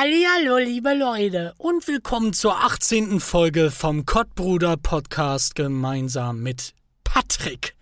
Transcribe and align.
Hallihallo, 0.00 0.58
liebe 0.58 0.94
Leute 0.94 1.54
und 1.58 1.88
willkommen 1.88 2.32
zur 2.32 2.56
18. 2.62 3.18
Folge 3.18 3.72
vom 3.72 4.06
Kottbruder 4.06 4.76
Podcast 4.76 5.56
gemeinsam 5.56 6.40
mit 6.40 6.72
Patrick. 7.02 7.74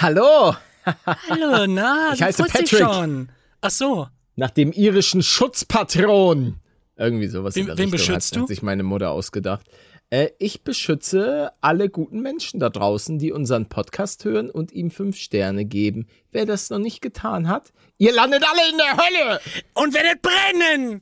Hallo! 0.00 0.56
Hallo, 1.28 1.66
na, 1.66 2.12
Ich 2.14 2.18
du 2.20 2.24
heiße 2.24 2.44
Patrick. 2.44 2.68
schon. 2.70 3.28
Ach 3.60 3.70
so, 3.70 4.08
Nach 4.36 4.48
dem 4.48 4.72
irischen 4.72 5.22
Schutzpatron. 5.22 6.58
Irgendwie 6.96 7.26
sowas. 7.26 7.56
Wen- 7.56 7.60
in 7.60 7.66
der 7.66 7.76
wen 7.76 7.90
Richtung 7.90 7.98
beschützt 8.14 8.32
hat, 8.32 8.36
du? 8.38 8.40
Hat 8.44 8.48
sich 8.48 8.62
meine 8.62 8.82
Mutter 8.82 9.10
ausgedacht. 9.10 9.66
Äh, 10.12 10.32
ich 10.38 10.62
beschütze 10.62 11.52
alle 11.62 11.88
guten 11.88 12.20
Menschen 12.20 12.60
da 12.60 12.68
draußen, 12.68 13.18
die 13.18 13.32
unseren 13.32 13.70
Podcast 13.70 14.26
hören 14.26 14.50
und 14.50 14.70
ihm 14.70 14.90
fünf 14.90 15.16
Sterne 15.16 15.64
geben. 15.64 16.06
Wer 16.32 16.44
das 16.44 16.68
noch 16.68 16.78
nicht 16.78 17.00
getan 17.00 17.48
hat, 17.48 17.72
ihr 17.96 18.12
landet 18.12 18.44
alle 18.46 18.70
in 18.70 18.76
der 18.76 18.96
Hölle! 18.98 19.40
und 19.72 19.94
werdet 19.94 20.20
brennen! 20.20 21.00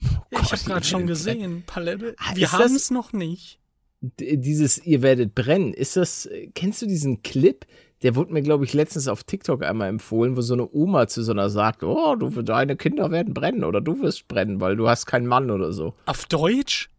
ich 0.00 0.08
Gott, 0.36 0.50
habe 0.50 0.64
gerade 0.64 0.84
schon 0.84 1.06
gesehen, 1.06 1.62
Palette. 1.64 2.16
Ah, 2.18 2.34
Wir 2.34 2.50
haben 2.50 2.74
es 2.74 2.90
noch 2.90 3.12
nicht. 3.12 3.60
Dieses 4.00 4.84
Ihr 4.84 5.02
werdet 5.02 5.36
brennen, 5.36 5.72
ist 5.72 5.96
das, 5.96 6.26
äh, 6.26 6.48
kennst 6.54 6.82
du 6.82 6.86
diesen 6.86 7.22
Clip? 7.22 7.64
Der 8.02 8.16
wurde 8.16 8.32
mir, 8.32 8.42
glaube 8.42 8.64
ich, 8.64 8.72
letztens 8.74 9.06
auf 9.06 9.22
TikTok 9.22 9.62
einmal 9.62 9.88
empfohlen, 9.88 10.36
wo 10.36 10.40
so 10.40 10.54
eine 10.54 10.68
Oma 10.72 11.06
zu 11.06 11.22
so 11.22 11.30
einer 11.30 11.50
sagt, 11.50 11.84
oh, 11.84 12.16
du, 12.16 12.42
deine 12.42 12.74
Kinder 12.74 13.12
werden 13.12 13.32
brennen 13.32 13.62
oder 13.62 13.80
du 13.80 14.02
wirst 14.02 14.26
brennen, 14.26 14.60
weil 14.60 14.74
du 14.74 14.88
hast 14.88 15.06
keinen 15.06 15.28
Mann 15.28 15.52
oder 15.52 15.72
so. 15.72 15.94
Auf 16.06 16.26
Deutsch? 16.26 16.90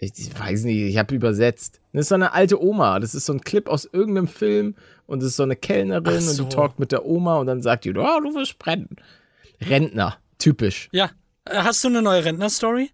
Ich 0.00 0.38
weiß 0.38 0.64
nicht, 0.64 0.78
ich 0.78 0.96
habe 0.96 1.14
übersetzt. 1.14 1.80
Das 1.92 2.02
ist 2.02 2.08
so 2.08 2.14
eine 2.14 2.32
alte 2.32 2.62
Oma. 2.62 2.98
Das 3.00 3.14
ist 3.14 3.26
so 3.26 3.34
ein 3.34 3.42
Clip 3.42 3.68
aus 3.68 3.84
irgendeinem 3.84 4.28
Film 4.28 4.74
und 5.06 5.20
es 5.22 5.28
ist 5.30 5.36
so 5.36 5.42
eine 5.42 5.56
Kellnerin 5.56 6.20
so. 6.22 6.42
und 6.42 6.50
die 6.50 6.56
talkt 6.56 6.78
mit 6.78 6.90
der 6.90 7.04
Oma 7.04 7.36
und 7.38 7.46
dann 7.46 7.60
sagt 7.60 7.84
die, 7.84 7.90
oh, 7.90 8.20
du 8.20 8.34
wirst 8.34 8.58
brennen. 8.58 8.96
Rentner, 9.60 10.16
typisch. 10.38 10.88
Ja. 10.92 11.10
Äh, 11.44 11.56
Hast 11.56 11.84
du 11.84 11.88
eine 11.88 12.00
neue 12.00 12.24
Rentner-Story? 12.24 12.90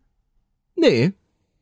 Nee, 0.75 1.13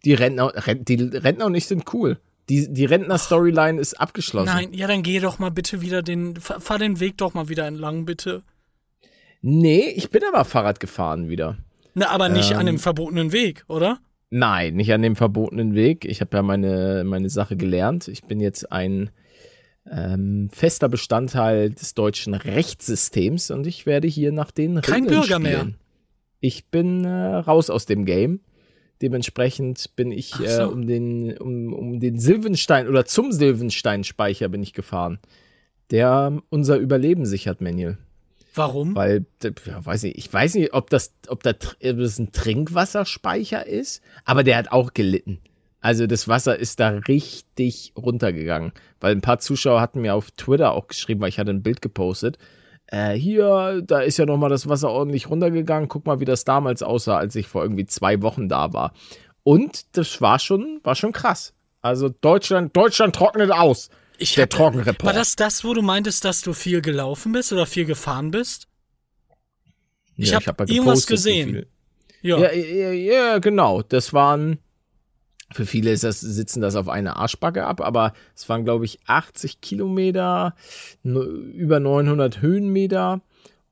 die 0.04 0.14
Rentner, 0.14 0.52
Rent, 0.66 0.88
die 0.88 0.94
Rentner 0.94 1.46
und 1.46 1.54
ich 1.54 1.66
sind 1.66 1.92
cool. 1.92 2.18
Die, 2.48 2.72
die 2.72 2.84
Rentner-Storyline 2.84 3.80
ist 3.80 3.94
abgeschlossen. 4.00 4.46
Nein, 4.54 4.72
ja, 4.74 4.86
dann 4.86 5.02
geh 5.02 5.18
doch 5.20 5.38
mal 5.38 5.50
bitte 5.50 5.80
wieder 5.82 6.02
den, 6.02 6.36
fahr, 6.36 6.60
fahr 6.60 6.78
den 6.78 7.00
Weg 7.00 7.18
doch 7.18 7.34
mal 7.34 7.48
wieder 7.48 7.66
entlang, 7.66 8.04
bitte. 8.06 8.42
Nee, 9.40 9.88
ich 9.96 10.10
bin 10.10 10.22
aber 10.24 10.44
Fahrrad 10.44 10.80
gefahren 10.80 11.28
wieder. 11.28 11.58
Na, 11.94 12.08
aber 12.08 12.28
nicht 12.28 12.52
Ähm. 12.52 12.58
an 12.58 12.66
dem 12.66 12.78
verbotenen 12.78 13.32
Weg, 13.32 13.64
oder? 13.68 13.98
Nein, 14.36 14.74
nicht 14.74 14.92
an 14.92 15.00
dem 15.00 15.14
verbotenen 15.14 15.76
Weg. 15.76 16.04
Ich 16.04 16.20
habe 16.20 16.36
ja 16.36 16.42
meine, 16.42 17.04
meine 17.06 17.28
Sache 17.28 17.56
gelernt. 17.56 18.08
Ich 18.08 18.24
bin 18.24 18.40
jetzt 18.40 18.72
ein 18.72 19.10
ähm, 19.88 20.48
fester 20.52 20.88
Bestandteil 20.88 21.70
des 21.70 21.94
deutschen 21.94 22.34
Rechtssystems 22.34 23.52
und 23.52 23.64
ich 23.64 23.86
werde 23.86 24.08
hier 24.08 24.32
nach 24.32 24.50
den 24.50 24.80
Kein 24.80 25.04
Regeln 25.04 25.20
Bürger 25.20 25.38
mehr. 25.38 25.58
spielen. 25.60 25.76
Ich 26.40 26.66
bin 26.66 27.04
äh, 27.04 27.08
raus 27.36 27.70
aus 27.70 27.86
dem 27.86 28.04
Game. 28.04 28.40
Dementsprechend 29.02 29.94
bin 29.94 30.10
ich 30.10 30.32
Ach 30.34 30.40
so. 30.48 30.62
äh, 30.62 30.64
um 30.64 30.84
den 30.84 31.38
um, 31.38 31.72
um 31.72 32.00
den 32.00 32.18
Silvenstein 32.18 32.88
oder 32.88 33.04
zum 33.04 33.30
Silvenstein-Speicher 33.30 34.48
bin 34.48 34.64
ich 34.64 34.72
gefahren, 34.72 35.20
der 35.92 36.42
unser 36.48 36.78
Überleben 36.78 37.24
sichert, 37.24 37.60
Manuel. 37.60 37.98
Warum? 38.54 38.94
Weil, 38.94 39.26
ja, 39.42 39.84
weiß 39.84 40.04
nicht, 40.04 40.16
ich 40.16 40.32
weiß 40.32 40.54
nicht, 40.54 40.72
ob 40.72 40.88
das, 40.88 41.12
ob 41.28 41.42
das 41.42 41.76
ein 41.80 42.32
Trinkwasserspeicher 42.32 43.66
ist, 43.66 44.02
aber 44.24 44.44
der 44.44 44.56
hat 44.56 44.72
auch 44.72 44.94
gelitten. 44.94 45.40
Also 45.80 46.06
das 46.06 46.28
Wasser 46.28 46.58
ist 46.58 46.80
da 46.80 46.88
richtig 46.88 47.92
runtergegangen. 47.94 48.72
Weil 49.00 49.12
ein 49.12 49.20
paar 49.20 49.38
Zuschauer 49.38 49.82
hatten 49.82 50.00
mir 50.00 50.14
auf 50.14 50.30
Twitter 50.30 50.72
auch 50.72 50.88
geschrieben, 50.88 51.20
weil 51.20 51.28
ich 51.28 51.38
hatte 51.38 51.50
ein 51.50 51.62
Bild 51.62 51.82
gepostet. 51.82 52.38
Äh, 52.86 53.12
hier, 53.12 53.82
da 53.84 54.00
ist 54.00 54.16
ja 54.16 54.24
nochmal 54.24 54.48
das 54.48 54.66
Wasser 54.66 54.90
ordentlich 54.90 55.28
runtergegangen. 55.28 55.90
Guck 55.90 56.06
mal, 56.06 56.20
wie 56.20 56.24
das 56.24 56.44
damals 56.44 56.82
aussah, 56.82 57.18
als 57.18 57.36
ich 57.36 57.48
vor 57.48 57.62
irgendwie 57.62 57.84
zwei 57.84 58.22
Wochen 58.22 58.48
da 58.48 58.72
war. 58.72 58.94
Und 59.42 59.96
das 59.98 60.22
war 60.22 60.38
schon, 60.38 60.80
war 60.84 60.94
schon 60.94 61.12
krass. 61.12 61.52
Also 61.82 62.08
Deutschland, 62.08 62.74
Deutschland 62.74 63.14
trocknet 63.14 63.50
aus. 63.50 63.90
Ich 64.18 64.34
der 64.34 64.48
Trockenreport. 64.48 65.04
War 65.04 65.12
das 65.12 65.36
das, 65.36 65.64
wo 65.64 65.74
du 65.74 65.82
meintest, 65.82 66.24
dass 66.24 66.40
du 66.40 66.52
viel 66.52 66.80
gelaufen 66.80 67.32
bist 67.32 67.52
oder 67.52 67.66
viel 67.66 67.84
gefahren 67.84 68.30
bist? 68.30 68.68
Ich 70.16 70.30
Ja, 70.30 70.36
hab 70.36 70.46
hab 70.46 70.60
ja 70.68 70.74
irgendwas 70.74 71.06
gesehen. 71.06 71.66
Ja. 72.22 72.38
Ja, 72.38 72.52
ja, 72.52 72.92
ja, 72.92 73.38
genau. 73.38 73.82
Das 73.82 74.12
waren, 74.12 74.58
für 75.52 75.66
viele 75.66 75.90
ist 75.90 76.04
das, 76.04 76.20
sitzen 76.20 76.60
das 76.60 76.76
auf 76.76 76.88
eine 76.88 77.16
Arschbacke 77.16 77.66
ab, 77.66 77.80
aber 77.80 78.14
es 78.34 78.48
waren, 78.48 78.64
glaube 78.64 78.84
ich, 78.84 79.00
80 79.06 79.60
Kilometer, 79.60 80.54
no- 81.02 81.22
über 81.22 81.80
900 81.80 82.40
Höhenmeter. 82.40 83.20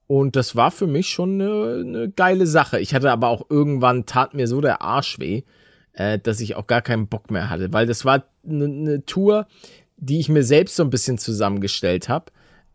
Und 0.07 0.37
das 0.37 0.57
war 0.57 0.71
für 0.71 0.87
mich 0.87 1.09
schon 1.09 1.41
eine, 1.41 1.81
eine 1.81 2.11
geile 2.11 2.47
Sache. 2.47 2.79
Ich 2.81 2.93
hatte 2.95 3.11
aber 3.11 3.29
auch 3.29 3.47
irgendwann, 3.49 4.05
tat 4.05 4.35
mir 4.35 4.47
so 4.47 4.61
der 4.61 4.83
Arsch 4.83 5.19
weh, 5.19 5.45
äh, 5.95 6.19
dass 6.19 6.41
ich 6.41 6.55
auch 6.57 6.67
gar 6.67 6.83
keinen 6.83 7.07
Bock 7.07 7.31
mehr 7.31 7.49
hatte, 7.49 7.73
weil 7.73 7.87
das 7.87 8.05
war 8.05 8.25
eine, 8.47 8.65
eine 8.65 9.07
Tour, 9.07 9.47
die 10.05 10.19
ich 10.19 10.29
mir 10.29 10.43
selbst 10.43 10.75
so 10.77 10.83
ein 10.83 10.91
bisschen 10.91 11.17
zusammengestellt 11.17 12.09
habe. 12.09 12.27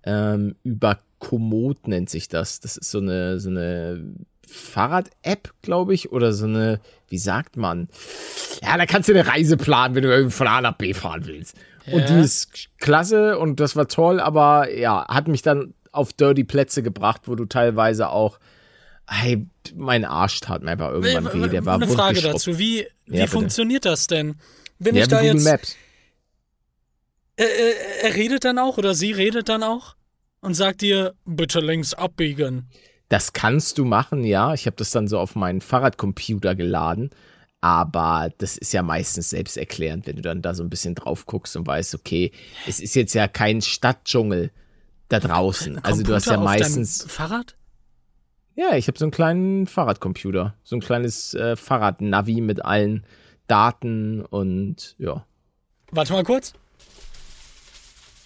Ähm, 0.03 0.55
über 0.63 0.99
Komoot 1.19 1.87
nennt 1.87 2.09
sich 2.09 2.29
das. 2.29 2.61
Das 2.61 2.77
ist 2.77 2.89
so 2.89 2.99
eine, 2.99 3.37
so 3.39 3.49
eine 3.49 4.01
Fahrrad-App, 4.47 5.53
glaube 5.61 5.93
ich, 5.93 6.11
oder 6.11 6.31
so 6.31 6.45
eine, 6.45 6.79
wie 7.09 7.17
sagt 7.17 7.57
man? 7.57 7.89
Ja, 8.63 8.77
da 8.77 8.85
kannst 8.85 9.09
du 9.09 9.13
eine 9.13 9.27
Reise 9.27 9.57
planen, 9.57 9.95
wenn 9.95 10.03
du 10.03 10.09
irgendwie 10.09 10.31
von 10.35 10.47
A 10.47 10.61
nach 10.61 10.77
B 10.77 10.93
fahren 10.93 11.25
willst. 11.25 11.55
Und 11.91 11.99
Ja. 12.01 12.05
die 12.07 12.21
ist 12.23 12.69
klasse 12.79 13.37
und 13.39 13.59
das 13.59 13.75
war 13.75 13.87
toll, 13.87 14.19
aber 14.21 14.73
ja, 14.73 15.05
hat 15.09 15.27
mich 15.27 15.41
dann 15.41 15.73
auf 15.91 16.13
dirty 16.13 16.43
Plätze 16.45 16.83
gebracht, 16.83 17.23
wo 17.25 17.35
du 17.35 17.45
teilweise 17.45 18.09
auch, 18.09 18.39
hey, 19.09 19.45
mein 19.75 20.05
Arsch 20.05 20.39
tat 20.41 20.61
mir 20.63 20.71
einfach 20.71 20.91
irgendwann 20.91 21.33
weh. 21.33 21.47
Der 21.49 21.65
war 21.65 21.75
Eine 21.75 21.87
Frage 21.87 22.21
dazu. 22.21 22.57
Wie, 22.59 22.85
wie 23.05 23.11
bitte. 23.11 23.27
funktioniert 23.27 23.85
das 23.85 24.07
denn? 24.07 24.35
Wenn 24.79 24.95
Ja, 24.95 25.03
ich 25.03 25.07
da 25.07 25.19
Google 25.21 25.33
jetzt. 25.35 25.43
Maps. 25.45 25.75
Er, 27.37 27.47
er, 27.47 28.03
er 28.03 28.15
redet 28.15 28.43
dann 28.43 28.59
auch 28.59 28.77
oder 28.77 28.93
sie 28.93 29.11
redet 29.11 29.49
dann 29.49 29.63
auch 29.63 29.95
und 30.41 30.53
sagt 30.53 30.81
dir, 30.81 31.13
bitte 31.25 31.59
links 31.59 31.93
abbiegen. 31.93 32.69
Das 33.09 33.33
kannst 33.33 33.77
du 33.77 33.85
machen, 33.85 34.23
ja. 34.23 34.53
Ich 34.53 34.65
habe 34.65 34.75
das 34.75 34.91
dann 34.91 35.07
so 35.07 35.19
auf 35.19 35.35
meinen 35.35 35.61
Fahrradcomputer 35.61 36.55
geladen. 36.55 37.11
Aber 37.61 38.29
das 38.37 38.57
ist 38.57 38.73
ja 38.73 38.83
meistens 38.83 39.31
selbsterklärend, 39.31 40.05
wenn 40.05 40.17
du 40.17 40.21
dann 40.21 40.41
da 40.41 40.53
so 40.53 40.63
ein 40.63 40.69
bisschen 40.69 40.93
drauf 40.93 41.25
guckst 41.25 41.55
und 41.57 41.65
weißt, 41.65 41.95
okay, 41.95 42.31
es 42.67 42.79
ist 42.79 42.95
jetzt 42.95 43.13
ja 43.13 43.27
kein 43.27 43.61
Stadtdschungel 43.61 44.51
da 45.09 45.19
draußen. 45.19 45.83
Also 45.83 46.03
du 46.03 46.13
hast 46.13 46.27
ja 46.27 46.35
Computer 46.35 46.51
auf 46.51 46.59
meistens. 46.59 47.05
Fahrrad? 47.07 47.55
Ja, 48.55 48.75
ich 48.75 48.87
habe 48.87 48.97
so 48.97 49.05
einen 49.05 49.11
kleinen 49.11 49.67
Fahrradcomputer. 49.67 50.55
So 50.63 50.75
ein 50.75 50.81
kleines 50.81 51.33
äh, 51.33 51.55
Fahrradnavi 51.55 52.41
mit 52.41 52.63
allen 52.63 53.05
Daten 53.47 54.21
und 54.23 54.95
ja. 54.99 55.25
Warte 55.91 56.13
mal 56.13 56.23
kurz. 56.23 56.53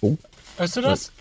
Oh. 0.02 0.18
Hörst 0.58 0.78
du 0.78 0.82
das? 0.82 1.12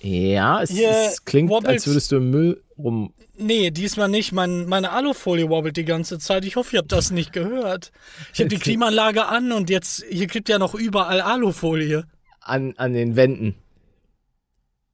Ja, 0.00 0.62
es, 0.62 0.70
es 0.70 1.24
klingt, 1.24 1.50
wobbelt's. 1.50 1.84
als 1.84 1.86
würdest 1.88 2.12
du 2.12 2.16
im 2.16 2.30
Müll 2.30 2.62
rum. 2.78 3.12
Nee, 3.36 3.70
diesmal 3.70 4.08
nicht. 4.08 4.32
Mein, 4.32 4.66
meine 4.66 4.90
Alufolie 4.90 5.48
wobbelt 5.48 5.76
die 5.76 5.84
ganze 5.84 6.18
Zeit. 6.18 6.44
Ich 6.44 6.56
hoffe, 6.56 6.76
ihr 6.76 6.78
habt 6.80 6.92
das 6.92 7.10
nicht 7.10 7.32
gehört. 7.32 7.92
Ich 8.32 8.40
habe 8.40 8.48
die 8.48 8.58
Klimaanlage 8.58 9.26
an 9.26 9.52
und 9.52 9.70
jetzt, 9.70 10.04
hier 10.08 10.26
gibt 10.26 10.48
ja 10.48 10.58
noch 10.58 10.74
überall 10.74 11.20
Alufolie. 11.20 12.04
An, 12.40 12.74
an 12.76 12.92
den 12.92 13.16
Wänden. 13.16 13.54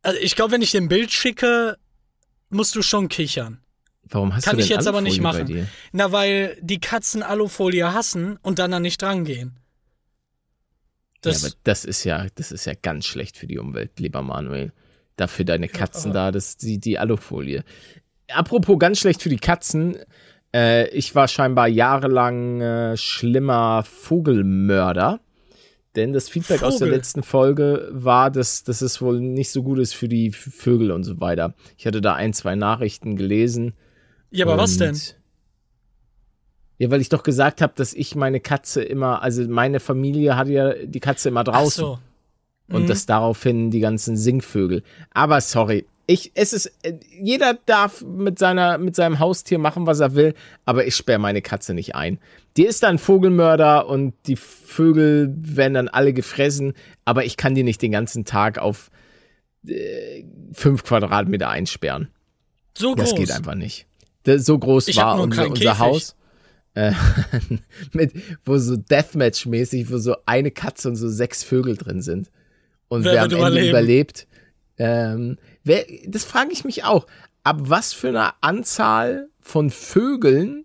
Also 0.02 0.18
ich 0.20 0.36
glaube, 0.36 0.52
wenn 0.52 0.62
ich 0.62 0.70
dir 0.70 0.80
ein 0.80 0.88
Bild 0.88 1.12
schicke, 1.12 1.78
musst 2.50 2.74
du 2.76 2.82
schon 2.82 3.08
kichern. 3.08 3.60
Warum 4.04 4.34
hast 4.34 4.44
Kann 4.44 4.52
du 4.52 4.56
denn 4.58 4.64
ich 4.64 4.70
jetzt 4.70 4.86
aber 4.86 5.00
nicht 5.00 5.24
Alufolie 5.24 5.62
machen. 5.62 5.70
Na, 5.92 6.12
weil 6.12 6.58
die 6.60 6.80
Katzen 6.80 7.22
Alufolie 7.22 7.94
hassen 7.94 8.38
und 8.42 8.58
dann 8.58 8.70
da 8.70 8.80
nicht 8.80 9.00
drangehen. 9.00 9.58
Das, 11.24 11.42
ja, 11.42 11.48
aber 11.48 11.56
das 11.64 11.84
ist 11.84 12.04
ja, 12.04 12.26
das 12.34 12.52
ist 12.52 12.64
ja 12.64 12.72
ganz 12.80 13.06
schlecht 13.06 13.36
für 13.36 13.46
die 13.46 13.58
Umwelt, 13.58 13.98
lieber 13.98 14.22
Manuel. 14.22 14.72
Dafür 15.16 15.44
deine 15.44 15.68
Katzen 15.68 16.12
da, 16.12 16.32
das 16.32 16.56
die, 16.56 16.78
die 16.78 16.98
Alufolie. 16.98 17.64
Apropos 18.28 18.78
ganz 18.78 18.98
schlecht 18.98 19.22
für 19.22 19.28
die 19.28 19.36
Katzen. 19.36 19.96
Äh, 20.52 20.88
ich 20.88 21.14
war 21.14 21.28
scheinbar 21.28 21.68
jahrelang 21.68 22.60
äh, 22.60 22.96
schlimmer 22.96 23.84
Vogelmörder. 23.84 25.20
Denn 25.96 26.12
das 26.12 26.28
Feedback 26.28 26.62
aus 26.64 26.78
der 26.78 26.88
Vogel? 26.88 26.96
letzten 26.96 27.22
Folge 27.22 27.88
war, 27.92 28.30
dass, 28.30 28.64
dass 28.64 28.80
es 28.80 29.00
wohl 29.00 29.20
nicht 29.20 29.50
so 29.50 29.62
gut 29.62 29.78
ist 29.78 29.94
für 29.94 30.08
die 30.08 30.32
Vögel 30.32 30.90
und 30.90 31.04
so 31.04 31.20
weiter. 31.20 31.54
Ich 31.76 31.86
hatte 31.86 32.00
da 32.00 32.14
ein, 32.14 32.32
zwei 32.32 32.56
Nachrichten 32.56 33.14
gelesen. 33.16 33.74
ja, 34.30 34.44
aber 34.44 34.58
was 34.58 34.76
denn? 34.76 34.98
Ja, 36.78 36.90
weil 36.90 37.00
ich 37.00 37.08
doch 37.08 37.22
gesagt 37.22 37.60
habe, 37.60 37.72
dass 37.76 37.92
ich 37.94 38.16
meine 38.16 38.40
Katze 38.40 38.82
immer, 38.82 39.22
also 39.22 39.46
meine 39.48 39.78
Familie 39.80 40.36
hat 40.36 40.48
ja 40.48 40.72
die 40.74 41.00
Katze 41.00 41.28
immer 41.28 41.40
Ach 41.40 41.52
draußen. 41.52 41.84
so. 41.84 41.98
Und 42.68 42.84
Mhm. 42.84 42.86
das 42.86 43.06
daraufhin 43.06 43.70
die 43.70 43.80
ganzen 43.80 44.16
Singvögel. 44.16 44.82
Aber 45.12 45.40
sorry, 45.40 45.86
ich, 46.06 46.32
es 46.34 46.52
ist, 46.52 46.66
äh, 46.82 46.94
jeder 47.20 47.54
darf 47.66 48.02
mit 48.02 48.38
seiner, 48.38 48.78
mit 48.78 48.96
seinem 48.96 49.18
Haustier 49.18 49.58
machen, 49.58 49.86
was 49.86 50.00
er 50.00 50.14
will, 50.14 50.34
aber 50.64 50.86
ich 50.86 50.96
sperre 50.96 51.18
meine 51.18 51.42
Katze 51.42 51.74
nicht 51.74 51.94
ein. 51.94 52.18
Die 52.56 52.64
ist 52.66 52.82
dann 52.82 52.98
Vogelmörder 52.98 53.86
und 53.86 54.14
die 54.26 54.36
Vögel 54.36 55.32
werden 55.36 55.74
dann 55.74 55.88
alle 55.88 56.12
gefressen, 56.12 56.72
aber 57.04 57.24
ich 57.24 57.36
kann 57.36 57.54
die 57.54 57.62
nicht 57.62 57.82
den 57.82 57.92
ganzen 57.92 58.24
Tag 58.24 58.58
auf 58.58 58.90
äh, 59.66 60.24
fünf 60.52 60.84
Quadratmeter 60.84 61.48
einsperren. 61.48 62.08
So 62.76 62.94
groß. 62.94 63.10
Das 63.10 63.14
geht 63.18 63.30
einfach 63.30 63.54
nicht. 63.54 63.86
Der 64.26 64.38
so 64.38 64.58
groß 64.58 64.88
Ich 64.88 64.96
war 64.96 65.20
unser, 65.20 65.48
unser. 65.48 65.78
Haus. 65.78 66.16
Äh, 66.74 66.92
mit, 67.92 68.12
wo 68.44 68.58
so 68.58 68.74
Deathmatch-mäßig, 68.76 69.90
wo 69.90 69.98
so 69.98 70.16
eine 70.26 70.50
Katze 70.50 70.88
und 70.88 70.96
so 70.96 71.08
sechs 71.08 71.42
Vögel 71.44 71.76
drin 71.76 72.02
sind. 72.02 72.30
Und 72.88 73.04
Wer 73.04 73.12
wer, 73.14 73.22
am 73.22 73.30
Ende 73.30 73.36
überleben? 73.38 73.68
überlebt. 73.70 74.26
Ähm, 74.76 75.38
wer, 75.62 75.84
das 76.06 76.24
frage 76.24 76.50
ich 76.52 76.64
mich 76.64 76.84
auch. 76.84 77.06
Ab 77.44 77.58
was 77.60 77.92
für 77.92 78.08
einer 78.08 78.34
Anzahl 78.40 79.28
von 79.40 79.70
Vögeln 79.70 80.64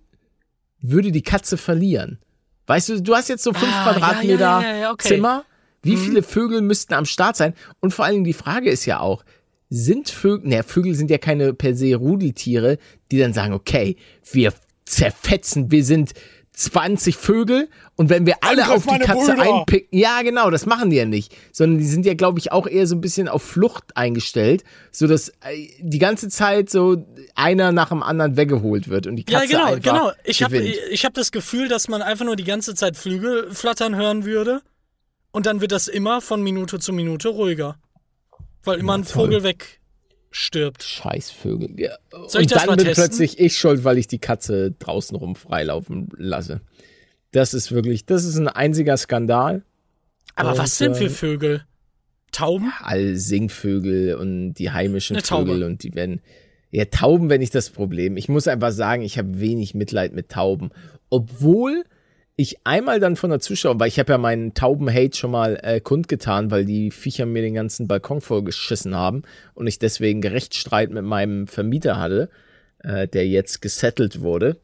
würde 0.82 1.12
die 1.12 1.22
Katze 1.22 1.58
verlieren? 1.58 2.20
Weißt 2.68 2.90
du, 2.90 3.02
du 3.02 3.16
hast 3.16 3.30
jetzt 3.30 3.44
so 3.44 3.54
fünf 3.54 3.72
Ah, 3.74 3.92
Quadratmeter 3.94 4.40
ja, 4.40 4.62
ja, 4.62 4.76
ja, 4.78 4.92
okay. 4.92 5.10
Zimmer. 5.10 5.44
Wie 5.82 5.96
Mhm. 5.96 6.02
viele 6.02 6.24
Vögel 6.24 6.62
müssten 6.62 6.94
am 6.94 7.06
Start 7.06 7.36
sein? 7.38 7.54
Und 7.80 7.94
vor 7.94 8.06
allen 8.06 8.16
Dingen 8.16 8.26
die 8.26 8.34
Frage 8.34 8.70
ist 8.70 8.86
ja 8.86 9.00
auch, 9.00 9.24
sind 9.70 10.10
Vögel, 10.10 10.50
naja, 10.50 10.64
Vögel 10.64 10.96
sind 10.96 11.10
ja 11.12 11.18
keine 11.18 11.54
per 11.54 11.76
se 11.76 11.96
Rudeltiere, 11.96 12.78
die 13.12 13.20
dann 13.20 13.34
sagen, 13.34 13.54
okay, 13.54 13.96
wir 14.32 14.54
zerfetzen, 14.90 15.72
wir 15.72 15.84
sind 15.84 16.14
20 16.54 17.16
Vögel 17.16 17.70
und 17.96 18.10
wenn 18.10 18.26
wir 18.26 18.36
alle 18.42 18.64
Angriff 18.64 18.88
auf 18.88 18.94
die 18.98 19.00
Katze 19.00 19.34
Brüder. 19.36 19.60
einpicken, 19.60 19.98
ja 19.98 20.22
genau, 20.24 20.50
das 20.50 20.66
machen 20.66 20.90
die 20.90 20.98
ja 20.98 21.06
nicht, 21.06 21.34
sondern 21.54 21.78
die 21.78 21.86
sind 21.86 22.06
ja, 22.06 22.16
glaube 22.16 22.40
ich, 22.40 22.52
auch 22.52 22.68
eher 22.68 22.86
so 22.86 22.96
ein 22.96 23.02
bisschen 23.02 23.30
auf 23.30 23.44
Flucht 23.44 23.96
eingestellt, 23.96 24.64
so 24.92 25.08
dass 25.08 25.30
äh, 25.30 25.68
die 25.80 26.00
ganze 26.00 26.28
Zeit 26.28 26.70
so 26.70 27.06
einer 27.36 27.72
nach 27.72 27.90
dem 27.90 28.04
anderen 28.04 28.36
weggeholt 28.36 28.90
wird 28.90 29.08
und 29.08 29.16
die 29.16 29.26
Ja, 29.30 29.40
Katze 29.40 29.54
genau, 29.54 29.66
einfach 29.66 29.84
genau. 29.84 30.12
Ich 30.26 30.44
habe 30.44 30.58
ich 30.58 31.06
hab 31.06 31.14
das 31.14 31.32
Gefühl, 31.32 31.70
dass 31.70 31.88
man 31.88 32.02
einfach 32.02 32.26
nur 32.26 32.36
die 32.36 32.44
ganze 32.44 32.76
Zeit 32.76 32.98
Flügel 32.98 33.54
flattern 33.54 33.96
hören 33.96 34.26
würde. 34.26 34.62
Und 35.32 35.46
dann 35.46 35.62
wird 35.62 35.72
das 35.72 35.88
immer 35.88 36.22
von 36.22 36.42
Minute 36.42 36.80
zu 36.80 36.92
Minute 36.92 37.30
ruhiger. 37.30 37.78
Weil 38.64 38.80
immer 38.80 38.96
ein 38.98 39.06
toll. 39.06 39.26
Vogel 39.28 39.44
wegstirbt. 40.30 40.84
Scheißvögel. 40.84 41.80
Ja. 41.80 41.98
Soll 42.28 42.44
ich 42.44 42.54
und 42.54 42.56
dann 42.56 42.76
bin 42.78 42.86
testen? 42.86 42.94
plötzlich 42.94 43.40
ich 43.40 43.58
schuld, 43.58 43.84
weil 43.84 43.98
ich 43.98 44.08
die 44.08 44.20
Katze 44.20 44.72
draußen 44.72 45.16
rum 45.16 45.36
freilaufen 45.36 46.10
lasse. 46.18 46.62
Das 47.32 47.54
ist 47.54 47.72
wirklich, 47.72 48.06
das 48.06 48.26
ist 48.26 48.38
ein 48.38 48.48
einziger 48.48 48.98
Skandal. 48.98 49.64
Aber 50.36 50.52
Und, 50.52 50.58
was 50.58 50.78
denn 50.78 50.96
für 50.96 51.06
äh, 51.06 51.10
Vögel? 51.10 51.66
Tauben? 52.32 52.72
All 52.82 53.16
Singvögel 53.16 54.16
und 54.16 54.54
die 54.54 54.72
heimischen 54.72 55.16
Eine 55.16 55.24
Taube. 55.24 55.52
Vögel 55.52 55.64
und 55.64 55.84
die 55.84 55.94
werden. 55.96 56.22
Ja, 56.72 56.86
Tauben 56.86 57.30
wäre 57.30 57.40
nicht 57.40 57.56
das 57.56 57.72
Problem. 57.72 58.16
Ich 58.16 58.30
muss 58.30 58.48
einfach 58.48 58.72
sagen, 58.72 59.02
ich 59.02 59.18
habe 59.18 59.40
wenig 59.40 59.74
Mitleid 59.74 60.14
mit 60.14 60.30
Tauben. 60.30 60.70
Obwohl 61.10 61.84
ich 62.42 62.58
einmal 62.64 63.02
dann 63.02 63.18
von 63.18 63.32
der 63.32 63.42
Zuschauer, 63.42 63.80
weil 63.82 63.90
ich 63.90 64.00
habe 64.00 64.14
ja 64.14 64.18
meinen 64.18 64.54
Tauben-Hate 64.54 65.18
schon 65.18 65.32
mal 65.32 65.60
äh, 65.62 65.82
kundgetan, 65.82 66.52
weil 66.52 66.64
die 66.64 66.90
Viecher 66.90 67.26
mir 67.26 67.42
den 67.42 67.54
ganzen 67.54 67.88
Balkon 67.88 68.22
vollgeschissen 68.22 68.96
haben 68.96 69.24
und 69.56 69.68
ich 69.68 69.78
deswegen 69.78 70.24
Rechtsstreit 70.26 70.90
mit 70.90 71.04
meinem 71.04 71.48
Vermieter 71.48 72.00
hatte, 72.00 72.30
äh, 72.84 73.10
der 73.10 73.28
jetzt 73.28 73.62
gesettelt 73.62 74.22
wurde. 74.22 74.56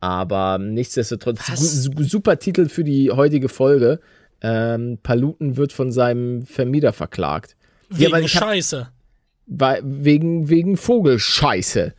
Aber 0.00 0.58
nichtsdestotrotz, 0.58 1.46
su- 1.54 1.92
super 2.02 2.40
Titel 2.40 2.68
für 2.68 2.82
die 2.82 3.12
heutige 3.12 3.48
Folge. 3.48 4.00
Ähm, 4.40 4.98
Paluten 5.00 5.56
wird 5.56 5.72
von 5.72 5.92
seinem 5.92 6.42
Vermieter 6.44 6.92
verklagt. 6.92 7.54
Wegen 7.88 8.10
weil 8.10 8.24
ich 8.24 8.34
hab- 8.34 8.48
Scheiße. 8.48 8.88
Weil, 9.46 9.80
wegen, 9.84 10.48
wegen 10.48 10.76
Vogelscheiße. 10.76 11.94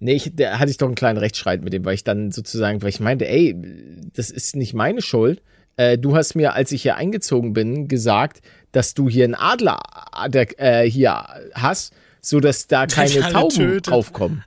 Nee, 0.00 0.14
ich, 0.14 0.34
da 0.34 0.58
hatte 0.58 0.70
ich 0.70 0.78
doch 0.78 0.86
einen 0.86 0.94
kleinen 0.94 1.18
Rechtsstreit 1.18 1.62
mit 1.62 1.74
dem, 1.74 1.84
weil 1.84 1.94
ich 1.94 2.04
dann 2.04 2.32
sozusagen, 2.32 2.80
weil 2.82 2.88
ich 2.88 3.00
meinte, 3.00 3.28
ey, 3.28 3.54
das 4.14 4.30
ist 4.30 4.56
nicht 4.56 4.72
meine 4.72 5.02
Schuld. 5.02 5.42
Äh, 5.76 5.98
du 5.98 6.16
hast 6.16 6.34
mir, 6.34 6.54
als 6.54 6.72
ich 6.72 6.82
hier 6.82 6.96
eingezogen 6.96 7.52
bin, 7.52 7.86
gesagt, 7.86 8.40
dass 8.72 8.94
du 8.94 9.08
hier 9.08 9.24
einen 9.24 9.34
Adler 9.34 9.78
äh, 10.56 10.84
hier 10.84 11.24
hast, 11.54 11.92
so 12.22 12.40
dass 12.40 12.66
da 12.66 12.86
keine 12.86 13.20
Tauben 13.20 13.54
tötet. 13.54 13.88
draufkommen. 13.88 14.44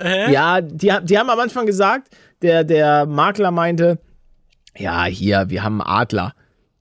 Hä? 0.00 0.32
Ja, 0.32 0.62
die, 0.62 0.92
die 1.04 1.18
haben 1.18 1.30
am 1.30 1.38
Anfang 1.38 1.66
gesagt, 1.66 2.08
der, 2.42 2.64
der 2.64 3.06
Makler 3.06 3.50
meinte, 3.50 3.98
ja, 4.76 5.04
hier, 5.04 5.50
wir 5.50 5.62
haben 5.62 5.80
einen 5.80 5.90
Adler, 5.90 6.34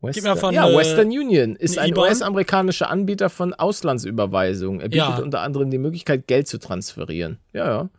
Western, 0.00 0.24
mir 0.32 0.36
von, 0.38 0.54
ja, 0.54 0.66
äh, 0.66 0.74
Western 0.74 1.08
Union 1.08 1.56
ist 1.56 1.76
ein. 1.76 1.94
US-amerikanischer 1.94 2.88
Anbieter 2.88 3.28
von 3.28 3.52
Auslandsüberweisungen. 3.52 4.80
Er 4.80 4.88
bietet 4.88 4.96
Ja. 4.96 5.18
unter 5.18 5.40
anderem 5.42 5.70
die 5.70 5.76
Möglichkeit, 5.76 6.26
Geld 6.26 6.48
zu 6.48 6.58
transferieren. 6.58 7.38
Ja, 7.52 7.66
ja. 7.68 7.90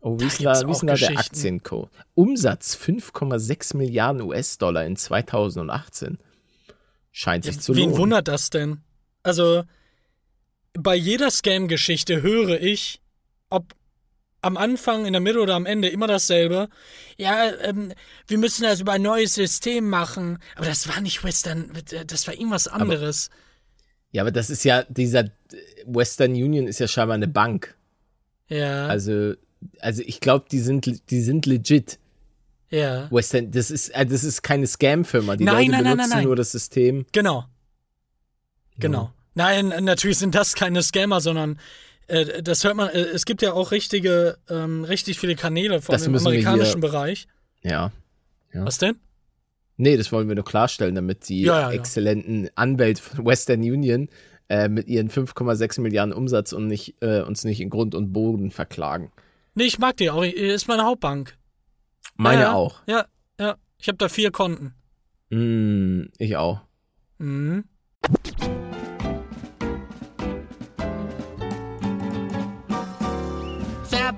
Oh, 0.00 0.18
wie 0.18 0.24
ist 0.24 0.40
denn 0.40 0.46
da, 0.46 0.66
wie 0.66 0.72
ist 0.72 0.82
da 0.82 0.94
der. 0.94 1.18
Aktiencode? 1.18 1.88
Umsatz 2.14 2.74
5,6 2.74 3.76
Milliarden 3.76 4.22
US-Dollar 4.22 4.84
in 4.86 4.96
2018. 4.96 6.18
Scheint 7.12 7.44
sich 7.44 7.60
zu 7.60 7.76
Wen 7.76 7.90
lohnen. 7.90 7.96
wundert 7.98 8.26
das 8.26 8.50
denn? 8.50 8.80
Also, 9.22 9.62
bei 10.72 10.96
jeder 10.96 11.30
Scam-Geschichte 11.30 12.22
höre 12.22 12.60
ich, 12.60 13.00
ob 13.50 13.72
am 14.42 14.56
Anfang, 14.56 15.06
in 15.06 15.12
der 15.12 15.20
Mitte 15.20 15.40
oder 15.40 15.54
am 15.54 15.66
Ende 15.66 15.88
immer 15.88 16.06
dasselbe. 16.06 16.68
Ja, 17.16 17.50
ähm, 17.62 17.92
wir 18.26 18.38
müssen 18.38 18.62
das 18.62 18.80
über 18.80 18.92
ein 18.92 19.02
neues 19.02 19.34
System 19.34 19.88
machen. 19.88 20.38
Aber 20.56 20.66
das 20.66 20.88
war 20.88 21.00
nicht 21.00 21.22
Western, 21.24 21.70
das 22.06 22.26
war 22.26 22.34
irgendwas 22.34 22.66
anderes. 22.68 23.30
Ja, 24.12 24.22
aber 24.22 24.30
das 24.32 24.50
ist 24.50 24.64
ja, 24.64 24.82
dieser 24.88 25.24
Western 25.86 26.32
Union 26.32 26.66
ist 26.66 26.78
ja 26.80 26.88
scheinbar 26.88 27.14
eine 27.14 27.28
Bank. 27.28 27.76
ja, 28.48 28.86
Also, 28.86 29.34
also 29.80 30.02
ich 30.04 30.20
glaube, 30.20 30.46
die 30.50 30.58
sind, 30.60 31.10
die 31.10 31.20
sind 31.20 31.44
legit. 31.46 31.98
ja. 32.70 33.10
Western, 33.12 33.50
das 33.50 33.70
ist, 33.70 33.90
äh, 33.90 34.06
das 34.06 34.24
ist 34.24 34.42
keine 34.42 34.66
Scam-Firma. 34.66 35.36
Die 35.36 35.44
Nein, 35.44 35.68
Leute 35.70 35.82
nein, 35.82 35.96
benutzen 35.96 36.10
nein, 36.10 36.24
nur 36.24 36.36
das 36.36 36.50
System. 36.52 37.04
Genau. 37.12 37.44
Genau. 38.78 39.12
Nein, 39.34 39.68
natürlich 39.84 40.18
sind 40.18 40.34
das 40.34 40.54
keine 40.54 40.82
Scammer, 40.82 41.20
sondern 41.20 41.58
äh, 42.10 42.42
das 42.42 42.64
hört 42.64 42.76
man, 42.76 42.88
äh, 42.90 43.00
es 43.00 43.24
gibt 43.24 43.42
ja 43.42 43.52
auch 43.52 43.70
richtige, 43.70 44.38
ähm, 44.48 44.84
richtig 44.84 45.18
viele 45.18 45.36
Kanäle, 45.36 45.80
vor 45.80 45.94
Das 45.94 46.02
allem 46.02 46.14
im 46.14 46.20
amerikanischen 46.26 46.80
Bereich. 46.80 47.26
Ja. 47.62 47.92
Ja. 48.52 48.64
Was 48.66 48.78
denn? 48.78 48.96
Nee, 49.76 49.96
das 49.96 50.12
wollen 50.12 50.28
wir 50.28 50.34
nur 50.34 50.44
klarstellen, 50.44 50.94
damit 50.94 51.28
die 51.28 51.42
Ja, 51.42 51.60
ja, 51.60 51.70
exzellenten 51.72 52.50
Anwälte 52.54 53.00
von 53.00 53.24
Western 53.24 53.60
Union 53.60 54.08
äh, 54.48 54.68
mit 54.68 54.88
ihren 54.88 55.08
5,6 55.08 55.80
Milliarden 55.80 56.12
Umsatz 56.12 56.52
und 56.52 56.66
nicht, 56.66 56.96
äh, 57.00 57.22
uns 57.22 57.44
nicht 57.44 57.60
in 57.60 57.70
Grund 57.70 57.94
und 57.94 58.12
Boden 58.12 58.50
verklagen. 58.50 59.10
Nee, 59.54 59.64
ich 59.64 59.78
mag 59.78 59.96
die 59.96 60.10
auch. 60.10 60.22
Ist 60.22 60.68
meine 60.68 60.84
Hauptbank. 60.84 61.36
Meine 62.16 62.54
auch. 62.54 62.82
Ja, 62.86 63.06
ja. 63.38 63.56
Ich 63.78 63.88
habe 63.88 63.96
da 63.96 64.08
vier 64.08 64.30
Konten. 64.30 64.74
Mm, 65.30 66.10
ich 66.18 66.36
auch. 66.36 66.60
Mhm. 67.18 67.64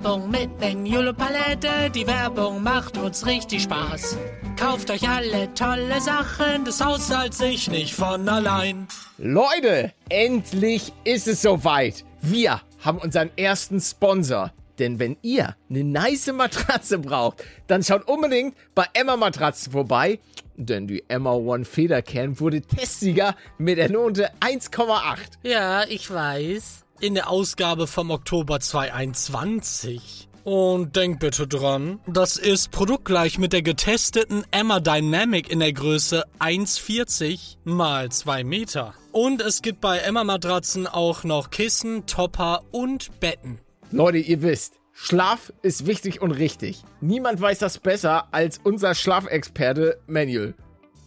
Werbung 0.03 0.31
mit 0.33 0.59
Menjule 0.59 1.15
Palette, 1.15 1.89
die 1.95 2.05
Werbung 2.09 2.61
macht 2.61 2.99
uns 2.99 3.25
richtig 3.25 3.63
Spaß. 3.63 4.19
Kauft 4.59 4.91
euch 4.91 5.09
alle 5.09 5.55
tolle 5.55 6.01
Sachen, 6.01 6.65
das 6.65 6.85
Haus 6.85 7.07
zahlt 7.07 7.35
sich 7.35 7.71
nicht 7.71 7.95
von 7.95 8.29
allein. 8.29 8.89
Leute, 9.19 9.93
endlich 10.09 10.93
ist 11.05 11.29
es 11.29 11.43
soweit. 11.43 12.05
Wir 12.21 12.61
haben 12.81 12.99
unseren 12.99 13.31
ersten 13.37 13.81
Sponsor. 13.81 14.53
Denn 14.81 14.99
wenn 14.99 15.19
ihr 15.23 15.55
eine 15.71 15.85
nice 15.85 16.33
Matratze 16.33 16.99
braucht, 16.99 17.45
dann 17.69 17.85
schaut 17.85 18.09
unbedingt 18.09 18.57
bei 18.75 18.87
Emma 18.95 19.17
Matratzen 19.17 19.71
vorbei. 19.71 20.19
Denn 20.57 20.89
die 20.89 21.05
Emma 21.07 21.33
One 21.33 21.65
Federkern 21.65 22.41
wurde 22.41 22.61
Testsieger 22.61 23.37
mit 23.57 23.79
der 23.79 23.89
Note 23.89 24.33
1,8. 24.41 25.17
Ja, 25.45 25.85
ich 25.85 26.11
weiß. 26.11 26.82
In 27.03 27.15
der 27.17 27.29
Ausgabe 27.29 27.89
vom 27.89 28.13
Oktober 28.13 28.61
2021. 28.61 30.29
Und 30.45 30.95
denkt 30.95 31.19
bitte 31.19 31.49
dran, 31.49 31.99
das 32.07 32.37
ist 32.37 32.71
produktgleich 32.71 33.39
mit 33.39 33.53
der 33.53 33.63
getesteten 33.63 34.45
Emma 34.53 34.79
Dynamic 34.79 35.51
in 35.51 35.59
der 35.59 35.73
Größe 35.73 36.23
1,40 36.39 37.57
mal 37.65 38.13
2 38.13 38.45
Meter. 38.45 38.95
Und 39.11 39.43
es 39.43 39.63
gibt 39.63 39.81
bei 39.81 39.99
Emma 39.99 40.23
Matratzen 40.23 40.87
auch 40.87 41.25
noch 41.25 41.51
Kissen, 41.51 42.07
Topper 42.07 42.63
und 42.71 43.19
Betten. 43.19 43.59
Leute, 43.91 44.19
ihr 44.19 44.41
wisst, 44.43 44.75
Schlaf 44.93 45.53
ist 45.63 45.89
wichtig 45.89 46.23
und 46.23 46.31
richtig. 46.31 46.85
Niemand 47.01 47.41
weiß 47.41 47.59
das 47.59 47.81
besser 47.81 48.29
als 48.33 48.61
unser 48.63 48.95
Schlafexperte 48.95 49.99
Manuel. 50.07 50.55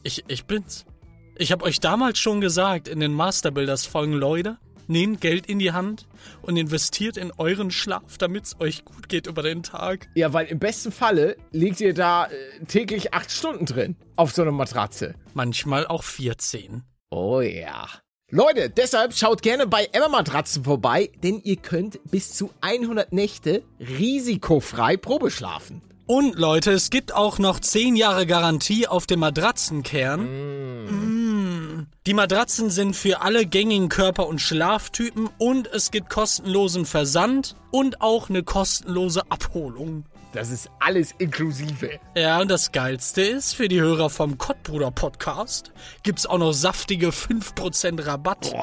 Ich, 0.03 0.25
ich 0.27 0.43
bin's. 0.43 0.85
Ich 1.37 1.53
hab 1.53 1.63
euch 1.63 1.79
damals 1.79 2.19
schon 2.19 2.41
gesagt 2.41 2.89
in 2.89 2.99
den 2.99 3.13
Masterbuilders 3.13 3.85
Folgen, 3.85 4.11
Leute, 4.11 4.57
nehmt 4.87 5.21
Geld 5.21 5.47
in 5.47 5.59
die 5.59 5.71
Hand 5.71 6.07
und 6.41 6.57
investiert 6.57 7.17
in 7.17 7.31
euren 7.37 7.71
Schlaf, 7.71 8.17
damit's 8.17 8.59
euch 8.59 8.85
gut 8.85 9.09
geht 9.09 9.27
über 9.27 9.43
den 9.43 9.63
Tag. 9.63 10.09
Ja, 10.15 10.33
weil 10.33 10.47
im 10.47 10.59
besten 10.59 10.91
Falle 10.91 11.37
liegt 11.51 11.81
ihr 11.81 11.93
da 11.93 12.25
äh, 12.25 12.65
täglich 12.67 13.13
acht 13.13 13.31
Stunden 13.31 13.65
drin 13.65 13.95
auf 14.15 14.31
so 14.33 14.41
einer 14.41 14.51
Matratze. 14.51 15.15
Manchmal 15.33 15.87
auch 15.87 16.03
14. 16.03 16.83
Oh 17.09 17.41
ja. 17.41 17.87
Leute, 18.31 18.69
deshalb 18.69 19.13
schaut 19.13 19.43
gerne 19.43 19.67
bei 19.67 19.87
Emma 19.91 20.07
Matratzen 20.07 20.63
vorbei, 20.63 21.11
denn 21.23 21.41
ihr 21.43 21.57
könnt 21.57 21.99
bis 22.09 22.33
zu 22.33 22.51
100 22.61 23.13
Nächte 23.13 23.63
risikofrei 23.79 24.97
Probe 24.97 25.29
schlafen. 25.29 25.81
Und 26.07 26.35
Leute, 26.35 26.71
es 26.71 26.89
gibt 26.89 27.13
auch 27.13 27.39
noch 27.39 27.59
10 27.59 27.95
Jahre 27.95 28.25
Garantie 28.25 28.87
auf 28.87 29.07
den 29.07 29.19
Matratzenkern. 29.19 30.85
Mm. 30.85 31.25
Die 32.07 32.13
Matratzen 32.13 32.69
sind 32.69 32.95
für 32.95 33.21
alle 33.21 33.45
gängigen 33.45 33.89
Körper- 33.89 34.27
und 34.27 34.39
Schlaftypen 34.39 35.29
und 35.38 35.67
es 35.67 35.91
gibt 35.91 36.09
kostenlosen 36.09 36.85
Versand 36.85 37.55
und 37.71 38.01
auch 38.01 38.29
eine 38.29 38.43
kostenlose 38.43 39.24
Abholung. 39.29 40.05
Das 40.35 40.50
ist 40.50 40.69
alles 40.81 41.13
inklusive. 41.17 41.97
Ja, 42.13 42.41
und 42.41 42.51
das 42.51 42.74
Geilste 42.74 43.21
ist, 43.21 43.53
für 43.53 43.69
die 43.69 43.79
Hörer 43.79 44.09
vom 44.09 44.38
Kottbruder 44.38 44.91
Podcast 44.91 45.71
gibt's 46.03 46.25
auch 46.25 46.38
noch 46.38 46.51
saftige 46.51 47.12
5% 47.12 48.05
Rabatt. 48.05 48.53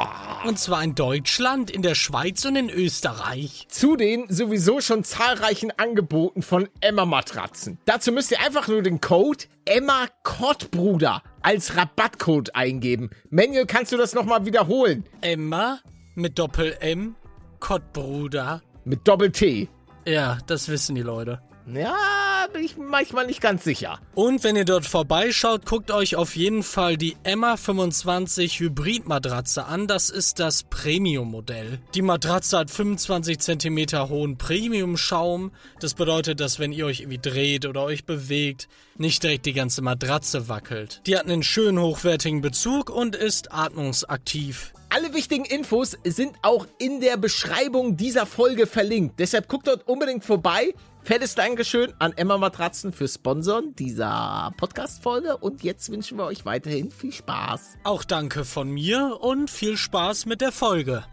Und 0.47 0.59
zwar 0.59 0.85
in 0.85 0.95
Deutschland, 0.95 1.71
in 1.71 1.81
der 1.81 1.95
Schweiz 1.95 2.45
und 2.45 2.57
in 2.57 2.69
Österreich. 2.69 3.69
Zu 3.71 3.97
den 3.97 4.27
sowieso 4.29 4.83
schon 4.83 5.03
zahlreichen 5.03 5.71
Angeboten 5.79 6.43
von 6.43 6.69
Emma 6.83 7.07
Matratzen. 7.07 7.79
Dazu 7.87 8.13
müsst 8.13 8.33
ihr 8.33 8.41
einfach 8.41 8.69
nur 8.69 8.83
den 8.83 9.01
Code 9.01 9.47
Emma 9.65 10.09
Kottbruder 10.25 11.23
als 11.43 11.77
Rabattcode 11.77 12.55
eingeben. 12.55 13.11
Manuel, 13.31 13.67
kannst 13.67 13.93
du 13.93 13.97
das 13.97 14.15
nochmal 14.15 14.47
wiederholen? 14.47 15.05
Emma 15.21 15.81
mit 16.15 16.39
Doppel-M, 16.39 17.17
Kottbruder. 17.61 18.63
Mit 18.85 19.07
Doppel-T. 19.07 19.69
Ja, 20.07 20.39
das 20.47 20.69
wissen 20.69 20.95
die 20.95 21.03
Leute. 21.03 21.41
Ja, 21.67 22.47
bin 22.53 22.65
ich 22.65 22.77
manchmal 22.77 23.27
nicht 23.27 23.41
ganz 23.41 23.63
sicher. 23.63 24.01
Und 24.15 24.43
wenn 24.43 24.57
ihr 24.57 24.65
dort 24.65 24.85
vorbeischaut, 24.85 25.65
guckt 25.65 25.91
euch 25.91 26.17
auf 26.17 26.35
jeden 26.35 26.63
Fall 26.63 26.97
die 26.97 27.17
Emma 27.23 27.57
25 27.57 28.59
Hybrid-Matratze 28.59 29.65
an. 29.67 29.87
Das 29.87 30.11
ist 30.11 30.41
das 30.41 30.65
Premium-Modell. 30.65 31.79
Die 31.95 32.03
Matratze 32.03 32.59
hat 32.59 32.71
25 32.71 33.39
cm 33.39 34.09
hohen 34.09 34.39
Premium-Schaum. 34.39 35.53
Das 35.81 35.95
bedeutet, 35.95 36.41
dass 36.41 36.59
wenn 36.59 36.73
ihr 36.73 36.87
euch 36.87 37.01
irgendwie 37.01 37.19
dreht 37.19 37.65
oder 37.67 37.85
euch 37.85 38.05
bewegt, 38.05 38.69
nicht 38.99 39.23
direkt 39.23 39.47
die 39.47 39.53
ganze 39.53 39.83
Matratze 39.83 40.49
wackelt. 40.49 41.01
Die 41.07 41.17
hat 41.17 41.27
einen 41.27 41.43
schönen 41.43 41.79
hochwertigen 41.81 42.41
Bezug 42.41 42.91
und 42.91 43.15
ist 43.15 43.53
atmungsaktiv. 43.53 44.73
Alle 44.95 45.15
wichtigen 45.15 45.47
Infos 45.47 45.97
sind 46.05 46.35
auch 46.43 46.67
in 46.79 47.01
der 47.01 47.17
Beschreibung 47.17 47.97
dieser 47.97 48.27
Folge 48.27 48.67
verlinkt. 48.67 49.19
Deshalb 49.19 49.49
guckt 49.49 49.67
dort 49.67 49.89
unbedingt 49.89 50.23
vorbei. 50.23 50.75
Fettes 51.05 51.35
Dankeschön 51.35 51.93
an 51.99 52.13
Emma 52.17 52.39
Matratzen 52.39 52.93
für 52.93 53.09
Sponsoren 53.09 53.75
dieser 53.75 54.53
Podcast-Folge. 54.57 55.37
Und 55.37 55.65
jetzt 55.65 55.91
wünschen 55.91 56.17
wir 56.17 56.25
euch 56.27 56.45
weiterhin 56.45 56.93
viel 56.93 57.13
Spaß. 57.13 57.79
Auch 57.83 58.05
danke 58.05 58.45
von 58.45 58.71
mir 58.71 59.19
und 59.21 59.51
viel 59.51 59.77
Spaß 59.77 60.27
mit 60.27 60.41
der 60.41 60.53
Folge. 60.53 61.05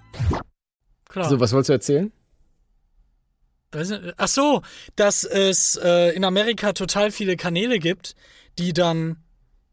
Klar. 1.09 1.27
So, 1.27 1.39
was 1.39 1.53
wolltest 1.53 1.69
du 1.69 1.73
erzählen? 1.73 2.11
Ach 4.17 4.27
so, 4.27 4.61
dass 4.95 5.23
es 5.23 5.75
äh, 5.83 6.15
in 6.15 6.23
Amerika 6.23 6.73
total 6.73 7.09
viele 7.11 7.35
Kanäle 7.35 7.79
gibt, 7.79 8.15
die 8.59 8.73
dann 8.73 9.17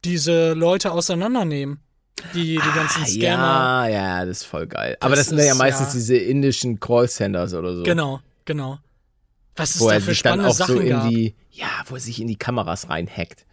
diese 0.04 0.54
Leute 0.54 0.92
auseinandernehmen. 0.92 1.80
Die, 2.32 2.54
die 2.54 2.74
ganzen 2.74 3.04
Scammer. 3.06 3.42
Ah, 3.44 3.88
Ja, 3.88 4.18
ja, 4.20 4.24
das 4.24 4.38
ist 4.38 4.44
voll 4.44 4.66
geil. 4.66 4.96
Aber 5.00 5.14
das, 5.14 5.26
Das 5.28 5.36
sind 5.36 5.46
ja 5.46 5.52
ist, 5.52 5.58
meistens 5.58 5.88
ja. 5.88 5.92
diese 5.92 6.16
indischen 6.16 6.80
Callcenters 6.80 7.52
oder 7.52 7.76
so. 7.76 7.82
Genau, 7.82 8.20
genau. 8.46 8.78
Was 9.56 9.74
es 9.74 9.80
Wo 9.80 9.88
da 9.88 9.94
er 9.94 10.00
für 10.00 10.10
sich 10.10 10.22
dann 10.22 10.34
spannende 10.40 10.50
auch 10.50 10.54
so 10.54 10.64
Sachen 10.74 10.80
in 10.82 10.88
gab. 10.90 11.08
die, 11.10 11.34
ja, 11.50 11.68
wo 11.86 11.94
er 11.94 12.00
sich 12.00 12.20
in 12.20 12.28
die 12.28 12.36
Kameras 12.36 12.88
reinhackt. 12.88 13.46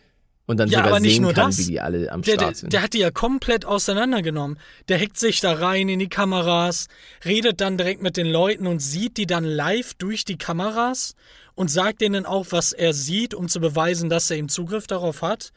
Und 0.45 0.57
dann 0.57 0.67
Ja, 0.67 0.79
sogar 0.79 0.91
aber 0.91 0.99
nicht 0.99 1.13
sehen 1.13 1.21
nur 1.23 1.33
kann, 1.33 1.47
das. 1.51 1.57
wie 1.59 1.65
die 1.71 1.79
alle 1.79 2.11
am 2.11 2.21
Der, 2.21 2.33
Start 2.33 2.49
der, 2.49 2.55
sind. 2.55 2.73
der 2.73 2.81
hat 2.81 2.93
die 2.93 2.99
ja 2.99 3.11
komplett 3.11 3.63
auseinandergenommen. 3.63 4.59
Der 4.89 4.99
hackt 4.99 5.17
sich 5.17 5.39
da 5.39 5.53
rein 5.53 5.87
in 5.87 5.99
die 5.99 6.09
Kameras, 6.09 6.87
redet 7.23 7.61
dann 7.61 7.77
direkt 7.77 8.01
mit 8.01 8.17
den 8.17 8.27
Leuten 8.27 8.67
und 8.67 8.79
sieht 8.79 9.15
die 9.15 9.25
dann 9.25 9.45
live 9.45 9.93
durch 9.93 10.25
die 10.25 10.37
Kameras 10.37 11.15
und 11.55 11.71
sagt 11.71 12.01
denen 12.01 12.25
auch, 12.25 12.47
was 12.49 12.73
er 12.73 12.93
sieht, 12.93 13.33
um 13.33 13.47
zu 13.47 13.61
beweisen, 13.61 14.09
dass 14.09 14.29
er 14.29 14.37
eben 14.37 14.49
Zugriff 14.49 14.85
darauf 14.85 15.21
hat. 15.21 15.51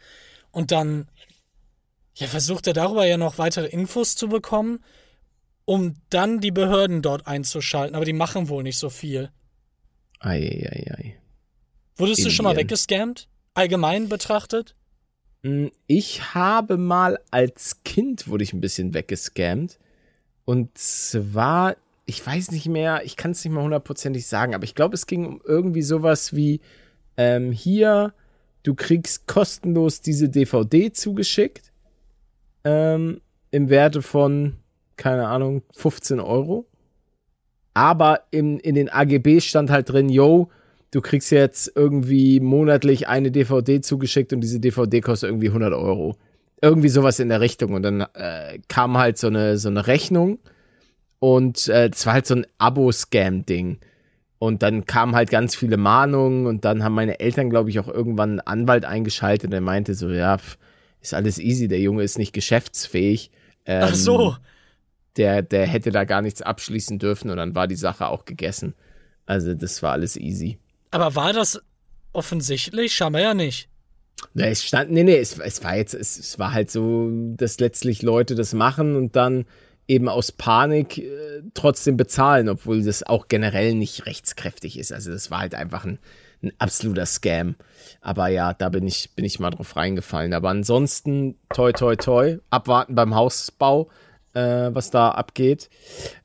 Und 0.53 0.71
dann 0.71 1.09
ja, 2.15 2.29
versucht 2.29 2.69
er 2.69 2.73
darüber 2.73 3.05
ja 3.07 3.17
noch 3.17 3.39
weitere 3.39 3.67
Infos 3.67 4.15
zu 4.15 4.29
bekommen, 4.29 4.79
um 5.65 5.97
dann 6.11 6.41
die 6.41 6.53
Behörden 6.53 7.03
dort 7.03 7.27
einzuschalten. 7.27 7.97
Aber 7.97 8.05
die 8.05 8.13
machen 8.13 8.49
wohl 8.49 8.63
nicht 8.63 8.79
so 8.79 8.89
viel. 8.89 9.31
Ei, 10.21 10.69
ei, 10.71 10.93
ei. 10.99 11.17
Wurdest 11.97 12.25
du 12.25 12.31
schon 12.31 12.45
mal 12.45 12.51
Indien. 12.51 12.65
weggescammt? 12.65 13.29
Allgemein 13.55 14.09
betrachtet? 14.09 14.75
Mm, 15.43 15.69
Ich 15.87 16.35
habe 16.35 16.77
mal 16.77 17.19
als 17.31 17.83
Kind 17.85 18.29
wurde 18.29 18.45
ich 18.45 18.53
ein 18.53 18.61
bisschen 18.61 18.95
weggescammt. 18.95 19.79
Und 20.45 20.77
zwar, 20.79 21.77
ich 22.05 22.25
weiß 22.25 22.51
nicht 22.53 22.67
mehr, 22.69 23.03
ich 23.05 23.17
kann 23.17 23.33
es 23.33 23.45
nicht 23.45 23.53
mal 23.53 23.63
hundertprozentig 23.65 24.27
sagen, 24.27 24.55
aber 24.55 24.65
ich 24.65 24.75
glaube, 24.75 24.95
es 24.95 25.07
ging 25.07 25.27
um 25.27 25.41
irgendwie 25.45 25.83
sowas 25.83 26.35
wie, 26.37 26.61
ähm, 27.17 27.51
hier, 27.53 28.13
du 28.63 28.75
kriegst 28.75 29.27
kostenlos 29.27 30.03
diese 30.03 30.29
DVD 30.29 30.93
zugeschickt, 30.93 31.73
ähm, 32.65 33.21
im 33.51 33.69
Werte 33.71 34.03
von, 34.03 34.57
keine 34.97 35.27
Ahnung, 35.29 35.63
15 35.75 36.21
Euro. 36.21 36.67
Aber 37.77 38.23
in, 38.31 38.59
in 38.61 38.75
den 38.75 38.89
AGB 38.89 39.39
stand 39.41 39.69
halt 39.69 39.91
drin, 39.91 40.09
yo, 40.09 40.49
du 40.93 41.03
kriegst 41.03 41.31
jetzt 41.31 41.71
irgendwie 41.75 42.41
monatlich 42.41 43.07
eine 43.07 43.31
DVD 43.31 43.83
zugeschickt 43.83 44.33
und 44.33 44.41
diese 44.41 44.61
DVD 44.61 45.03
kostet 45.03 45.29
irgendwie 45.29 45.49
100 45.49 45.75
Euro. 45.75 46.17
Irgendwie 46.63 46.89
sowas 46.89 47.21
in 47.21 47.29
der 47.29 47.43
Richtung. 47.43 47.75
Und 47.75 47.83
dann 47.83 48.01
äh, 48.15 48.61
kam 48.69 48.97
halt 48.97 49.19
so 49.19 49.27
eine, 49.27 49.59
so 49.59 49.69
eine 49.69 49.87
Rechnung 49.87 50.39
und 51.19 51.69
äh, 51.69 51.91
es 51.93 52.07
war 52.07 52.15
halt 52.15 52.27
so 52.27 52.37
ein 52.37 52.47
Abo-Scam-Ding. 52.57 53.77
Und 54.39 54.63
dann 54.63 54.87
kamen 54.87 55.15
halt 55.15 55.29
ganz 55.29 55.55
viele 55.55 55.77
Mahnungen 55.77 56.47
und 56.47 56.65
dann 56.65 56.83
haben 56.83 56.95
meine 56.95 57.21
Eltern, 57.21 57.51
glaube 57.51 57.69
ich, 57.69 57.79
auch 57.79 57.89
irgendwann 57.89 58.41
einen 58.41 58.41
Anwalt 58.41 58.87
eingeschaltet, 58.87 59.53
der 59.53 59.61
meinte 59.61 59.93
so, 59.93 60.09
ja, 60.09 60.39
pf, 60.39 60.57
ist 61.03 61.13
alles 61.13 61.39
easy, 61.39 61.69
der 61.69 61.81
Junge 61.81 62.05
ist 62.05 62.17
nicht 62.17 62.33
geschäftsfähig. 62.33 63.31
Ähm, 63.67 63.83
Ach 63.85 63.95
so. 63.95 64.35
Der, 65.17 65.43
der 65.43 65.67
hätte 65.67 65.91
da 65.91 66.05
gar 66.05 66.23
nichts 66.23 66.43
abschließen 66.43 66.99
dürfen 66.99 67.31
und 67.31 67.37
dann 67.37 67.55
war 67.55 67.67
die 67.67 67.77
Sache 67.77 68.09
auch 68.09 68.25
gegessen. 68.25 68.75
Also 69.25 69.55
das 69.55 69.83
war 69.83 69.93
alles 69.93 70.17
easy. 70.17 70.59
Aber 70.91 71.15
war 71.15 71.33
das 71.33 71.61
offensichtlich? 72.13 72.95
Scheinbar 72.95 73.23
ja 73.23 73.35
nicht. 73.35 73.69
Ne, 74.35 74.49
es 74.49 74.65
stand, 74.65 74.91
nee, 74.91 75.05
nee, 75.05 75.19
es, 75.19 75.39
es 75.39 75.63
war 75.63 75.77
jetzt, 75.77 75.95
es, 75.95 76.19
es 76.19 76.39
war 76.39 76.53
halt 76.53 76.71
so, 76.71 77.11
dass 77.37 77.61
letztlich 77.61 78.03
Leute 78.03 78.35
das 78.35 78.55
machen 78.55 78.97
und 78.97 79.17
dann 79.17 79.47
eben 79.89 80.09
aus 80.09 80.33
Panik 80.33 80.99
äh, 80.99 81.43
trotzdem 81.55 81.97
bezahlen, 81.97 82.49
obwohl 82.49 82.83
das 82.83 83.03
auch 83.03 83.29
generell 83.29 83.75
nicht 83.75 84.07
rechtskräftig 84.07 84.79
ist. 84.79 84.93
Also 84.93 85.13
das 85.13 85.31
war 85.31 85.41
halt 85.41 85.55
einfach 85.55 85.85
ein, 85.85 85.99
ein 86.43 86.53
absoluter 86.59 87.07
Scam. 87.07 87.57
Aber 88.01 88.29
ja, 88.29 88.53
da 88.53 88.69
bin 88.69 88.87
ich, 88.87 89.15
bin 89.15 89.25
ich 89.25 89.39
mal 89.39 89.51
drauf 89.51 89.77
reingefallen. 89.77 90.35
Aber 90.35 90.49
ansonsten, 90.49 91.37
toi, 91.55 91.73
toi, 91.73 91.97
toi, 91.97 92.39
abwarten 92.51 92.95
beim 92.95 93.15
Hausbau, 93.15 93.89
äh, 94.37 94.75
was 94.75 94.91
da 94.91 95.11
abgeht. 95.11 95.71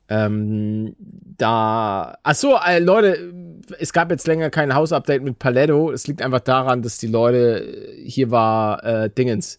Ähm, 0.08 0.94
da, 0.98 2.18
ach 2.22 2.34
so, 2.34 2.58
äh, 2.58 2.78
Leute, 2.78 3.32
es 3.78 3.92
gab 3.92 4.10
jetzt 4.10 4.26
länger 4.26 4.50
kein 4.50 4.74
Hausupdate 4.74 5.22
mit 5.22 5.38
Paletto. 5.38 5.90
Es 5.90 6.06
liegt 6.06 6.20
einfach 6.20 6.40
daran, 6.40 6.82
dass 6.82 6.98
die 6.98 7.06
Leute, 7.06 7.94
hier 8.04 8.30
war 8.30 8.84
äh, 8.84 9.10
Dingens, 9.10 9.58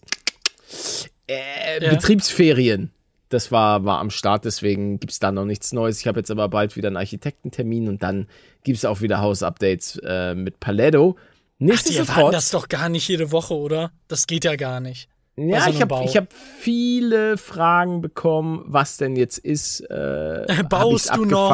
äh, 1.26 1.82
ja. 1.82 1.90
Betriebsferien. 1.90 2.90
Das 3.30 3.50
war, 3.50 3.84
war 3.84 3.98
am 3.98 4.10
Start, 4.10 4.44
deswegen 4.44 5.00
gibt 5.00 5.12
es 5.12 5.18
da 5.18 5.32
noch 5.32 5.44
nichts 5.44 5.72
Neues. 5.72 5.98
Ich 6.00 6.06
habe 6.06 6.20
jetzt 6.20 6.30
aber 6.30 6.48
bald 6.48 6.76
wieder 6.76 6.86
einen 6.88 6.98
Architektentermin 6.98 7.88
und 7.88 8.02
dann 8.04 8.28
gibt 8.62 8.78
es 8.78 8.84
auch 8.84 9.00
wieder 9.00 9.20
Hausupdates 9.20 10.00
äh, 10.04 10.36
mit 10.36 10.60
Paletto. 10.60 11.16
Ach, 11.72 11.82
die 11.82 11.96
erwarten 11.96 12.32
das 12.32 12.50
doch 12.50 12.68
gar 12.68 12.88
nicht 12.88 13.08
jede 13.08 13.32
Woche, 13.32 13.54
oder? 13.54 13.90
Das 14.06 14.26
geht 14.26 14.44
ja 14.44 14.54
gar 14.54 14.80
nicht. 14.80 15.08
Ja, 15.36 15.62
so 15.62 15.70
ich 15.70 15.80
habe 15.80 15.96
hab 15.96 16.32
viele 16.32 17.36
Fragen 17.36 18.00
bekommen, 18.00 18.62
was 18.66 18.98
denn 18.98 19.16
jetzt 19.16 19.38
ist. 19.38 19.80
Äh, 19.80 20.46
Baust 20.68 21.16
du 21.16 21.24
noch? 21.24 21.50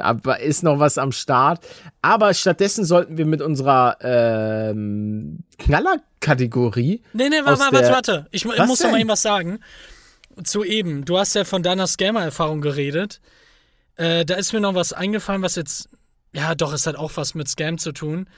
Aber 0.00 0.40
ist 0.40 0.62
noch 0.62 0.78
was 0.78 0.96
am 0.96 1.12
Start. 1.12 1.60
Aber 2.00 2.32
stattdessen 2.32 2.86
sollten 2.86 3.18
wir 3.18 3.26
mit 3.26 3.42
unserer 3.42 3.98
ähm, 4.00 5.40
Knaller-Kategorie. 5.58 7.02
Nee, 7.12 7.28
nee, 7.28 7.40
warte, 7.44 7.60
warte, 7.70 7.90
warte. 7.90 8.26
Ich, 8.30 8.46
ich 8.46 8.66
muss 8.66 8.78
doch 8.78 8.90
mal 8.90 9.00
eben 9.00 9.10
was 9.10 9.22
sagen. 9.22 9.58
Zu 10.42 10.64
eben. 10.64 11.04
Du 11.04 11.18
hast 11.18 11.34
ja 11.34 11.44
von 11.44 11.62
deiner 11.62 11.86
Scammer-Erfahrung 11.86 12.62
geredet. 12.62 13.20
Äh, 13.96 14.24
da 14.24 14.36
ist 14.36 14.54
mir 14.54 14.60
noch 14.60 14.74
was 14.74 14.94
eingefallen, 14.94 15.42
was 15.42 15.54
jetzt. 15.56 15.90
Ja, 16.32 16.54
doch, 16.54 16.72
es 16.72 16.86
hat 16.86 16.96
auch 16.96 17.12
was 17.16 17.34
mit 17.34 17.48
Scam 17.48 17.76
zu 17.76 17.92
tun. 17.92 18.28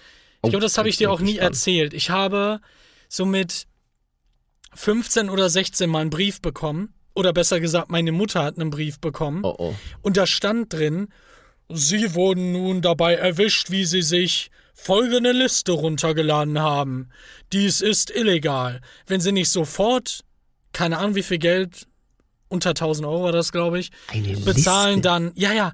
Ich 0.43 0.49
oh, 0.49 0.49
glaube, 0.49 0.65
das 0.65 0.79
habe 0.79 0.89
ich 0.89 0.97
dir 0.97 1.13
auch 1.13 1.21
nie 1.21 1.37
erzählt. 1.37 1.95
Ich 1.95 2.11
habe 2.11 2.61
somit 3.09 3.67
15 4.75 5.31
oder 5.31 5.49
16 5.49 5.89
Mal 5.91 6.00
einen 6.00 6.11
Brief 6.11 6.41
bekommen. 6.41 6.95
Oder 7.15 7.33
besser 7.33 7.61
gesagt, 7.61 7.91
meine 7.91 8.12
Mutter 8.12 8.45
hat 8.45 8.59
einen 8.59 8.71
Brief 8.71 9.00
bekommen. 9.00 9.41
Oh, 9.45 9.55
oh. 9.59 9.75
Und 10.03 10.17
da 10.17 10.27
stand 10.27 10.73
drin, 10.73 11.09
Sie 11.69 12.15
wurden 12.15 12.53
nun 12.53 12.83
dabei 12.83 13.15
erwischt, 13.15 13.71
wie 13.71 13.85
Sie 13.85 14.03
sich 14.03 14.50
folgende 14.75 15.33
Liste 15.33 15.73
runtergeladen 15.73 16.59
haben. 16.59 17.11
Dies 17.53 17.81
ist 17.81 18.11
illegal. 18.11 18.81
Wenn 19.07 19.21
Sie 19.21 19.33
nicht 19.33 19.50
sofort, 19.50 20.25
keine 20.73 20.99
Ahnung 20.99 21.15
wie 21.15 21.23
viel 21.23 21.39
Geld, 21.39 21.87
unter 22.49 22.71
1000 22.71 23.07
Euro 23.07 23.25
war 23.25 23.33
das, 23.33 23.53
glaube 23.53 23.79
ich, 23.79 23.91
Eine 24.09 24.37
bezahlen, 24.39 24.97
Liste? 24.97 25.09
dann, 25.09 25.33
ja, 25.37 25.53
ja, 25.53 25.73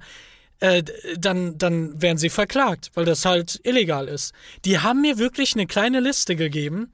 äh, 0.61 0.83
dann, 1.19 1.57
dann 1.59 2.00
werden 2.00 2.19
sie 2.19 2.29
verklagt, 2.31 2.91
weil 2.95 3.05
das 3.05 3.25
halt 3.25 3.61
illegal 3.65 4.09
ist. 4.09 4.33
Die 4.65 4.79
haben 4.79 5.00
mir 5.03 5.19
wirklich 5.19 5.55
eine 5.55 5.67
kleine 5.67 6.00
Liste 6.00 6.37
gegeben 6.37 6.93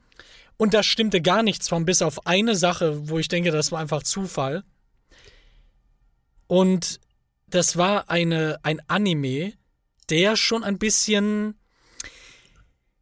und 0.57 0.73
da 0.73 0.83
stimmte 0.83 1.21
gar 1.21 1.43
nichts 1.43 1.67
von, 1.67 1.85
bis 1.85 2.01
auf 2.01 2.25
eine 2.27 2.55
Sache, 2.55 3.09
wo 3.09 3.19
ich 3.19 3.27
denke, 3.27 3.51
das 3.51 3.71
war 3.71 3.79
einfach 3.79 4.03
Zufall. 4.03 4.63
Und 6.47 6.99
das 7.47 7.77
war 7.77 8.09
eine, 8.09 8.59
ein 8.63 8.81
Anime, 8.87 9.53
der 10.09 10.35
schon 10.35 10.63
ein 10.63 10.77
bisschen. 10.77 11.55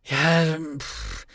Ja. 0.05 0.57
Pff, 0.79 1.25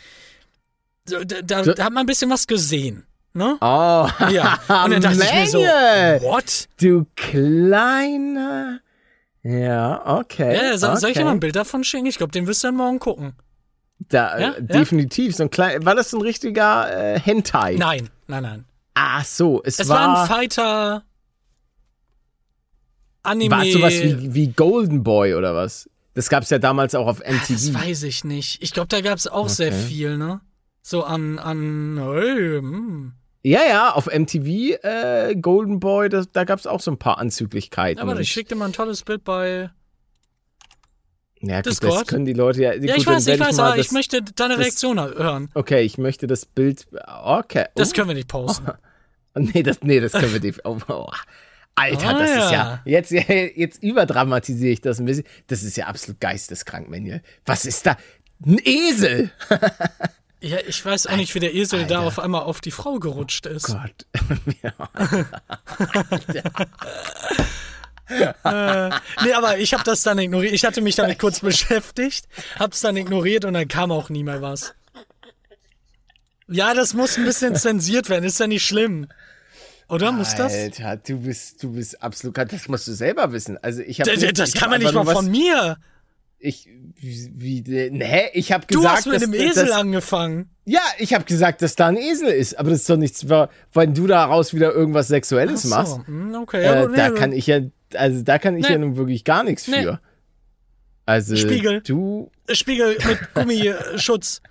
da, 1.05 1.23
da, 1.23 1.41
da, 1.41 1.83
hat 1.85 1.93
man 1.93 2.03
ein 2.03 2.05
bisschen 2.05 2.29
was 2.29 2.47
gesehen. 2.47 3.05
Ne? 3.33 3.57
Oh, 3.61 4.09
ja. 4.31 4.59
Und 4.83 4.91
dann 4.91 5.01
dachte 5.01 5.17
Menge. 5.17 5.43
ich 5.43 5.53
mir 5.53 6.19
so, 6.19 6.25
what? 6.25 6.67
Du 6.81 7.05
kleiner. 7.15 8.79
Ja, 9.43 10.17
okay. 10.17 10.55
Ja, 10.55 10.77
soll, 10.77 10.89
okay. 10.91 10.99
soll 10.99 11.09
ich 11.11 11.17
dir 11.17 11.23
mal 11.23 11.31
ein 11.31 11.39
Bild 11.39 11.55
davon 11.55 11.83
schicken? 11.83 12.07
Ich 12.07 12.17
glaube, 12.17 12.31
den 12.31 12.47
wirst 12.47 12.63
du 12.63 12.67
dann 12.67 12.75
morgen 12.75 12.99
gucken. 12.99 13.33
Da, 13.99 14.39
ja? 14.39 14.55
definitiv. 14.59 15.35
So 15.35 15.43
ein 15.43 15.49
klein, 15.49 15.85
war 15.85 15.95
das 15.95 16.13
ein 16.13 16.21
richtiger 16.21 17.15
äh, 17.15 17.19
Hentai? 17.19 17.75
Nein, 17.77 18.09
nein, 18.27 18.43
nein. 18.43 18.65
Ach 18.93 19.25
so, 19.25 19.61
es, 19.63 19.79
es 19.79 19.89
war, 19.89 20.07
war 20.07 20.21
ein 20.21 20.27
Fighter 20.27 21.03
Anime. 23.23 23.51
War 23.51 23.65
es 23.65 23.73
sowas 23.73 23.93
wie, 24.01 24.33
wie 24.33 24.47
Golden 24.47 25.03
Boy 25.03 25.35
oder 25.35 25.53
was? 25.53 25.89
Das 26.13 26.29
gab 26.29 26.43
es 26.43 26.49
ja 26.49 26.57
damals 26.57 26.95
auch 26.95 27.07
auf 27.07 27.19
MTV. 27.19 27.47
Das 27.49 27.73
weiß 27.73 28.03
ich 28.03 28.23
nicht. 28.23 28.63
Ich 28.63 28.71
glaube, 28.71 28.87
da 28.87 29.01
gab 29.01 29.17
es 29.17 29.27
auch 29.27 29.43
okay. 29.45 29.53
sehr 29.53 29.73
viel, 29.73 30.17
ne? 30.17 30.41
So 30.81 31.03
an, 31.03 31.37
an, 31.37 31.99
hey, 32.01 32.59
hm. 32.59 33.13
Ja, 33.43 33.59
ja, 33.67 33.91
auf 33.91 34.07
MTV 34.07 34.83
äh, 34.83 35.35
Golden 35.35 35.79
Boy, 35.79 36.09
das, 36.09 36.31
da 36.31 36.43
gab 36.43 36.59
es 36.59 36.65
auch 36.65 36.81
so 36.81 36.91
ein 36.91 36.97
paar 36.97 37.17
Anzüglichkeiten. 37.17 38.01
Aber 38.01 38.19
ich 38.19 38.31
schickte 38.31 38.55
mal 38.55 38.65
ein 38.65 38.73
tolles 38.73 39.03
Bild 39.03 39.23
bei 39.23 39.69
ja, 41.41 41.57
gut, 41.57 41.67
Discord? 41.67 42.01
das 42.01 42.07
können 42.07 42.25
die 42.25 42.33
Leute 42.33 42.61
ja. 42.61 42.73
Ja, 42.73 42.79
gut, 42.79 42.97
ich 42.97 43.07
weiß, 43.07 43.27
ich 43.27 43.39
weiß, 43.39 43.59
aber 43.59 43.77
ich 43.77 43.91
möchte 43.91 44.21
deine 44.21 44.57
Reaktion 44.57 44.97
das, 44.97 45.15
hören. 45.15 45.49
Okay, 45.53 45.81
ich 45.81 45.97
möchte 45.97 46.27
das 46.27 46.45
Bild. 46.45 46.87
Okay. 47.23 47.65
Oh. 47.67 47.71
Das 47.75 47.93
können 47.93 48.07
wir 48.07 48.15
nicht 48.15 48.27
posten. 48.27 48.67
Oh, 48.69 48.73
nee, 49.39 49.63
das, 49.63 49.81
nee, 49.81 49.99
das 49.99 50.13
können 50.13 50.33
wir 50.33 50.39
nicht. 50.39 50.61
Oh, 50.65 50.77
oh. 50.87 51.09
Alter, 51.75 52.09
ah, 52.09 52.19
das 52.19 52.29
ja. 52.29 52.45
ist 52.45 52.51
ja. 52.51 52.81
Jetzt, 52.85 53.11
jetzt 53.55 53.83
überdramatisiere 53.83 54.71
ich 54.73 54.81
das 54.81 54.99
ein 54.99 55.05
bisschen. 55.05 55.25
Das 55.45 55.61
ist 55.61 55.77
ja 55.77 55.85
absolut 55.85 56.19
geisteskrank, 56.19 56.89
Manuel. 56.89 57.21
Was 57.45 57.65
ist 57.65 57.85
da? 57.85 57.97
Ein 58.45 58.59
Esel! 58.63 59.31
Ja, 60.39 60.57
ich 60.67 60.85
weiß 60.85 61.07
auch 61.07 61.15
nicht, 61.15 61.33
wie 61.33 61.39
der 61.39 61.55
Esel 61.55 61.79
Alter. 61.79 61.95
da 61.95 62.01
auf 62.01 62.19
einmal 62.19 62.43
auf 62.43 62.61
die 62.61 62.69
Frau 62.69 62.99
gerutscht 62.99 63.47
ist. 63.47 63.71
Oh 63.71 63.79
Gott. 63.79 64.05
ja. 64.61 64.71
äh, 68.43 68.89
nee, 69.23 69.33
aber 69.33 69.57
ich 69.57 69.73
habe 69.73 69.83
das 69.83 70.01
dann 70.01 70.17
ignoriert. 70.19 70.53
Ich 70.53 70.65
hatte 70.65 70.81
mich 70.81 70.95
damit 70.95 71.19
kurz 71.19 71.39
beschäftigt, 71.41 72.27
hab's 72.57 72.81
dann 72.81 72.95
ignoriert 72.95 73.45
und 73.45 73.53
dann 73.53 73.67
kam 73.67 73.91
auch 73.91 74.09
nie 74.09 74.23
mehr 74.23 74.41
was. 74.41 74.73
Ja, 76.47 76.73
das 76.73 76.93
muss 76.93 77.17
ein 77.17 77.25
bisschen 77.25 77.55
zensiert 77.55 78.09
werden, 78.09 78.23
ist 78.23 78.39
ja 78.39 78.47
nicht 78.47 78.65
schlimm. 78.65 79.07
Oder 79.89 80.11
muss 80.11 80.35
das? 80.35 80.53
Alter, 80.53 80.97
du 80.97 81.21
bist, 81.21 81.63
du 81.63 81.73
bist 81.73 82.01
absolut, 82.01 82.37
das 82.37 82.67
musst 82.67 82.87
du 82.87 82.93
selber 82.93 83.31
wissen. 83.31 83.57
Also 83.61 83.81
ich 83.81 84.01
habe. 84.01 84.17
Das, 84.17 84.33
das 84.33 84.53
kann 84.53 84.69
man 84.69 84.81
nicht 84.81 84.93
mal 84.93 85.05
von 85.05 85.29
mir. 85.29 85.77
Ich, 86.39 86.69
wie, 86.95 87.63
wie 87.65 88.03
hä? 88.03 88.29
Ich 88.33 88.51
habe 88.51 88.67
gesagt, 88.67 88.85
du 88.85 88.87
hast 88.87 89.07
mit 89.07 89.21
dem 89.21 89.33
Esel 89.33 89.67
das, 89.67 89.75
angefangen. 89.75 90.49
Ja, 90.65 90.81
ich 90.99 91.13
habe 91.13 91.23
gesagt, 91.23 91.61
dass 91.61 91.75
da 91.75 91.87
ein 91.87 91.97
Esel 91.97 92.29
ist, 92.29 92.59
aber 92.59 92.69
das 92.69 92.81
ist 92.81 92.89
doch 92.89 92.97
nichts, 92.97 93.25
wenn 93.27 93.93
du 93.93 94.05
daraus 94.05 94.53
wieder 94.53 94.71
irgendwas 94.71 95.07
Sexuelles 95.07 95.63
so. 95.63 95.69
machst. 95.69 95.97
Hm, 96.05 96.35
okay, 96.35 96.61
äh, 96.61 96.63
ja, 96.65 96.87
da 96.87 97.09
kann 97.09 97.31
ich 97.31 97.47
ja, 97.47 97.61
also 97.93 98.23
da 98.23 98.39
kann 98.39 98.55
ich 98.57 98.65
nee. 98.67 98.73
ja 98.73 98.77
nun 98.77 98.97
wirklich 98.97 99.23
gar 99.23 99.43
nichts 99.43 99.67
nee. 99.67 99.83
für. 99.83 99.99
Also 101.05 101.37
Spiegel. 101.37 101.81
du 101.81 102.29
Spiegel 102.51 102.97
mit 103.07 103.19
Gummischutz. 103.33 104.41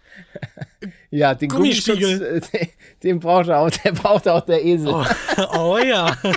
ja, 1.10 1.34
den 1.34 1.50
Gummispiegel, 1.50 2.18
Gummischutz, 2.18 2.50
den, 2.50 2.68
den 3.02 3.20
braucht 3.20 3.50
auch, 3.50 3.70
der 3.70 3.92
braucht 3.92 4.26
auch 4.26 4.40
der 4.40 4.64
Esel. 4.64 4.88
Oh, 4.88 5.04
oh 5.58 5.78
ja. 5.78 6.16
oh, 6.24 6.34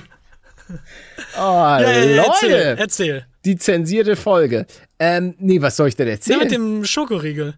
ja, 1.38 1.82
ja, 1.82 2.16
Leute. 2.18 2.28
Erzähl, 2.28 2.78
erzähl. 2.78 3.26
Die 3.46 3.56
zensierte 3.56 4.18
Folge. 4.18 4.66
Ähm, 5.00 5.36
nee, 5.40 5.62
was 5.62 5.78
soll 5.78 5.88
ich 5.88 5.96
denn 5.96 6.10
erzählen? 6.10 6.40
Ja, 6.40 6.44
mit 6.44 6.52
dem 6.52 6.84
Schokoriegel. 6.84 7.56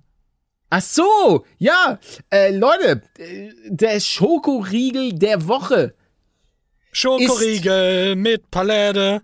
Ach 0.70 0.82
so, 0.82 1.46
ja. 1.58 2.00
Äh, 2.30 2.56
Leute, 2.56 3.02
der 3.66 4.00
Schokoriegel 4.00 5.14
der 5.14 5.48
Woche. 5.48 5.96
Schokoriegel 6.92 8.16
mit 8.16 8.52
Palette. 8.52 9.22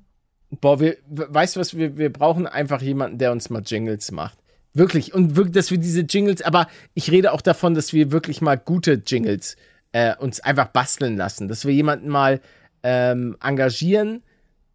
Boah, 0.49 0.79
wir, 0.79 0.97
weißt 1.07 1.55
du 1.55 1.60
was, 1.60 1.75
wir, 1.75 1.97
wir 1.97 2.12
brauchen 2.12 2.47
einfach 2.47 2.81
jemanden, 2.81 3.17
der 3.17 3.31
uns 3.31 3.49
mal 3.49 3.62
Jingles 3.65 4.12
macht. 4.12 4.38
Wirklich. 4.73 5.13
Und 5.13 5.36
wirklich, 5.36 5.55
dass 5.55 5.71
wir 5.71 5.77
diese 5.77 6.01
Jingles, 6.01 6.41
aber 6.41 6.67
ich 6.93 7.12
rede 7.12 7.33
auch 7.33 7.41
davon, 7.41 7.73
dass 7.73 7.93
wir 7.93 8.12
wirklich 8.12 8.41
mal 8.41 8.57
gute 8.57 9.01
Jingles 9.05 9.57
äh, 9.91 10.15
uns 10.17 10.39
einfach 10.39 10.67
basteln 10.67 11.17
lassen. 11.17 11.47
Dass 11.47 11.65
wir 11.65 11.73
jemanden 11.73 12.10
mal 12.10 12.39
ähm, 12.83 13.36
engagieren, 13.41 14.23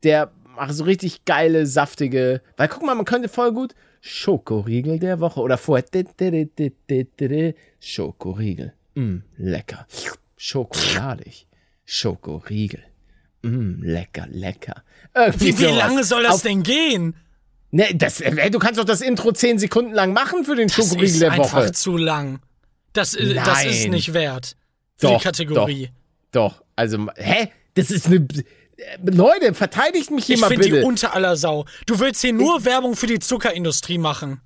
der 0.02 0.32
macht 0.56 0.74
so 0.74 0.84
richtig 0.84 1.24
geile, 1.24 1.66
saftige. 1.66 2.42
Weil 2.56 2.68
guck 2.68 2.82
mal, 2.84 2.94
man 2.94 3.04
könnte 3.04 3.28
voll 3.28 3.52
gut 3.52 3.74
Schokoriegel 4.00 4.98
der 4.98 5.20
Woche 5.20 5.40
oder 5.40 5.56
vorher 5.56 5.84
Schokoriegel. 7.78 8.72
Mm, 8.94 9.18
lecker. 9.36 9.86
Schokoladig. 10.36 11.46
Schokoriegel. 11.84 12.82
Mm, 13.42 13.82
lecker, 13.82 14.26
lecker. 14.30 14.82
Irgendwie 15.14 15.58
wie, 15.58 15.58
wie 15.58 15.64
lange 15.66 16.04
soll 16.04 16.22
das 16.22 16.36
Auf, 16.36 16.42
denn 16.42 16.62
gehen? 16.62 17.16
Ne, 17.70 17.94
das, 17.94 18.20
äh, 18.20 18.50
du 18.50 18.58
kannst 18.58 18.78
doch 18.78 18.84
das 18.84 19.00
Intro 19.00 19.32
zehn 19.32 19.58
Sekunden 19.58 19.92
lang 19.92 20.12
machen 20.12 20.44
für 20.44 20.54
den 20.54 20.68
Schokoriegel 20.68 21.18
der 21.18 21.30
Woche. 21.30 21.38
Das 21.38 21.46
ist 21.46 21.54
einfach 21.54 21.70
zu 21.72 21.96
lang. 21.96 22.40
Das, 22.92 23.14
äh, 23.14 23.34
das 23.34 23.64
ist 23.64 23.88
nicht 23.88 24.12
wert. 24.12 24.56
Für 24.96 25.08
doch, 25.08 25.18
die 25.18 25.24
Kategorie. 25.24 25.90
Doch, 26.30 26.52
doch. 26.52 26.64
Also, 26.76 27.08
hä? 27.16 27.50
Das 27.74 27.90
ist 27.90 28.06
eine. 28.06 28.16
Äh, 28.16 28.26
Leute, 29.04 29.54
verteidigt 29.54 30.10
mich 30.10 30.26
hier 30.26 30.36
ich 30.36 30.40
mal 30.40 30.48
bitte. 30.48 30.62
Ich 30.62 30.66
finde 30.68 30.80
die 30.80 30.86
unter 30.86 31.14
aller 31.14 31.36
Sau. 31.36 31.64
Du 31.86 31.98
willst 31.98 32.20
hier 32.20 32.32
nur 32.32 32.58
ich, 32.58 32.64
Werbung 32.64 32.94
für 32.94 33.06
die 33.06 33.18
Zuckerindustrie 33.18 33.98
machen. 33.98 34.40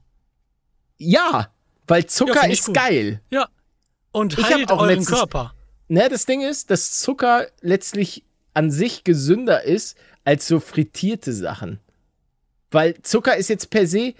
Ja, 0.99 1.51
weil 1.87 2.07
Zucker 2.07 2.47
ja, 2.47 2.53
ist 2.53 2.67
gut. 2.67 2.77
geil. 2.77 3.21
Ja. 3.31 3.49
Und 4.13 4.37
heilt 4.37 4.71
euren 4.71 4.89
letztens, 4.89 5.09
Körper. 5.09 5.55
Ne, 5.89 6.09
das 6.09 6.27
Ding 6.27 6.41
ist, 6.41 6.71
dass 6.71 7.01
Zucker 7.01 7.49
letztlich 7.61 8.25
an 8.57 8.71
sich 8.71 9.05
gesünder 9.05 9.62
ist 9.64 9.97
als 10.25 10.49
so 10.49 10.59
frittierte 10.61 11.33
Sachen. 11.33 11.79
Weil 12.71 12.95
Zucker 13.03 13.37
ist 13.37 13.49
jetzt 13.49 13.71
per 13.71 13.87
se, 13.87 14.14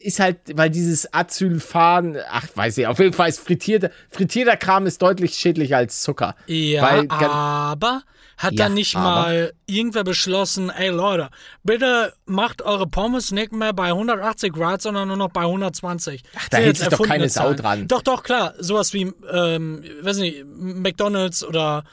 ist 0.00 0.20
halt, 0.20 0.38
weil 0.54 0.70
dieses 0.70 1.12
Acylfahren, 1.12 2.16
ach, 2.30 2.46
weiß 2.54 2.78
ich, 2.78 2.86
auf 2.86 2.98
jeden 2.98 3.12
Fall 3.12 3.28
ist 3.28 3.40
frittierter, 3.40 3.90
frittierter 4.10 4.56
Kram 4.56 4.86
ist 4.86 5.02
deutlich 5.02 5.34
schädlicher 5.34 5.78
als 5.78 6.02
Zucker. 6.02 6.36
Ja, 6.46 6.82
Weil- 6.82 7.06
aber 7.10 8.02
hat 8.36 8.52
Ja, 8.52 8.64
dann 8.66 8.74
nicht 8.74 8.94
aber- 8.94 9.04
mal 9.04 9.52
irgendwer 9.66 10.04
beschlossen, 10.04 10.68
ey 10.70 10.90
Leute, 10.90 11.30
bitte 11.64 12.12
macht 12.26 12.60
eure 12.60 12.86
Pommes 12.86 13.30
nicht 13.32 13.52
mehr 13.52 13.72
bei 13.72 13.92
180 13.94 14.52
Grad, 14.52 14.82
sondern 14.82 15.08
nur 15.08 15.16
noch 15.16 15.30
bei 15.30 15.46
120. 15.46 16.22
Ach, 16.36 16.48
da 16.50 16.58
hält 16.58 16.76
sich 16.76 16.88
doch 16.88 17.02
keine 17.02 17.30
Sau 17.30 17.54
dran. 17.54 17.88
Doch, 17.88 18.02
doch, 18.02 18.22
klar. 18.22 18.52
Sowas 18.58 18.92
wie, 18.92 19.12
ähm, 19.32 19.82
weiß 20.02 20.18
nicht, 20.18 20.44
McDonalds 20.46 21.42
oder 21.42 21.84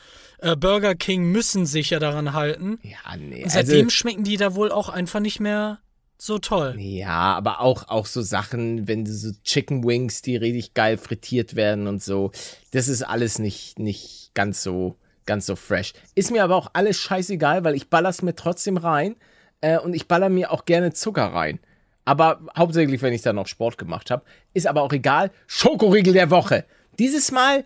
äh, 0.44 0.56
Burger 0.56 0.96
King 0.96 1.26
müssen 1.32 1.66
sich 1.66 1.90
ja 1.92 2.00
daran 2.00 2.34
halten. 2.34 2.80
Ja, 2.84 3.18
nee. 3.18 3.44
Und 3.44 3.52
seitdem 3.52 3.86
Also, 3.86 3.90
schmecken 3.90 4.24
die 4.24 4.38
da 4.38 4.56
wohl 4.56 4.72
auch 4.72 4.90
einfach 4.90 5.20
nicht 5.20 5.40
mehr 5.40 5.80
so 6.18 6.38
toll. 6.38 6.76
ja, 6.78 7.36
aber 7.36 7.60
auch, 7.60 7.90
auch 7.90 8.06
so 8.06 8.22
Sachen, 8.22 8.88
wenn 8.88 9.06
so 9.06 9.32
Chicken 9.44 9.84
Wings, 9.84 10.22
die 10.22 10.38
richtig 10.38 10.74
geil 10.74 10.98
frittiert 10.98 11.56
werden 11.56 11.88
und 11.88 12.02
so, 12.02 12.32
das 12.72 12.88
ist 12.88 13.02
alles 13.02 13.40
nicht, 13.40 13.78
nicht 13.78 14.32
ganz 14.34 14.64
so, 14.64 14.96
ganz 15.26 15.46
so 15.46 15.56
fresh. 15.56 15.94
Ist 16.16 16.32
mir 16.32 16.44
aber 16.44 16.56
auch 16.56 16.70
alles 16.74 16.98
scheißegal, 16.98 17.64
weil 17.66 17.76
ich 17.76 17.90
baller's 17.90 18.22
mir 18.22 18.36
trotzdem 18.36 18.78
rein 18.78 19.16
äh, 19.62 19.78
und 19.78 19.94
ich 19.96 20.08
baller 20.08 20.30
mir 20.30 20.52
auch 20.52 20.64
gerne 20.66 20.94
Zucker 20.94 21.26
rein. 21.26 21.60
Aber 22.06 22.42
hauptsächlich, 22.58 23.02
wenn 23.02 23.14
ich 23.14 23.22
dann 23.22 23.36
noch 23.36 23.48
Sport 23.48 23.78
gemacht 23.78 24.12
habe. 24.12 24.24
Ist 24.54 24.68
aber 24.68 24.82
auch 24.82 24.94
egal. 24.94 25.32
Schokoriegel 25.48 26.14
der 26.14 26.30
Woche. 26.30 26.66
Dieses 27.00 27.32
Mal, 27.32 27.66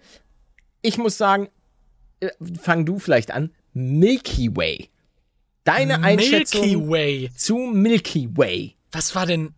ich 0.82 0.98
muss 0.98 1.18
sagen, 1.18 1.50
fang 2.62 2.86
du 2.86 3.00
vielleicht 3.00 3.32
an. 3.32 3.52
Milky 3.74 4.56
Way. 4.56 4.90
Deine 5.64 6.02
Einschätzung 6.04 6.62
Milky 6.62 6.90
Way. 6.90 7.30
zu 7.36 7.58
Milky 7.58 8.30
Way. 8.36 8.76
Was 8.92 9.14
war 9.16 9.26
denn 9.26 9.54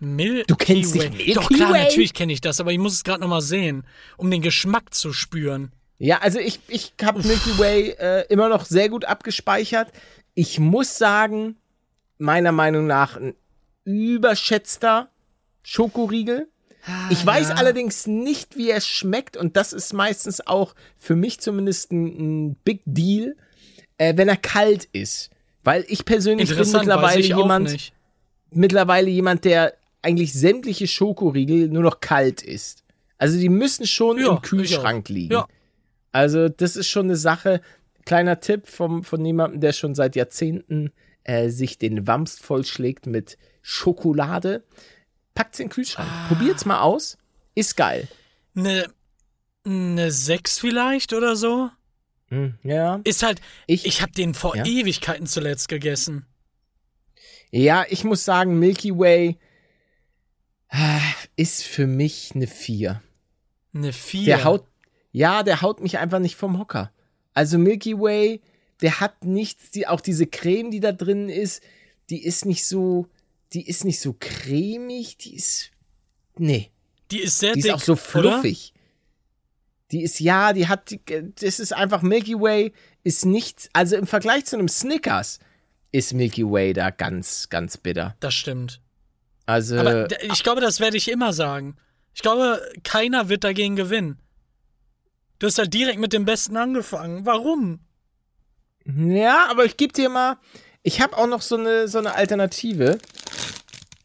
Milky 0.00 0.44
Du 0.46 0.56
kennst 0.56 0.94
Way? 0.98 1.08
nicht 1.08 1.16
Milky 1.18 1.32
Doch 1.34 1.48
klar, 1.48 1.72
Way? 1.72 1.84
natürlich 1.84 2.14
kenne 2.14 2.32
ich 2.32 2.40
das, 2.40 2.60
aber 2.60 2.72
ich 2.72 2.78
muss 2.78 2.94
es 2.94 3.04
gerade 3.04 3.20
noch 3.20 3.28
mal 3.28 3.40
sehen, 3.40 3.84
um 4.16 4.30
den 4.30 4.42
Geschmack 4.42 4.92
zu 4.92 5.12
spüren. 5.12 5.72
Ja, 5.98 6.18
also 6.18 6.38
ich, 6.38 6.60
ich 6.68 6.92
habe 7.02 7.22
Milky 7.26 7.58
Way 7.58 7.90
äh, 7.98 8.26
immer 8.28 8.48
noch 8.48 8.64
sehr 8.66 8.88
gut 8.88 9.04
abgespeichert. 9.06 9.90
Ich 10.34 10.58
muss 10.58 10.98
sagen, 10.98 11.56
meiner 12.18 12.52
Meinung 12.52 12.86
nach 12.86 13.16
ein 13.16 13.34
überschätzter 13.84 15.08
Schokoriegel. 15.62 16.48
Ich 17.10 17.24
weiß 17.24 17.50
allerdings 17.50 18.06
nicht, 18.06 18.56
wie 18.56 18.70
er 18.70 18.80
schmeckt 18.80 19.36
und 19.36 19.56
das 19.56 19.72
ist 19.72 19.92
meistens 19.92 20.46
auch 20.46 20.74
für 20.96 21.16
mich 21.16 21.40
zumindest 21.40 21.90
ein, 21.92 22.06
ein 22.50 22.56
Big 22.64 22.82
Deal, 22.84 23.36
äh, 23.98 24.16
wenn 24.16 24.28
er 24.28 24.36
kalt 24.36 24.84
ist. 24.92 25.30
Weil 25.64 25.84
ich 25.88 26.04
persönlich 26.04 26.48
bin 26.48 26.58
mittlerweile 26.58 27.20
jemand, 27.20 27.92
mittlerweile 28.50 29.10
jemand, 29.10 29.44
der 29.44 29.74
eigentlich 30.02 30.32
sämtliche 30.32 30.86
Schokoriegel 30.86 31.68
nur 31.68 31.82
noch 31.82 32.00
kalt 32.00 32.42
isst. 32.42 32.84
Also 33.18 33.38
die 33.38 33.48
müssen 33.48 33.86
schon 33.86 34.18
Ja, 34.18 34.30
im 34.30 34.42
Kühlschrank 34.42 35.08
liegen. 35.08 35.32
Ja. 35.32 35.48
Also 36.12 36.48
das 36.48 36.76
ist 36.76 36.86
schon 36.86 37.06
eine 37.06 37.16
Sache. 37.16 37.60
Kleiner 38.04 38.38
Tipp 38.38 38.68
vom, 38.68 39.02
von 39.02 39.24
jemandem, 39.24 39.60
der 39.60 39.72
schon 39.72 39.94
seit 39.96 40.14
Jahrzehnten 40.14 40.92
äh, 41.24 41.48
sich 41.48 41.78
den 41.78 42.06
Wamst 42.06 42.40
vollschlägt 42.40 43.06
mit 43.06 43.36
Schokolade. 43.62 44.62
Packt's 45.36 45.60
in 45.60 45.66
den 45.66 45.72
Kühlschrank. 45.72 46.08
Ah. 46.10 46.26
Probiert's 46.26 46.64
mal 46.64 46.80
aus. 46.80 47.16
Ist 47.54 47.76
geil. 47.76 48.08
Eine 48.56 48.88
ne 49.64 50.10
6 50.10 50.58
vielleicht 50.58 51.12
oder 51.12 51.36
so? 51.36 51.70
Hm, 52.30 52.58
ja. 52.64 53.00
Ist 53.04 53.22
halt, 53.22 53.40
Ich- 53.68 53.86
ich, 53.86 54.02
habe 54.02 54.10
den 54.12 54.34
vor 54.34 54.56
Ja? 54.56 54.64
Ewigkeiten 54.64 55.26
zuletzt 55.28 55.68
gegessen. 55.68 56.26
Ja, 57.52 57.84
ich 57.88 58.02
muss 58.02 58.24
sagen, 58.24 58.58
Milky 58.58 58.96
Way 58.98 59.38
äh, 60.68 60.98
ist 61.36 61.62
für 61.62 61.86
mich 61.86 62.32
eine 62.34 62.46
4. 62.48 63.00
Eine 63.72 63.92
4. 63.92 64.24
Der 64.24 64.44
haut, 64.44 64.66
ja, 65.12 65.42
der 65.44 65.62
haut 65.62 65.80
mich 65.80 65.98
einfach 65.98 66.18
nicht 66.18 66.34
vom 66.34 66.58
Hocker. 66.58 66.90
Also 67.34 67.58
Milky 67.58 67.96
Way, 67.98 68.40
der 68.80 69.00
hat 69.00 69.24
nichts, 69.24 69.70
die, 69.70 69.86
auch 69.86 70.00
diese 70.00 70.26
Creme, 70.26 70.70
die 70.70 70.80
da 70.80 70.92
drin 70.92 71.28
ist, 71.28 71.62
die 72.10 72.24
ist 72.24 72.44
nicht 72.46 72.66
so, 72.66 73.06
die 73.52 73.66
ist 73.68 73.84
nicht 73.84 74.00
so 74.00 74.14
cremig, 74.18 75.16
die 75.18 75.34
ist, 75.36 75.70
nee, 76.38 76.70
Die 77.10 77.20
ist 77.20 77.38
sehr 77.38 77.54
die 77.54 77.60
dick, 77.62 77.70
ist 77.70 77.74
auch 77.74 77.80
so 77.80 77.92
oder? 77.92 78.00
fluffig. 78.02 78.72
Die 79.92 80.02
ist, 80.02 80.18
ja, 80.18 80.52
die 80.52 80.66
hat, 80.66 80.90
die- 80.90 81.00
das 81.38 81.60
ist 81.60 81.72
einfach, 81.72 82.02
Milky 82.02 82.34
Way 82.40 82.72
ist 83.04 83.24
nichts, 83.24 83.68
also 83.72 83.94
im 83.96 84.06
Vergleich 84.06 84.44
zu 84.46 84.56
einem 84.56 84.68
Snickers 84.68 85.38
ist 85.92 86.12
Milky 86.12 86.44
Way 86.44 86.72
da 86.72 86.90
ganz, 86.90 87.48
ganz 87.48 87.76
bitter. 87.76 88.16
Das 88.20 88.34
stimmt. 88.34 88.80
Also, 89.46 89.78
Aber 89.78 90.08
ich 90.22 90.42
glaube, 90.42 90.60
das 90.60 90.80
werde 90.80 90.96
ich 90.96 91.08
immer 91.08 91.32
sagen. 91.32 91.76
Ich 92.14 92.22
glaube, 92.22 92.60
keiner 92.82 93.28
wird 93.28 93.44
dagegen 93.44 93.76
gewinnen. 93.76 94.18
Du 95.38 95.46
hast 95.46 95.58
halt 95.58 95.72
direkt 95.72 96.00
mit 96.00 96.12
dem 96.12 96.24
Besten 96.24 96.56
angefangen. 96.56 97.24
Warum? 97.24 97.78
Ja, 98.86 99.48
aber 99.50 99.64
ich 99.64 99.76
gebe 99.76 99.92
dir 99.92 100.08
mal, 100.08 100.36
ich 100.82 101.00
habe 101.00 101.16
auch 101.16 101.26
noch 101.26 101.42
so 101.42 101.56
eine, 101.56 101.86
so 101.88 101.98
eine 101.98 102.14
Alternative. 102.14 102.98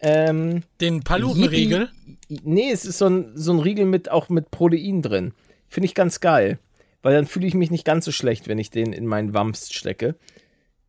Ähm, 0.01 0.63
Den 0.79 1.01
Palutenriegel? 1.03 1.89
Nee, 2.27 2.71
es 2.71 2.85
ist 2.85 2.97
so 2.97 3.07
ein, 3.07 3.31
so 3.35 3.53
ein 3.53 3.59
Riegel 3.59 3.85
mit 3.85 4.09
auch 4.09 4.29
mit 4.29 4.51
Protein 4.51 5.01
drin. 5.01 5.33
Finde 5.67 5.85
ich 5.85 5.95
ganz 5.95 6.19
geil. 6.19 6.59
Weil 7.03 7.13
dann 7.15 7.25
fühle 7.25 7.47
ich 7.47 7.53
mich 7.55 7.71
nicht 7.71 7.85
ganz 7.85 8.05
so 8.05 8.11
schlecht, 8.11 8.47
wenn 8.47 8.59
ich 8.59 8.69
den 8.69 8.93
in 8.93 9.05
meinen 9.07 9.33
Wams 9.33 9.73
stecke. 9.73 10.15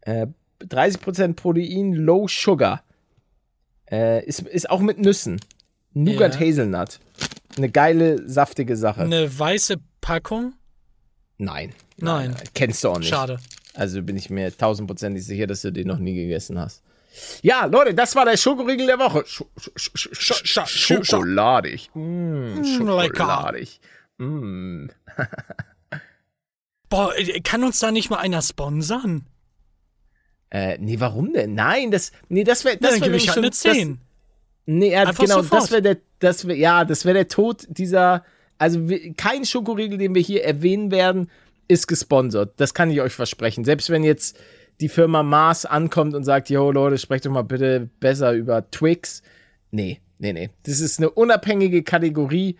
Äh, 0.02 0.26
30% 0.62 1.34
Protein, 1.34 1.92
Low 1.94 2.26
Sugar. 2.28 2.84
Äh, 3.90 4.24
ist, 4.24 4.40
ist 4.40 4.70
auch 4.70 4.80
mit 4.80 4.98
Nüssen. 4.98 5.40
Nougat 5.94 6.34
Ja. 6.34 6.46
Hazelnut. 6.46 7.00
Eine 7.56 7.70
geile, 7.70 8.26
saftige 8.28 8.76
Sache. 8.76 9.02
Eine 9.02 9.38
weiße 9.38 9.76
Packung? 10.00 10.54
Nein. 11.38 11.72
Nein. 11.98 12.34
Kennst 12.54 12.84
du 12.84 12.88
auch 12.88 12.98
nicht. 12.98 13.08
Schade. 13.08 13.38
Also 13.74 14.02
bin 14.02 14.16
ich 14.16 14.30
mir 14.30 14.56
tausendprozentig 14.56 15.24
sicher, 15.24 15.46
dass 15.46 15.62
du 15.62 15.70
den 15.72 15.88
noch 15.88 15.98
nie 15.98 16.14
gegessen 16.14 16.58
hast. 16.58 16.82
Ja, 17.42 17.66
Leute, 17.66 17.94
das 17.94 18.14
war 18.16 18.24
der 18.24 18.36
Schokoriegel 18.36 18.86
der 18.86 18.98
Woche. 18.98 19.24
Sch 19.26 19.42
sch 19.58 19.70
sch 19.76 19.90
sch 19.96 20.32
Sch- 20.32 20.44
sch- 20.44 20.66
sch- 20.66 21.04
schokoladig. 21.04 21.90
Mm, 21.94 22.62
lecker. 22.62 22.64
schokoladig. 23.16 23.80
Mm. 24.18 24.86
Boah, 26.88 27.16
äh, 27.16 27.40
kann 27.40 27.64
uns 27.64 27.78
da 27.78 27.90
nicht 27.90 28.10
mal 28.10 28.18
einer 28.18 28.42
sponsern? 28.42 29.26
Äh, 30.50 30.76
nee, 30.78 31.00
warum 31.00 31.32
denn? 31.32 31.54
Nein, 31.54 31.90
das, 31.90 32.12
nee, 32.28 32.44
das 32.44 32.64
wäre, 32.64 32.76
das 32.76 33.00
wäre 33.00 33.16
ich 33.16 33.28
halt 33.28 33.38
eine 33.38 33.48
das, 33.50 33.60
10. 33.60 33.98
Nee, 34.66 34.90
er, 34.90 35.08
Einfach 35.08 35.24
genau, 35.24 35.36
sofort. 35.42 35.62
das 35.62 35.70
wäre 35.70 35.82
der, 35.82 35.96
das 36.18 36.46
wär, 36.46 36.56
ja, 36.56 36.84
das 36.84 37.04
wäre 37.04 37.14
der 37.14 37.28
Tod 37.28 37.64
dieser, 37.68 38.24
also 38.58 38.88
wir, 38.88 39.14
kein 39.14 39.44
Schokoriegel, 39.46 39.96
den 39.98 40.14
wir 40.14 40.22
hier 40.22 40.44
erwähnen 40.44 40.90
werden, 40.90 41.30
ist 41.68 41.88
gesponsert. 41.88 42.52
Das 42.58 42.74
kann 42.74 42.90
ich 42.90 43.00
euch 43.00 43.14
versprechen. 43.14 43.64
Selbst 43.64 43.88
wenn 43.88 44.04
jetzt 44.04 44.38
die 44.82 44.88
Firma 44.88 45.22
Mars 45.22 45.64
ankommt 45.64 46.14
und 46.14 46.24
sagt, 46.24 46.50
yo 46.50 46.70
Leute, 46.72 46.98
sprecht 46.98 47.24
doch 47.24 47.30
mal 47.30 47.42
bitte 47.42 47.88
besser 48.00 48.32
über 48.32 48.68
Twix. 48.70 49.22
Nee, 49.70 50.00
nee, 50.18 50.32
nee. 50.32 50.50
Das 50.64 50.80
ist 50.80 50.98
eine 50.98 51.08
unabhängige 51.08 51.82
Kategorie, 51.82 52.56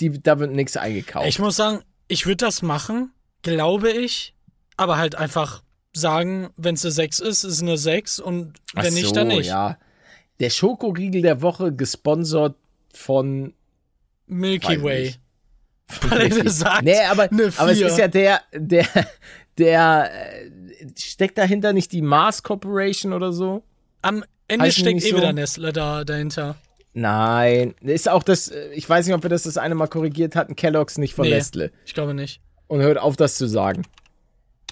die, 0.00 0.22
da 0.22 0.38
wird 0.38 0.50
nichts 0.52 0.76
eingekauft. 0.76 1.26
Ich 1.28 1.38
muss 1.38 1.56
sagen, 1.56 1.80
ich 2.08 2.26
würde 2.26 2.44
das 2.44 2.60
machen, 2.62 3.12
glaube 3.42 3.90
ich, 3.90 4.34
aber 4.76 4.98
halt 4.98 5.14
einfach 5.14 5.62
sagen, 5.92 6.50
wenn 6.56 6.74
es 6.74 6.84
eine 6.84 6.92
6 6.92 7.20
ist, 7.20 7.44
ist 7.44 7.52
es 7.52 7.62
eine 7.62 7.78
6 7.78 8.18
und 8.20 8.54
wenn 8.74 8.86
Ach 8.86 8.90
nicht, 8.90 9.06
so, 9.06 9.14
dann 9.14 9.28
nicht. 9.28 9.46
ja. 9.46 9.78
Der 10.40 10.50
Schokoriegel 10.50 11.22
der 11.22 11.42
Woche 11.42 11.72
gesponsert 11.72 12.56
von 12.92 13.54
Milky 14.26 14.82
Way. 14.82 15.02
nicht. 15.04 15.20
Weil 16.08 16.32
er 16.38 16.50
sagt, 16.50 16.82
Nee, 16.84 17.00
aber, 17.10 17.24
aber 17.24 17.70
es 17.72 17.78
4. 17.78 17.86
ist 17.86 17.98
ja 17.98 18.08
der, 18.08 18.40
der, 18.54 18.86
der, 19.60 20.10
äh, 20.12 20.50
steckt 20.98 21.38
dahinter 21.38 21.72
nicht 21.72 21.92
die 21.92 22.02
Mars 22.02 22.42
Corporation 22.42 23.12
oder 23.12 23.32
so? 23.32 23.62
Am 24.02 24.24
Ende 24.48 24.64
die 24.66 24.72
steckt 24.72 25.04
eh 25.04 25.10
so? 25.10 25.16
wieder 25.18 25.32
Nestle 25.32 25.72
da 25.72 26.04
dahinter. 26.04 26.56
Nein, 26.92 27.74
ist 27.82 28.08
auch 28.08 28.24
das, 28.24 28.48
äh, 28.48 28.72
ich 28.72 28.88
weiß 28.88 29.06
nicht, 29.06 29.14
ob 29.14 29.22
wir 29.22 29.30
das 29.30 29.44
das 29.44 29.56
eine 29.56 29.76
Mal 29.76 29.86
korrigiert 29.86 30.34
hatten, 30.34 30.56
Kellogg's 30.56 30.98
nicht 30.98 31.14
von 31.14 31.24
Nee. 31.26 31.34
Nestle. 31.34 31.70
Ich 31.86 31.94
glaube 31.94 32.14
nicht. 32.14 32.40
Und 32.66 32.80
hört 32.80 32.98
auf, 32.98 33.16
das 33.16 33.36
zu 33.36 33.46
sagen. 33.46 33.82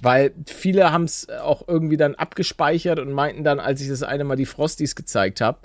Weil 0.03 0.33
viele 0.47 0.93
haben 0.93 1.05
es 1.05 1.29
auch 1.29 1.67
irgendwie 1.67 1.97
dann 1.97 2.15
abgespeichert 2.15 2.99
und 2.99 3.13
meinten 3.13 3.45
dann, 3.45 3.61
als 3.61 3.81
ich 3.81 3.89
das 3.89 4.03
eine 4.03 4.25
Mal 4.25 4.37
die 4.37 4.47
Frosties 4.47 4.95
gezeigt 4.95 5.41
habe, 5.41 5.59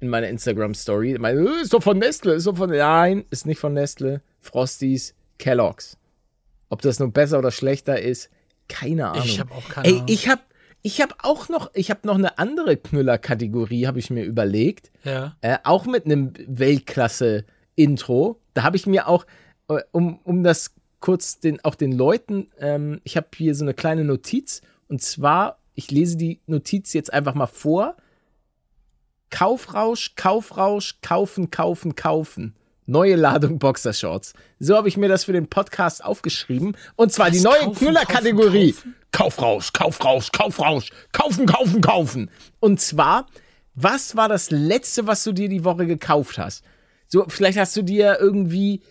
in 0.00 0.08
meiner 0.08 0.28
Instagram-Story, 0.28 1.12
"Äh, 1.14 1.62
ist 1.62 1.74
doch 1.74 1.82
von 1.82 1.98
Nestle, 1.98 2.34
ist 2.34 2.46
doch 2.46 2.56
von, 2.56 2.70
nein, 2.70 3.24
ist 3.30 3.46
nicht 3.46 3.58
von 3.58 3.74
Nestle, 3.74 4.22
Frosties, 4.40 5.14
Kellogg's. 5.38 5.96
Ob 6.70 6.82
das 6.82 6.98
nun 7.00 7.12
besser 7.12 7.38
oder 7.38 7.50
schlechter 7.50 8.00
ist, 8.00 8.30
keine 8.70 9.10
Ahnung. 9.10 9.24
Ich 9.24 9.40
habe 9.40 9.52
auch 9.52 9.68
keine 9.68 9.88
Ey, 9.88 9.94
Ahnung. 9.94 10.06
ich 10.08 10.28
habe 10.28 10.42
ich 10.82 11.00
hab 11.02 11.24
auch 11.24 11.50
noch, 11.50 11.70
ich 11.74 11.90
habe 11.90 12.06
noch 12.06 12.14
eine 12.14 12.38
andere 12.38 12.76
Knüller-Kategorie, 12.78 13.86
habe 13.86 13.98
ich 13.98 14.08
mir 14.08 14.24
überlegt. 14.24 14.90
ja. 15.04 15.36
Äh, 15.42 15.58
auch 15.64 15.84
mit 15.84 16.06
einem 16.06 16.32
Weltklasse-Intro. 16.46 18.40
Da 18.54 18.62
habe 18.62 18.76
ich 18.76 18.86
mir 18.86 19.06
auch, 19.06 19.26
äh, 19.68 19.82
um, 19.92 20.20
um 20.24 20.42
das 20.42 20.74
kurz 21.00 21.38
den, 21.40 21.62
auch 21.64 21.74
den 21.74 21.92
Leuten, 21.92 22.48
ähm, 22.58 23.00
ich 23.04 23.16
habe 23.16 23.28
hier 23.36 23.54
so 23.54 23.64
eine 23.64 23.74
kleine 23.74 24.04
Notiz. 24.04 24.62
Und 24.88 25.02
zwar, 25.02 25.58
ich 25.74 25.90
lese 25.90 26.16
die 26.16 26.40
Notiz 26.46 26.92
jetzt 26.94 27.12
einfach 27.12 27.34
mal 27.34 27.46
vor. 27.46 27.96
Kaufrausch, 29.30 30.14
Kaufrausch, 30.16 31.00
kaufen, 31.02 31.50
kaufen, 31.50 31.94
kaufen. 31.94 32.56
Neue 32.90 33.14
Ladung 33.14 33.60
Boxershorts. 33.60 34.32
So 34.58 34.76
habe 34.76 34.88
ich 34.88 34.96
mir 34.96 35.08
das 35.08 35.22
für 35.24 35.32
den 35.32 35.46
Podcast 35.48 36.04
aufgeschrieben. 36.04 36.76
Und 36.96 37.12
zwar 37.12 37.28
Was? 37.28 37.34
die 37.36 37.40
neue 37.40 37.70
Knüller-Kategorie. 37.72 38.74
Kaufrausch, 39.12 39.72
Kaufrausch, 39.72 40.32
Kaufrausch. 40.32 40.90
Kaufen, 41.12 41.46
kaufen, 41.46 41.80
kaufen. 41.80 42.30
Und 42.58 42.80
zwar, 42.80 43.26
was 43.74 44.16
war 44.16 44.28
das 44.28 44.50
letzte, 44.50 45.06
was 45.06 45.22
du 45.22 45.32
dir 45.32 45.48
die 45.48 45.62
Woche 45.64 45.86
gekauft 45.86 46.36
hast? 46.38 46.64
So, 47.06 47.24
vielleicht 47.28 47.58
hast 47.58 47.76
du 47.76 47.82
dir 47.82 48.18
irgendwie 48.20 48.82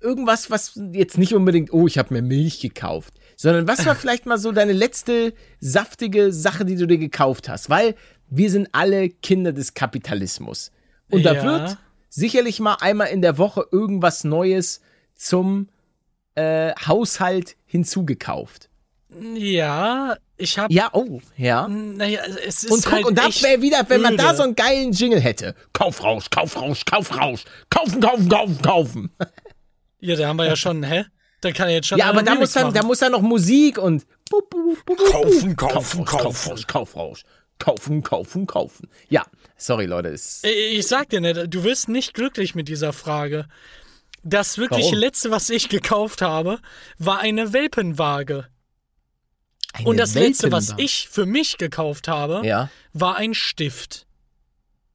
irgendwas, 0.00 0.50
was 0.50 0.80
jetzt 0.92 1.16
nicht 1.16 1.32
unbedingt, 1.32 1.72
oh, 1.72 1.86
ich 1.86 1.98
habe 1.98 2.12
mir 2.14 2.22
Milch 2.22 2.58
gekauft, 2.60 3.14
sondern 3.36 3.68
was 3.68 3.86
war 3.86 3.94
vielleicht 3.96 4.26
mal 4.26 4.38
so 4.38 4.50
deine 4.50 4.72
letzte 4.72 5.32
saftige 5.60 6.32
Sache, 6.32 6.64
die 6.64 6.74
du 6.74 6.86
dir 6.88 6.98
gekauft 6.98 7.48
hast? 7.48 7.70
Weil 7.70 7.94
wir 8.30 8.50
sind 8.50 8.68
alle 8.72 9.08
Kinder 9.10 9.52
des 9.52 9.74
Kapitalismus. 9.74 10.72
Und 11.08 11.24
da 11.24 11.34
Ja. 11.34 11.44
wird 11.44 11.78
sicherlich 12.12 12.60
mal 12.60 12.76
einmal 12.80 13.08
in 13.08 13.22
der 13.22 13.38
Woche 13.38 13.66
irgendwas 13.72 14.22
Neues 14.22 14.80
zum 15.14 15.68
äh, 16.34 16.72
Haushalt 16.86 17.56
hinzugekauft. 17.64 18.68
Ja, 19.34 20.16
ich 20.36 20.58
habe. 20.58 20.72
Ja, 20.72 20.90
oh, 20.92 21.20
ja. 21.36 21.68
Naja, 21.68 22.20
es 22.46 22.64
ist 22.64 22.70
Und 22.70 22.84
guck, 22.84 22.92
halt 22.92 23.04
und 23.04 23.18
da 23.18 23.26
echt 23.26 23.42
wäre 23.42 23.60
wieder, 23.60 23.84
wenn 23.88 24.00
man 24.00 24.16
da 24.16 24.34
so 24.34 24.42
einen 24.42 24.54
geilen 24.54 24.92
Jingle 24.92 25.20
hätte. 25.20 25.54
Kaufrausch, 25.72 26.30
Kaufrausch, 26.30 26.84
Kaufrausch. 26.84 27.44
Kaufen, 27.68 28.00
kaufen, 28.00 28.28
kaufen, 28.28 28.62
kaufen. 28.62 29.10
Ja, 30.04 30.16
da 30.16 30.26
haben 30.26 30.36
wir 30.36 30.46
ja 30.46 30.56
schon, 30.56 30.82
hä? 30.82 31.04
Da 31.42 31.52
kann 31.52 31.68
er 31.68 31.74
jetzt 31.74 31.86
schon. 31.86 31.96
Ja, 31.96 32.06
aber 32.06 32.24
da 32.24 32.34
muss 32.34 32.50
dann, 32.50 32.74
da 32.74 32.82
muss 32.82 32.98
dann 32.98 33.12
noch 33.12 33.22
Musik 33.22 33.78
und 33.78 34.04
bu. 34.28 34.40
Kaufen, 35.12 35.54
kaufen, 35.54 36.04
Kaufrausch, 36.04 36.66
Kaufrausch, 36.66 37.22
kaufen, 37.62 38.02
kaufen, 38.02 38.46
kaufen. 38.46 38.88
Ja, 39.08 39.24
sorry 39.56 39.86
Leute, 39.86 40.10
Ich 40.42 40.86
sag 40.86 41.10
dir 41.10 41.20
nicht, 41.20 41.54
du 41.54 41.62
wirst 41.62 41.88
nicht 41.88 42.12
glücklich 42.12 42.54
mit 42.56 42.66
dieser 42.66 42.92
Frage. 42.92 43.46
Das 44.24 44.58
wirklich 44.58 44.86
Warum? 44.86 44.98
letzte, 44.98 45.30
was 45.30 45.48
ich 45.48 45.68
gekauft 45.68 46.22
habe, 46.22 46.58
war 46.98 47.20
eine 47.20 47.52
Welpenwaage. 47.52 48.48
eine 49.72 49.88
Und 49.88 49.96
das 49.96 50.14
letzte, 50.14 50.50
was 50.50 50.74
ich 50.76 51.08
für 51.08 51.24
mich 51.24 51.56
gekauft 51.56 52.08
habe, 52.08 52.42
ja 52.44 52.68
war 52.92 53.16
ein 53.16 53.34
Stift. 53.34 54.06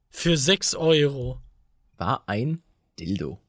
Für 0.10 0.38
6 0.38 0.76
Euro. 0.76 1.40
war 1.98 2.24
ein 2.28 2.62
Dildo. 3.00 3.40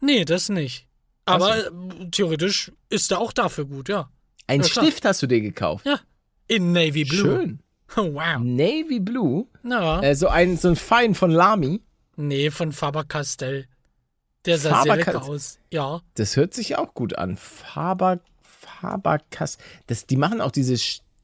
Nee, 0.00 0.24
das 0.24 0.48
nicht. 0.48 0.86
Aber 1.24 1.66
äh, 1.66 1.70
theoretisch 2.10 2.72
ist 2.90 3.10
er 3.10 3.18
auch 3.18 3.32
dafür 3.32 3.64
gut, 3.66 3.88
ja. 3.88 4.10
Ein 4.46 4.62
Ja. 4.62 4.68
Stift 4.68 5.04
hast 5.04 5.20
du 5.22 5.26
dir 5.26 5.40
gekauft. 5.40 5.84
Ja. 5.84 6.00
In 6.46 6.72
Navy 6.72 7.04
Blue. 7.04 7.20
Schön. 7.20 7.60
Oh, 7.96 8.12
wow. 8.14 8.38
Navy 8.40 9.00
Blue, 9.00 9.46
Ja. 9.64 10.00
äh, 10.02 10.14
so 10.14 10.28
ein 10.28 10.56
so 10.56 10.68
ein 10.68 10.76
Fein 10.76 11.14
von 11.14 11.30
Lamy. 11.30 11.80
Nee, 12.16 12.50
von 12.50 12.72
Faber-Castell. 12.72 13.66
Der 14.44 14.58
sah 14.58 14.82
sehr 14.82 14.96
lecker 14.96 15.12
Faber-Castell. 15.12 15.34
aus. 15.34 15.58
Ja. 15.72 16.00
Das 16.14 16.36
hört 16.36 16.52
sich 16.54 16.76
auch 16.76 16.94
gut 16.94 17.16
an. 17.16 17.36
Faber 17.36 18.20
Fabercast. 18.42 19.58
Das, 19.86 20.06
die 20.06 20.16
machen 20.16 20.40
auch 20.40 20.50
diese 20.50 20.76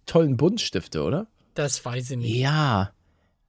tollen 0.07 0.37
Buntstifte, 0.37 1.03
oder? 1.03 1.27
Das 1.55 1.85
weiß 1.85 2.11
ich 2.13 2.17
nicht. 2.17 2.35
Ja. 2.37 2.93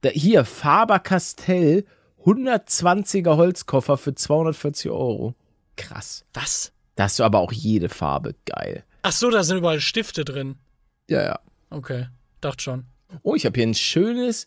Da, 0.02 0.10
hier, 0.10 0.44
Faber 0.44 0.98
Castell, 0.98 1.84
120er 2.24 3.36
Holzkoffer 3.36 3.96
für 3.96 4.14
240 4.14 4.90
Euro. 4.90 5.34
Krass. 5.76 6.24
Was? 6.34 6.72
Da 6.94 7.04
hast 7.04 7.18
du 7.18 7.24
aber 7.24 7.38
auch 7.40 7.52
jede 7.52 7.88
Farbe. 7.88 8.34
Geil. 8.44 8.84
Ach 9.02 9.12
so, 9.12 9.30
da 9.30 9.42
sind 9.44 9.58
überall 9.58 9.80
Stifte 9.80 10.24
drin. 10.24 10.56
Ja, 11.08 11.22
ja. 11.24 11.38
Okay, 11.70 12.06
dachte 12.40 12.62
schon. 12.62 12.86
Oh, 13.22 13.34
ich 13.34 13.46
habe 13.46 13.58
hier 13.58 13.66
ein 13.66 13.74
schönes, 13.74 14.46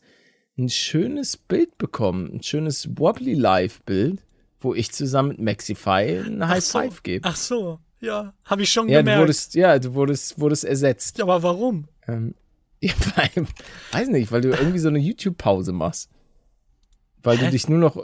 ein 0.57 0.69
schönes 0.69 1.37
Bild 1.37 1.77
bekommen. 1.77 2.31
Ein 2.33 2.43
schönes 2.43 2.89
Wobbly 2.97 3.33
Live 3.33 3.81
Bild, 3.83 4.25
wo 4.59 4.73
ich 4.73 4.91
zusammen 4.91 5.29
mit 5.29 5.39
Maxify 5.39 6.19
ein 6.25 6.47
High 6.47 6.63
so. 6.63 6.79
Five 6.79 7.03
gebe. 7.03 7.27
Ach 7.27 7.35
so, 7.35 7.79
ja, 8.01 8.33
habe 8.45 8.63
ich 8.63 8.71
schon 8.71 8.89
Ja, 8.89 8.99
du 8.99 9.03
gemerkt. 9.05 9.21
wurdest, 9.21 9.55
ja, 9.55 9.79
du 9.79 9.93
wurdest, 9.93 10.39
wurdest 10.39 10.65
ersetzt. 10.65 11.21
Aber 11.21 11.41
warum? 11.43 11.87
Ähm, 12.07 12.35
ja, 12.81 12.93
weil, 13.15 13.45
weiß 13.91 14.07
nicht, 14.09 14.31
weil 14.31 14.41
du 14.41 14.49
irgendwie 14.49 14.79
so 14.79 14.87
eine 14.89 14.99
YouTube-Pause 14.99 15.71
machst. 15.73 16.09
Weil 17.21 17.37
Hä? 17.37 17.45
du 17.45 17.51
dich 17.51 17.67
nur 17.67 17.79
noch, 17.79 17.97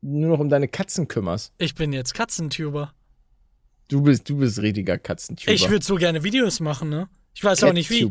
nur 0.00 0.28
noch 0.30 0.38
um 0.38 0.48
deine 0.48 0.68
Katzen 0.68 1.08
kümmerst. 1.08 1.52
Ich 1.58 1.74
bin 1.74 1.92
jetzt 1.92 2.14
Katzentuber. 2.14 2.94
Du 3.88 4.02
bist, 4.02 4.28
du 4.28 4.36
bist 4.36 4.60
richtiger 4.60 4.98
Katzentuber. 4.98 5.50
Ich 5.52 5.70
würde 5.70 5.84
so 5.84 5.96
gerne 5.96 6.22
Videos 6.22 6.60
machen, 6.60 6.88
ne? 6.88 7.08
Ich 7.34 7.42
weiß 7.42 7.64
auch 7.64 7.72
nicht 7.72 7.90
wie. 7.90 8.10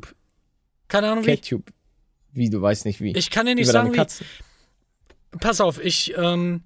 Keine 0.87 1.11
Ahnung 1.11 1.25
wie. 1.25 1.63
Wie, 2.33 2.49
du 2.49 2.61
weißt 2.61 2.85
nicht 2.85 3.01
wie. 3.01 3.13
Ich 3.17 3.29
kann 3.29 3.45
dir 3.45 3.55
nicht 3.55 3.65
Über 3.65 3.71
sagen 3.73 3.93
wie. 3.93 5.37
Pass 5.39 5.59
auf, 5.61 5.83
ich, 5.83 6.15
ähm, 6.17 6.63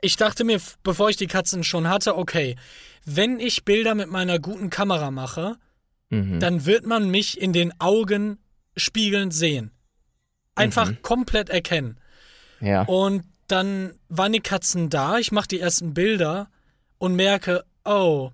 ich 0.00 0.16
dachte 0.16 0.44
mir, 0.44 0.60
bevor 0.82 1.10
ich 1.10 1.16
die 1.16 1.26
Katzen 1.26 1.64
schon 1.64 1.88
hatte, 1.88 2.16
okay, 2.16 2.56
wenn 3.04 3.40
ich 3.40 3.64
Bilder 3.64 3.94
mit 3.94 4.08
meiner 4.08 4.38
guten 4.38 4.70
Kamera 4.70 5.10
mache, 5.10 5.56
Mhm. 6.10 6.40
dann 6.40 6.64
wird 6.64 6.86
man 6.86 7.10
mich 7.10 7.38
in 7.40 7.52
den 7.52 7.78
Augen 7.80 8.38
spiegelnd 8.76 9.34
sehen. 9.34 9.72
Einfach 10.54 10.90
Mhm. 10.90 11.02
komplett 11.02 11.50
erkennen. 11.50 12.00
Ja. 12.60 12.82
Und 12.84 13.24
dann 13.46 13.92
waren 14.08 14.32
die 14.32 14.40
Katzen 14.40 14.88
da, 14.88 15.18
ich 15.18 15.32
mache 15.32 15.48
die 15.48 15.60
ersten 15.60 15.92
Bilder 15.92 16.50
und 16.96 17.14
merke, 17.14 17.62
oh, 17.84 18.30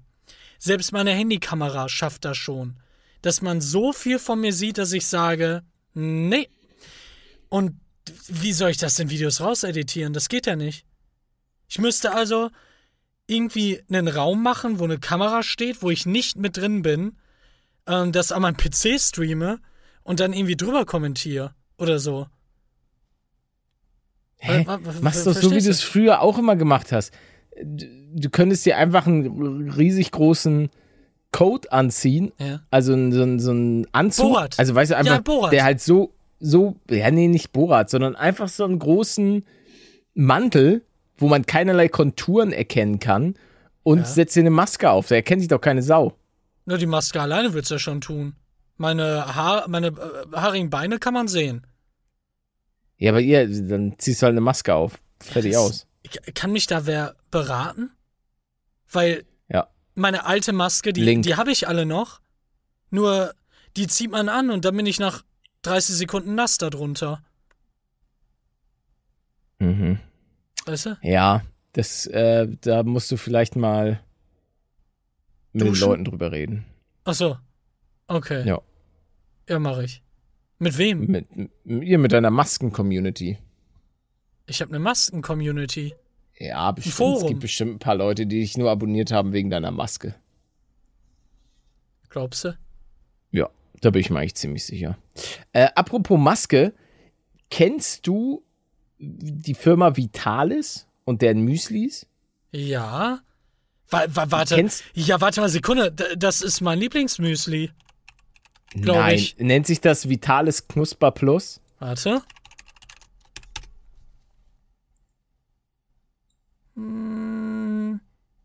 selbst 0.59 0.93
meine 0.93 1.11
Handykamera 1.13 1.89
schafft 1.89 2.25
das 2.25 2.37
schon. 2.37 2.77
Dass 3.25 3.41
man 3.41 3.63
so 3.63 3.95
viel 3.95 4.19
von 4.19 4.39
mir 4.39 4.53
sieht, 4.53 4.77
dass 4.77 4.93
ich 4.93 5.07
sage, 5.07 5.63
nee. 5.95 6.47
Und 7.49 7.81
wie 8.29 8.53
soll 8.53 8.69
ich 8.69 8.77
das 8.77 8.99
in 8.99 9.09
Videos 9.09 9.41
rauseditieren? 9.41 10.13
Das 10.13 10.29
geht 10.29 10.45
ja 10.45 10.57
nicht. 10.57 10.85
Ich 11.67 11.79
müsste 11.79 12.13
also 12.13 12.51
irgendwie 13.27 13.81
einen 13.89 14.09
Raum 14.09 14.43
machen, 14.43 14.79
wo 14.79 14.85
eine 14.85 14.99
Kamera 14.99 15.43
steht, 15.43 15.81
wo 15.81 15.89
ich 15.89 16.05
nicht 16.05 16.37
mit 16.37 16.59
drin 16.59 16.83
bin, 16.83 17.17
ähm, 17.87 18.13
das 18.13 18.31
an 18.31 18.43
meinem 18.43 18.59
PC 18.59 19.01
streame 19.01 19.59
und 20.03 20.21
dann 20.21 20.35
irgendwie 20.35 20.57
drüber 20.57 20.85
kommentiere 20.85 21.55
oder 21.79 21.99
so. 21.99 22.27
Hä? 24.37 24.67
Machst 25.01 25.25
du 25.25 25.33
das 25.33 25.41
so, 25.41 25.51
wie 25.51 25.63
du 25.63 25.71
es 25.71 25.81
früher 25.81 26.21
auch 26.21 26.37
immer 26.37 26.57
gemacht 26.57 26.93
hast. 26.93 27.11
Du, 27.63 27.87
du 28.17 28.29
könntest 28.29 28.67
dir 28.67 28.77
einfach 28.77 29.07
einen 29.07 29.71
riesig 29.71 30.11
großen 30.11 30.69
Coat 31.35 31.73
anziehen, 31.73 32.33
Ja. 32.39 32.61
also 32.71 32.93
so, 32.93 33.23
einen- 33.23 33.41
so 33.41 33.51
einen 33.51 33.87
Anzug. 33.93 34.27
Borat. 34.33 34.59
Also 34.59 34.75
weißt 34.75 34.93
du, 34.93 34.97
einfach, 34.97 35.21
Ja, 35.27 35.49
der 35.51 35.65
halt 35.65 35.81
so, 35.81 36.13
so, 36.39 36.77
ja, 36.89 37.11
nee, 37.11 37.27
nicht 37.29 37.53
Borat, 37.53 37.91
sondern 37.91 38.15
einfach 38.15 38.49
so 38.49 38.65
einen 38.65 38.79
großen 38.79 39.45
Mantel, 40.15 40.83
wo 41.17 41.27
man 41.29 41.45
keinerlei 41.45 41.89
Konturen 41.89 42.53
erkennen 42.53 43.01
kann 43.01 43.35
und 43.83 43.99
Ja. 43.99 44.05
setzt 44.05 44.37
dir 44.37 44.41
eine 44.41 44.51
Maske 44.51 44.89
auf. 44.91 45.09
Da 45.09 45.17
erkennt 45.17 45.41
sich 45.43 45.49
doch 45.49 45.61
keine 45.61 45.83
Sau. 45.83 46.15
Nur 46.67 46.79
die 46.79 46.87
Maske 46.87 47.21
alleine 47.21 47.53
wird's 47.53 47.69
ja 47.69 47.79
schon 47.79 48.01
tun. 48.01 48.35
Meine, 48.77 49.35
Haar, 49.35 49.69
meine 49.69 49.89
äh, 49.89 49.93
haarigen 50.37 50.71
Beine 50.71 50.99
kann 50.99 51.15
man 51.15 51.29
sehen. 51.29 51.67
Ja, 52.97 53.11
aber 53.11 53.21
ihr, 53.21 53.47
dann 53.69 53.95
ziehst 53.99 54.23
du 54.23 54.27
halt 54.27 54.35
eine 54.35 54.41
Maske 54.41 54.73
auf. 54.75 54.99
Fertig 55.21 55.53
Das- 55.53 55.61
aus. 55.61 55.87
Kann 56.35 56.53
mich 56.53 56.67
da 56.67 56.87
wer 56.87 57.15
beraten? 57.31 57.91
Weil 58.91 59.11
Ja. 59.17 59.23
Meine 59.95 60.27
alte 60.27 60.53
Maske, 60.53 60.93
die, 60.93 61.03
Link. 61.03 61.23
die 61.23 61.37
habe 61.37 61.53
ich 61.53 61.69
alle 61.69 61.87
noch. 61.87 62.21
Nur 62.91 63.35
die 63.77 63.87
zieht 63.87 64.11
man 64.11 64.29
an 64.29 64.51
und 64.51 64.65
dann 64.65 64.77
bin 64.77 64.87
ich 64.87 64.99
nach 64.99 65.23
30 65.63 65.97
Sekunden 65.97 66.35
nass 66.35 66.59
darunter. 66.59 67.23
Mhm. 69.59 69.99
Weißt 70.67 70.87
du? 70.87 70.99
Ja, 71.03 71.43
das, 71.73 72.07
äh, 72.07 72.49
da 72.61 72.83
musst 72.83 73.11
du 73.11 73.17
vielleicht 73.17 73.57
mal 73.57 74.01
mit 75.53 75.63
den 75.63 75.69
Duschen? 75.69 75.89
Leuten 75.89 76.05
drüber 76.05 76.33
reden. 76.33 76.65
Ach 77.05 77.15
so. 77.15 77.37
Okay. 78.07 78.47
Ja. 78.47 78.61
Ja, 79.49 79.59
mache 79.59 79.85
ich. 79.85 80.03
Mit 80.59 80.79
wem? 80.79 81.07
Mit, 81.07 81.37
mit 81.37 81.51
ihr 81.65 81.99
mit 81.99 82.13
deiner 82.13 82.31
Masken-Community. 82.31 83.39
Ich 84.47 84.61
habe 84.61 84.71
eine 84.71 84.79
Masken-Community. 84.79 85.95
Ja, 86.39 86.71
bestimmt. 86.73 86.93
Es 86.93 86.97
Forum. 86.97 87.29
gibt 87.29 87.41
bestimmt 87.41 87.75
ein 87.77 87.79
paar 87.79 87.95
Leute, 87.95 88.27
die 88.27 88.41
dich 88.41 88.57
nur 88.57 88.71
abonniert 88.71 89.13
haben 89.13 89.33
wegen 89.33 89.51
deiner 89.51 89.71
Maske. 89.71 90.15
Glaubst 92.09 92.45
du? 92.45 92.57
Ja, 93.31 93.51
da 93.81 93.91
bin 93.91 94.01
ich 94.01 94.11
mir 94.11 94.21
eigentlich 94.21 94.35
ziemlich 94.35 94.65
sicher. 94.65 94.97
Äh, 95.53 95.69
apropos 95.75 96.19
Maske, 96.19 96.73
kennst 97.51 98.07
du 98.07 98.43
die 98.99 99.55
Firma 99.55 99.97
Vitalis 99.97 100.87
und 101.05 101.23
deren 101.23 101.41
Müslis? 101.43 102.07
Ja. 102.53 103.21
Wa 103.91 104.05
warte. 104.13 104.55
Kennst- 104.57 104.85
Ja, 104.95 105.21
warte 105.21 105.41
mal, 105.41 105.49
Sekunde. 105.49 105.93
D 105.93 106.05
das 106.17 106.41
ist 106.43 106.61
mein 106.61 106.79
Lieblingsmüsli. 106.79 107.71
Nein. 108.75 109.15
ich. 109.17 109.37
Nennt 109.39 109.67
sich 109.67 109.81
das 109.81 110.09
Vitalis 110.09 110.67
Knusper 110.69 111.11
Plus? 111.11 111.61
Warte. 111.79 112.23
Hm, 116.77 118.01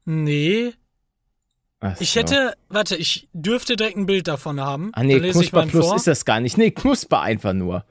nee. 0.06 0.74
Ach 1.82 1.96
Ich 2.00 2.12
so. 2.12 2.20
hätte, 2.20 2.54
warte, 2.68 2.96
ich 2.96 3.30
dürfte 3.34 3.76
direkt 3.76 3.98
ein 3.98 4.06
Bild 4.06 4.28
davon 4.28 4.60
haben. 4.60 4.92
Ah 4.94 5.04
nee, 5.04 5.20
Knusper 5.20 5.66
Plus 5.66 5.86
vor. 5.88 5.96
ist 5.96 6.08
das 6.08 6.26
gar 6.26 6.40
nicht. 6.40 6.58
Nee, 6.58 6.72
Knusper 6.72 7.22
einfach 7.22 7.54
nur. 7.54 7.86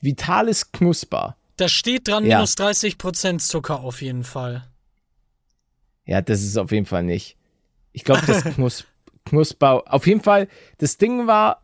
Vitalis 0.00 0.72
Knusper. 0.72 1.36
Da 1.56 1.68
steht 1.68 2.08
dran 2.08 2.24
Ja. 2.24 2.38
minus 2.38 2.54
30% 2.56 3.38
Zucker 3.46 3.80
auf 3.80 4.02
jeden 4.02 4.24
Fall. 4.24 4.64
Ja, 6.06 6.22
das 6.22 6.42
ist 6.42 6.56
auf 6.56 6.72
jeden 6.72 6.86
Fall 6.86 7.02
nicht. 7.04 7.36
Ich 7.92 8.04
glaube, 8.04 8.22
das 8.26 8.42
Knus 8.54 8.84
Knusper. 9.26 9.84
Auf 9.92 10.06
jeden 10.06 10.22
Fall, 10.22 10.48
das 10.78 10.96
Ding 10.96 11.26
war, 11.26 11.62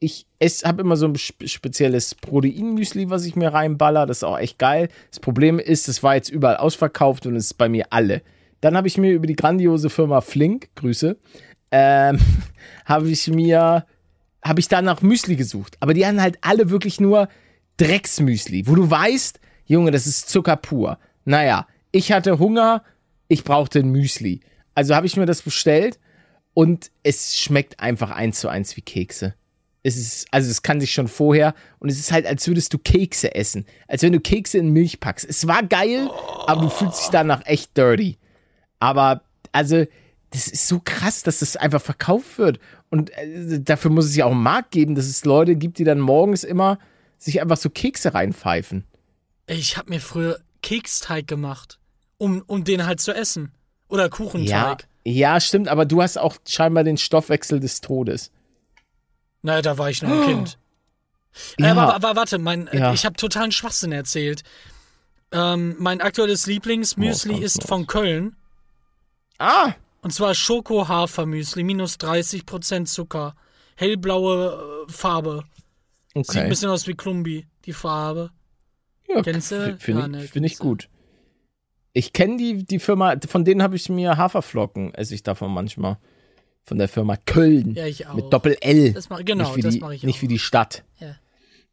ich 0.00 0.26
habe 0.64 0.82
immer 0.82 0.96
so 0.96 1.06
ein 1.06 1.16
spe- 1.16 1.48
spezielles 1.48 2.14
Proteinmüsli, 2.14 3.10
was 3.10 3.24
ich 3.24 3.34
mir 3.36 3.52
reinballer. 3.52 4.06
Das 4.06 4.18
ist 4.18 4.24
auch 4.24 4.38
echt 4.38 4.58
geil. 4.58 4.88
Das 5.10 5.20
Problem 5.20 5.58
ist, 5.58 5.88
es 5.88 6.02
war 6.02 6.14
jetzt 6.14 6.28
überall 6.28 6.56
ausverkauft 6.58 7.26
und 7.26 7.34
es 7.36 7.46
ist 7.46 7.54
bei 7.54 7.68
mir 7.68 7.86
alle. 7.90 8.22
Dann 8.60 8.76
habe 8.76 8.86
ich 8.88 8.96
mir 8.98 9.12
über 9.12 9.26
die 9.26 9.36
grandiose 9.36 9.90
Firma 9.90 10.20
Flink, 10.20 10.68
Grüße, 10.76 11.16
ähm, 11.70 12.18
habe 12.84 13.08
ich 13.10 13.28
mir, 13.28 13.86
habe 14.44 14.60
ich 14.60 14.68
da 14.68 14.82
nach 14.82 15.02
Müsli 15.02 15.36
gesucht. 15.36 15.76
Aber 15.80 15.94
die 15.94 16.06
hatten 16.06 16.22
halt 16.22 16.38
alle 16.42 16.70
wirklich 16.70 17.00
nur 17.00 17.28
Drecksmüsli, 17.78 18.66
wo 18.66 18.74
du 18.74 18.88
weißt, 18.90 19.40
Junge, 19.66 19.90
das 19.90 20.06
ist 20.06 20.28
Zucker 20.28 20.56
pur. 20.56 20.98
Naja, 21.24 21.66
ich 21.92 22.12
hatte 22.12 22.38
Hunger, 22.38 22.82
ich 23.28 23.44
brauchte 23.44 23.80
ein 23.80 23.90
Müsli. 23.90 24.40
Also 24.74 24.94
habe 24.94 25.06
ich 25.06 25.16
mir 25.16 25.26
das 25.26 25.42
bestellt 25.42 25.98
und 26.54 26.90
es 27.02 27.36
schmeckt 27.38 27.78
einfach 27.80 28.10
eins 28.10 28.40
zu 28.40 28.48
eins 28.48 28.76
wie 28.76 28.80
Kekse. 28.80 29.34
Es 29.88 29.96
ist, 29.96 30.28
also 30.30 30.50
es 30.50 30.62
kann 30.62 30.80
sich 30.80 30.92
schon 30.92 31.08
vorher 31.08 31.54
und 31.78 31.88
es 31.88 31.98
ist 31.98 32.12
halt, 32.12 32.26
als 32.26 32.46
würdest 32.46 32.72
du 32.74 32.78
Kekse 32.78 33.34
essen. 33.34 33.64
Als 33.86 34.02
wenn 34.02 34.12
du 34.12 34.20
Kekse 34.20 34.58
in 34.58 34.70
Milch 34.72 35.00
packst. 35.00 35.26
Es 35.28 35.46
war 35.46 35.62
geil, 35.62 36.10
aber 36.46 36.62
du 36.62 36.68
fühlst 36.68 37.00
dich 37.00 37.08
danach 37.08 37.44
echt 37.46 37.76
dirty. 37.76 38.18
Aber, 38.80 39.22
also, 39.52 39.86
das 40.30 40.46
ist 40.46 40.68
so 40.68 40.80
krass, 40.84 41.22
dass 41.22 41.38
das 41.38 41.56
einfach 41.56 41.80
verkauft 41.80 42.38
wird. 42.38 42.60
Und 42.90 43.10
äh, 43.16 43.60
dafür 43.60 43.90
muss 43.90 44.04
es 44.04 44.16
ja 44.16 44.26
auch 44.26 44.32
einen 44.32 44.42
Markt 44.42 44.72
geben, 44.72 44.94
dass 44.94 45.06
es 45.06 45.24
Leute 45.24 45.56
gibt, 45.56 45.78
die 45.78 45.84
dann 45.84 46.00
morgens 46.00 46.44
immer 46.44 46.78
sich 47.16 47.40
einfach 47.40 47.56
so 47.56 47.70
Kekse 47.70 48.14
reinpfeifen. 48.14 48.84
Ich 49.46 49.76
habe 49.78 49.90
mir 49.90 50.00
früher 50.00 50.38
Keksteig 50.62 51.26
gemacht, 51.26 51.78
um, 52.18 52.42
um 52.46 52.64
den 52.64 52.86
halt 52.86 53.00
zu 53.00 53.12
essen. 53.14 53.52
Oder 53.88 54.04
Ja, 54.04 54.08
Kuchenteig. 54.10 54.86
ja, 55.04 55.40
stimmt, 55.40 55.68
aber 55.68 55.86
du 55.86 56.02
hast 56.02 56.18
auch 56.18 56.36
scheinbar 56.46 56.84
den 56.84 56.98
Stoffwechsel 56.98 57.58
des 57.58 57.80
Todes. 57.80 58.30
Naja, 59.42 59.62
da 59.62 59.78
war 59.78 59.90
ich 59.90 60.02
noch 60.02 60.10
ein 60.10 60.24
Kind. 60.26 60.58
Äh, 61.58 61.64
Ja. 61.64 61.72
aber, 61.72 61.94
aber 61.94 62.16
warte, 62.16 62.38
mein, 62.38 62.66
äh, 62.68 62.78
Ja. 62.78 62.92
ich 62.92 63.04
habe 63.04 63.16
totalen 63.16 63.52
Schwachsinn 63.52 63.92
erzählt. 63.92 64.42
Ähm, 65.30 65.76
mein 65.78 66.00
aktuelles 66.00 66.46
Lieblingsmüsli 66.46 67.34
Oh, 67.34 67.38
ist 67.40 67.64
von 67.64 67.86
Köln. 67.86 68.34
Ah, 69.38 69.72
Und 70.00 70.12
zwar 70.12 70.34
Schoko-Hafermüsli, 70.34 71.62
minus 71.64 71.96
30% 71.98 72.86
Zucker. 72.86 73.34
Hellblaue 73.76 74.86
äh, 74.88 74.92
Farbe. 74.92 75.44
Sieht 76.14 76.16
ein 76.16 76.20
okay. 76.40 76.48
bisschen 76.48 76.70
aus 76.70 76.86
wie 76.86 76.94
Klumbi, 76.94 77.46
die 77.64 77.72
Farbe. 77.72 78.30
Ja, 79.08 79.22
Kennst 79.22 79.52
du? 79.52 79.76
Finde 79.78 80.00
Ja, 80.02 80.08
ne, 80.08 80.24
ich, 80.24 80.30
find 80.30 80.46
ich 80.46 80.58
gut. 80.58 80.88
Ich 81.92 82.12
kenne 82.12 82.36
die, 82.36 82.64
die 82.64 82.78
Firma, 82.78 83.14
von 83.28 83.44
denen 83.44 83.62
habe 83.62 83.76
ich 83.76 83.88
mir 83.88 84.16
Haferflocken, 84.16 84.94
esse 84.94 85.14
ich 85.14 85.22
davon 85.22 85.52
manchmal. 85.52 85.98
Von 86.68 86.76
der 86.76 86.88
Firma 86.88 87.16
Köln. 87.16 87.74
Ja, 87.74 87.86
ich 87.86 88.06
auch. 88.06 88.12
Mit 88.14 88.30
Doppel-L. 88.30 88.92
Das 88.92 89.08
mach- 89.08 89.24
genau, 89.24 89.44
nicht 89.46 89.56
wie 89.56 89.60
das 89.62 89.72
die, 89.74 89.80
mache 89.80 89.94
ich 89.94 90.02
Nicht 90.02 90.18
auch. 90.18 90.22
wie 90.22 90.28
die 90.28 90.38
Stadt. 90.38 90.84
Ja. 91.00 91.16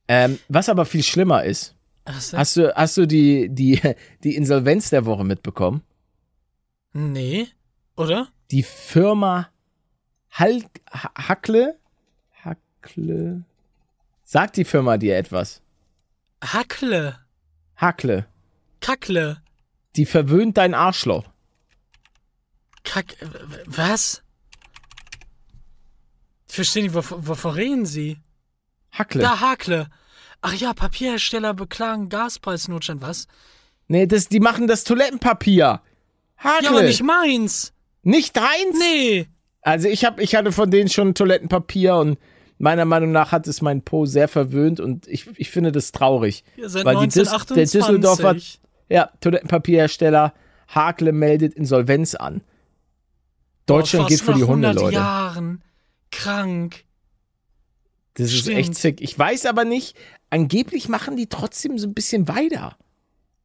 Ähm, 0.08 0.40
was 0.48 0.70
aber 0.70 0.86
viel 0.86 1.04
schlimmer 1.04 1.44
ist, 1.44 1.76
so. 2.20 2.38
hast 2.38 2.56
du, 2.56 2.74
hast 2.74 2.96
du 2.96 3.06
die, 3.06 3.50
die, 3.50 3.82
die 4.24 4.36
Insolvenz 4.36 4.90
der 4.92 5.06
Woche 5.06 5.26
mitbekommen? 5.26 5.82
Nee, 6.94 7.48
oder? 7.98 8.30
Die 8.52 8.64
Firma 8.64 9.50
Hal 10.32 10.64
Ha- 10.94 11.12
Hackle? 11.28 11.78
Hackle? 12.42 13.44
Sagt 14.24 14.56
die 14.56 14.64
Firma 14.64 14.98
dir 14.98 15.18
etwas? 15.18 15.62
Hackle, 16.42 17.20
Hackle. 17.76 18.28
Kackle, 18.80 19.42
Die 19.98 20.06
verwöhnt 20.06 20.56
dein 20.58 20.74
Arschloch. 20.74 21.26
Kack. 22.84 23.16
Was? 23.66 24.22
Ich 26.48 26.56
verstehe 26.56 26.84
nicht, 26.84 26.94
wovon, 26.96 27.28
wovon 27.28 27.52
reden 27.54 27.86
Sie? 27.86 28.18
Hackle. 28.92 29.22
Da, 29.22 29.40
Hakle. 29.40 29.88
Ach 30.42 30.54
ja, 30.54 30.74
Papierhersteller 30.74 31.54
beklagen 31.54 32.10
Gaspreisnotstand, 32.10 33.02
was? 33.02 33.28
Nee, 33.88 34.06
das, 34.08 34.30
die 34.30 34.40
machen 34.40 34.68
das 34.68 34.84
Toilettenpapier. 34.84 35.82
Hackle. 36.38 36.64
Ja, 36.64 36.70
aber 36.72 36.84
nicht 36.84 37.04
meins. 37.04 37.74
Nicht 38.04 38.38
deins? 38.38 38.78
Nee. 38.80 39.28
Also 39.62 39.88
ich 39.88 40.06
hab, 40.06 40.20
ich 40.20 40.36
hatte 40.36 40.52
von 40.52 40.70
denen 40.70 40.90
schon 40.90 41.16
Toilettenpapier 41.16 41.96
und 41.96 42.20
meiner 42.60 42.86
Meinung 42.86 43.12
nach 43.12 43.32
hat 43.32 43.48
es 43.48 43.62
meinen 43.62 43.82
Po 43.82 44.06
sehr 44.06 44.28
verwöhnt 44.28 44.80
und 44.80 45.08
ich, 45.08 45.28
ich 45.40 45.50
finde 45.50 45.72
das 45.72 45.92
traurig. 45.92 46.44
Ihr 46.56 46.70
seid 46.70 46.86
Weil 46.86 46.98
die 46.98 47.08
Dis- 47.08 47.28
1928. 47.28 47.72
der 47.72 47.82
Düsseldorfer 47.82 48.36
ja, 48.88 49.10
Toilettenpapierhersteller 49.20 50.34
Hakle 50.68 51.12
meldet 51.12 51.56
Insolvenz 51.56 52.14
an. 52.14 52.42
Deutschland 53.66 54.10
geht 54.10 54.22
vor 54.22 54.36
die 54.36 54.44
Hunde, 54.44 54.68
100 54.70 54.84
Leute. 54.84 54.96
Jahren. 54.96 55.64
Krank. 56.12 56.84
Das 58.16 58.28
ist 58.28 58.40
Stimmt. 58.40 58.58
echt 58.58 58.76
sick. 58.76 59.02
Ich 59.02 59.18
weiß 59.18 59.46
aber 59.46 59.66
nicht, 59.66 59.98
angeblich 60.30 60.90
machen 60.90 61.18
die 61.18 61.28
trotzdem 61.28 61.78
so 61.78 61.88
ein 61.88 61.94
bisschen 61.94 62.28
weiter. 62.28 62.78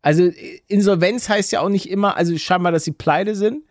Also 0.03 0.31
Insolvenz 0.68 1.29
heißt 1.29 1.53
ja 1.53 1.61
auch 1.61 1.68
nicht 1.68 1.90
immer, 1.90 2.16
also 2.16 2.37
scheinbar, 2.38 2.73
dass 2.73 2.85
sie 2.85 2.92
pleite 2.92 3.35
sind. 3.35 3.64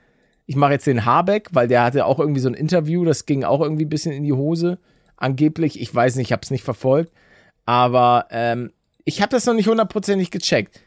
Ich 0.45 0.55
mache 0.55 0.73
jetzt 0.73 0.87
den 0.87 1.05
Habeck, 1.05 1.49
weil 1.51 1.67
der 1.67 1.83
hatte 1.83 2.05
auch 2.05 2.19
irgendwie 2.19 2.41
so 2.41 2.49
ein 2.49 2.53
Interview, 2.53 3.05
das 3.05 3.25
ging 3.25 3.43
auch 3.43 3.61
irgendwie 3.61 3.85
ein 3.85 3.89
bisschen 3.89 4.11
in 4.11 4.23
die 4.23 4.33
Hose. 4.33 4.79
Angeblich, 5.15 5.79
ich 5.79 5.93
weiß 5.93 6.15
nicht, 6.15 6.27
ich 6.27 6.31
habe 6.31 6.41
es 6.43 6.51
nicht 6.51 6.63
verfolgt. 6.63 7.11
Aber 7.65 8.27
ähm, 8.31 8.71
ich 9.05 9.21
habe 9.21 9.31
das 9.31 9.45
noch 9.45 9.53
nicht 9.53 9.67
hundertprozentig 9.67 10.31
gecheckt. 10.31 10.81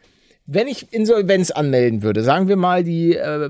Wenn 0.45 0.67
ich 0.67 0.91
Insolvenz 0.91 1.51
anmelden 1.51 2.03
würde, 2.03 2.23
sagen 2.23 2.47
wir 2.47 2.57
mal, 2.57 2.83
die 2.83 3.15
äh, 3.15 3.49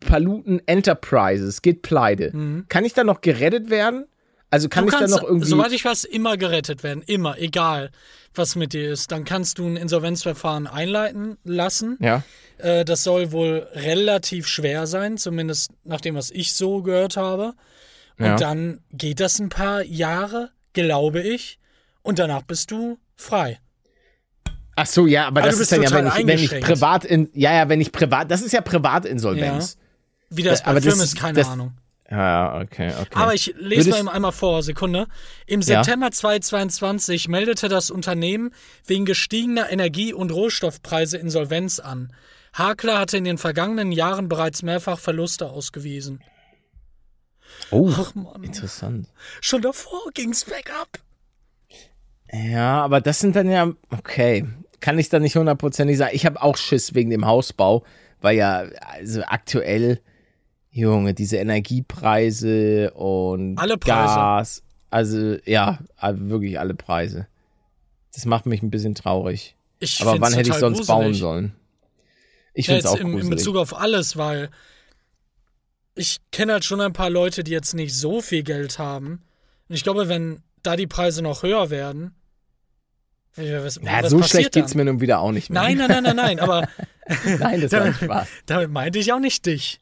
Paluten 0.00 0.60
Enterprises 0.66 1.62
geht 1.62 1.82
pleite, 1.82 2.32
kann 2.68 2.84
ich 2.84 2.92
dann 2.94 3.06
noch 3.06 3.20
gerettet 3.20 3.70
werden? 3.70 4.06
Also 4.52 4.68
kann 4.68 4.84
Mhm. 4.84 4.88
du 4.88 4.94
ich 4.94 4.98
kannst, 5.00 5.14
noch 5.16 5.22
irgendwie. 5.22 5.48
soweit 5.48 5.70
ich 5.72 5.84
weiß, 5.84 6.04
immer 6.04 6.36
gerettet 6.36 6.82
werden. 6.82 7.02
Immer, 7.06 7.38
egal 7.38 7.90
was 8.34 8.56
mit 8.56 8.72
dir 8.72 8.90
ist. 8.92 9.12
Dann 9.12 9.24
kannst 9.24 9.58
du 9.58 9.66
ein 9.66 9.76
Insolvenzverfahren 9.76 10.66
einleiten 10.66 11.36
lassen. 11.44 11.96
ja. 12.00 12.22
Äh, 12.58 12.84
das 12.84 13.04
soll 13.04 13.32
wohl 13.32 13.66
relativ 13.74 14.46
schwer 14.46 14.86
sein, 14.86 15.16
zumindest 15.18 15.70
nach 15.84 16.00
dem, 16.00 16.14
was 16.14 16.30
ich 16.30 16.52
so 16.52 16.82
gehört 16.82 17.16
habe. 17.16 17.54
Und 18.18 18.26
Ja. 18.26 18.36
dann 18.36 18.80
geht 18.92 19.20
das 19.20 19.38
ein 19.38 19.48
paar 19.48 19.82
Jahre, 19.82 20.50
glaube 20.74 21.20
ich. 21.22 21.58
Und 22.02 22.18
danach 22.18 22.42
bist 22.42 22.70
du 22.70 22.98
frei. 23.16 23.58
Ach 24.76 24.86
so, 24.86 25.06
ja, 25.06 25.26
aber 25.26 25.40
Aber 25.40 25.48
das 25.50 25.58
ist 25.60 25.72
dann 25.72 25.82
ja, 25.82 25.90
wenn 25.92 26.06
ich, 26.06 26.26
wenn 26.26 26.38
ich 26.38 26.60
privat 26.60 27.04
in, 27.04 27.28
ja, 27.34 27.52
ja, 27.54 27.68
wenn 27.68 27.80
ich 27.80 27.92
privat, 27.92 28.30
das 28.30 28.42
ist 28.42 28.52
ja 28.52 28.60
Privatinsolvenz. 28.60 29.76
Wie 30.30 30.42
das 30.42 30.60
Äh, 30.60 30.64
bei 30.66 30.74
das 30.74 30.84
Firmen 30.84 31.02
ist- 31.04 31.16
keine 31.16 31.38
das- 31.38 31.48
Ahnung. 31.48 31.72
Ja, 32.10 32.18
ja, 32.56 32.60
okay, 32.62 32.92
okay. 33.00 33.08
Aber 33.14 33.34
ich 33.34 33.54
lese 33.56 33.86
Würdest- 33.86 34.02
mal 34.04 34.12
einmal 34.12 34.32
vor, 34.32 34.64
Sekunde. 34.64 35.06
Im 35.46 35.60
Ja. 35.60 35.84
September 35.84 36.10
2022 36.10 37.28
meldete 37.28 37.68
das 37.68 37.90
Unternehmen 37.90 38.50
wegen 38.84 39.04
gestiegener 39.04 39.70
Energie- 39.70 40.12
und 40.12 40.32
Rohstoffpreise 40.32 41.18
Insolvenz 41.18 41.78
an. 41.78 42.12
Hakler 42.52 42.98
hatte 42.98 43.16
in 43.16 43.22
den 43.22 43.38
vergangenen 43.38 43.92
Jahren 43.92 44.28
bereits 44.28 44.62
mehrfach 44.64 44.98
Verluste 44.98 45.50
ausgewiesen. 45.50 46.20
oh, 47.70 47.92
Ach 47.96 48.12
Mann, 48.16 48.42
interessant. 48.42 49.06
schon 49.40 49.62
davor 49.62 50.00
ging's 50.14 50.44
bergab. 50.44 50.88
Ja, 52.32 52.82
aber 52.82 53.00
das 53.00 53.20
sind 53.20 53.36
dann 53.36 53.48
ja, 53.50 53.72
okay, 53.90 54.46
kann 54.80 54.98
ich 54.98 55.08
dann 55.08 55.22
nicht 55.22 55.36
hundertprozentig 55.36 55.96
sagen. 55.98 56.12
Ich 56.14 56.26
habe 56.26 56.42
auch 56.42 56.56
Schiss 56.56 56.94
wegen 56.94 57.10
dem 57.10 57.26
Hausbau, 57.26 57.84
weil 58.20 58.36
ja, 58.36 58.64
also 58.80 59.22
aktuell, 59.22 60.00
Junge, 60.70 61.14
diese 61.14 61.36
Energiepreise 61.38 62.92
und 62.92 63.56
Alle 63.58 63.76
Preise. 63.76 64.14
Gas, 64.14 64.62
also 64.90 65.36
ja, 65.44 65.78
also 65.96 66.28
wirklich 66.30 66.58
alle 66.60 66.74
Preise. 66.74 67.26
Das 68.14 68.24
macht 68.24 68.46
mich 68.46 68.62
ein 68.62 68.70
bisschen 68.70 68.94
traurig. 68.94 69.56
Ich 69.80 70.00
Aber 70.00 70.20
wann 70.20 70.32
hätte 70.32 70.50
ich 70.50 70.56
sonst 70.56 70.86
bauen 70.86 70.98
gruselig. 71.06 71.20
sollen? 71.20 71.52
Ich 72.54 72.66
Ja, 72.66 72.74
finde 72.74 72.86
es 72.88 72.92
auch 72.92 72.96
im, 72.98 73.06
in 73.08 73.12
gruselig. 73.14 73.30
Bezug 73.38 73.56
auf 73.56 73.76
alles, 73.76 74.16
weil 74.16 74.50
ich 75.94 76.18
kenne 76.30 76.52
halt 76.52 76.64
schon 76.64 76.80
ein 76.80 76.92
paar 76.92 77.10
Leute, 77.10 77.42
die 77.44 77.50
jetzt 77.50 77.74
nicht 77.74 77.94
so 77.94 78.20
viel 78.20 78.42
Geld 78.42 78.78
haben. 78.78 79.22
Und 79.68 79.74
ich 79.74 79.82
glaube, 79.82 80.08
wenn 80.08 80.40
da 80.62 80.76
die 80.76 80.86
Preise 80.86 81.22
noch 81.22 81.42
höher 81.42 81.70
werden, 81.70 82.14
was, 83.36 83.78
Na, 83.82 84.02
was 84.02 84.10
so 84.10 84.22
schlecht 84.22 84.52
geht's 84.52 84.72
dann? 84.72 84.78
mir 84.84 84.84
nun 84.92 85.00
wieder 85.00 85.20
auch 85.20 85.32
nicht 85.32 85.50
mehr. 85.50 85.62
Nein, 85.62 85.78
nein, 85.78 85.88
nein, 85.88 86.02
nein, 86.02 86.16
nein, 86.16 86.40
aber 86.40 86.68
Nein, 87.38 87.60
das 87.60 87.72
war 87.72 87.82
ein 87.82 87.94
Spaß. 88.02 88.28
damit 88.46 88.70
meinte 88.70 88.98
ich 88.98 89.12
auch 89.12 89.18
nicht 89.18 89.46
dich. 89.46 89.79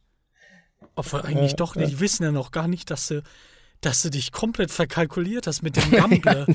Obwohl 0.95 1.23
eigentlich 1.23 1.55
doch 1.57 1.75
nicht, 1.77 1.93
die 1.93 2.01
wissen 2.01 2.25
ja 2.25 2.33
noch 2.33 2.51
gar 2.51 2.69
nicht, 2.69 2.91
dass 2.91 3.09
du, 3.09 3.23
dass 3.81 4.03
du 4.03 4.11
dich 4.11 4.33
komplett 4.33 4.71
verkalkuliert 4.71 5.47
hast 5.47 5.63
mit 5.63 5.77
dem 5.77 5.91
Gamble. 5.93 6.47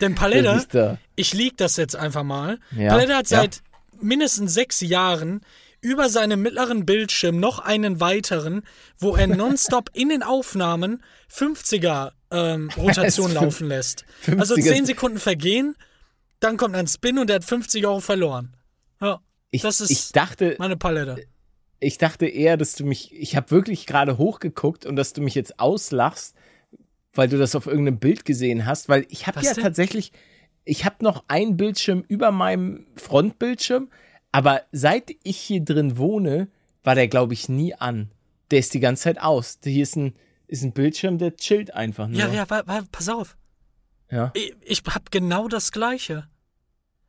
Denn 0.00 0.14
Palette, 0.14 0.48
ist 0.50 0.74
da. 0.74 0.98
ich 1.14 1.32
lieg 1.34 1.56
das 1.56 1.76
jetzt 1.76 1.96
einfach 1.96 2.22
mal. 2.22 2.58
Ja, 2.76 2.90
Palette 2.90 3.14
hat 3.16 3.30
ja. 3.30 3.38
seit 3.40 3.62
mindestens 4.00 4.52
sechs 4.54 4.80
Jahren 4.80 5.40
über 5.80 6.08
seinem 6.08 6.42
mittleren 6.42 6.84
Bildschirm 6.86 7.38
noch 7.38 7.58
einen 7.60 8.00
weiteren, 8.00 8.62
wo 8.98 9.14
er 9.14 9.26
nonstop 9.26 9.90
in 9.94 10.08
den 10.08 10.22
Aufnahmen 10.22 11.02
50er 11.32 12.12
ähm, 12.30 12.70
Rotation 12.76 13.28
ist 13.30 13.34
laufen 13.34 13.68
lässt. 13.68 14.04
50er 14.26 14.38
Also 14.38 14.54
ist- 14.56 14.66
10 14.66 14.86
Sekunden 14.86 15.18
vergehen, 15.18 15.76
dann 16.40 16.56
kommt 16.56 16.74
ein 16.74 16.86
Spin 16.88 17.18
und 17.18 17.28
der 17.28 17.36
hat 17.36 17.44
50 17.44 17.86
Euro 17.86 18.00
verloren. 18.00 18.56
Ja, 19.00 19.20
Ich, 19.50 19.62
das 19.62 19.80
ist 19.80 19.90
ich 19.90 20.12
dachte, 20.12 20.56
meine 20.58 20.76
Palette. 20.76 21.26
Ich 21.80 21.98
dachte 21.98 22.26
eher, 22.26 22.56
dass 22.56 22.74
du 22.74 22.84
mich, 22.84 23.14
ich 23.14 23.36
habe 23.36 23.50
wirklich 23.50 23.86
gerade 23.86 24.18
hochgeguckt 24.18 24.86
und 24.86 24.96
dass 24.96 25.12
du 25.12 25.20
mich 25.20 25.34
jetzt 25.34 25.58
auslachst, 25.60 26.34
weil 27.12 27.28
du 27.28 27.38
das 27.38 27.54
auf 27.54 27.66
irgendeinem 27.66 27.98
Bild 27.98 28.24
gesehen 28.24 28.66
hast, 28.66 28.88
weil 28.88 29.06
ich 29.08 29.26
habe 29.26 29.40
ja 29.42 29.54
denn? 29.54 29.62
tatsächlich, 29.62 30.12
ich 30.64 30.84
habe 30.84 30.96
noch 31.00 31.24
einen 31.28 31.56
Bildschirm 31.56 32.04
über 32.08 32.30
meinem 32.32 32.86
Frontbildschirm, 32.96 33.88
aber 34.32 34.62
seit 34.72 35.10
ich 35.22 35.38
hier 35.38 35.60
drin 35.60 35.96
wohne, 35.98 36.48
war 36.82 36.94
der, 36.94 37.08
glaube 37.08 37.34
ich, 37.34 37.48
nie 37.48 37.74
an. 37.74 38.10
Der 38.50 38.60
ist 38.60 38.74
die 38.74 38.80
ganze 38.80 39.04
Zeit 39.04 39.20
aus. 39.20 39.58
Hier 39.64 39.82
ist 39.82 39.96
ein, 39.96 40.14
ist 40.46 40.62
ein 40.62 40.72
Bildschirm, 40.72 41.18
der 41.18 41.36
chillt 41.36 41.74
einfach 41.74 42.06
nur. 42.06 42.18
Ja, 42.18 42.28
ja, 42.28 42.48
wa, 42.48 42.62
wa, 42.66 42.82
pass 42.92 43.08
auf. 43.08 43.36
ja. 44.10 44.30
Ich, 44.34 44.54
ich 44.62 44.82
hab 44.86 45.10
genau 45.10 45.48
das 45.48 45.72
Gleiche. 45.72 46.28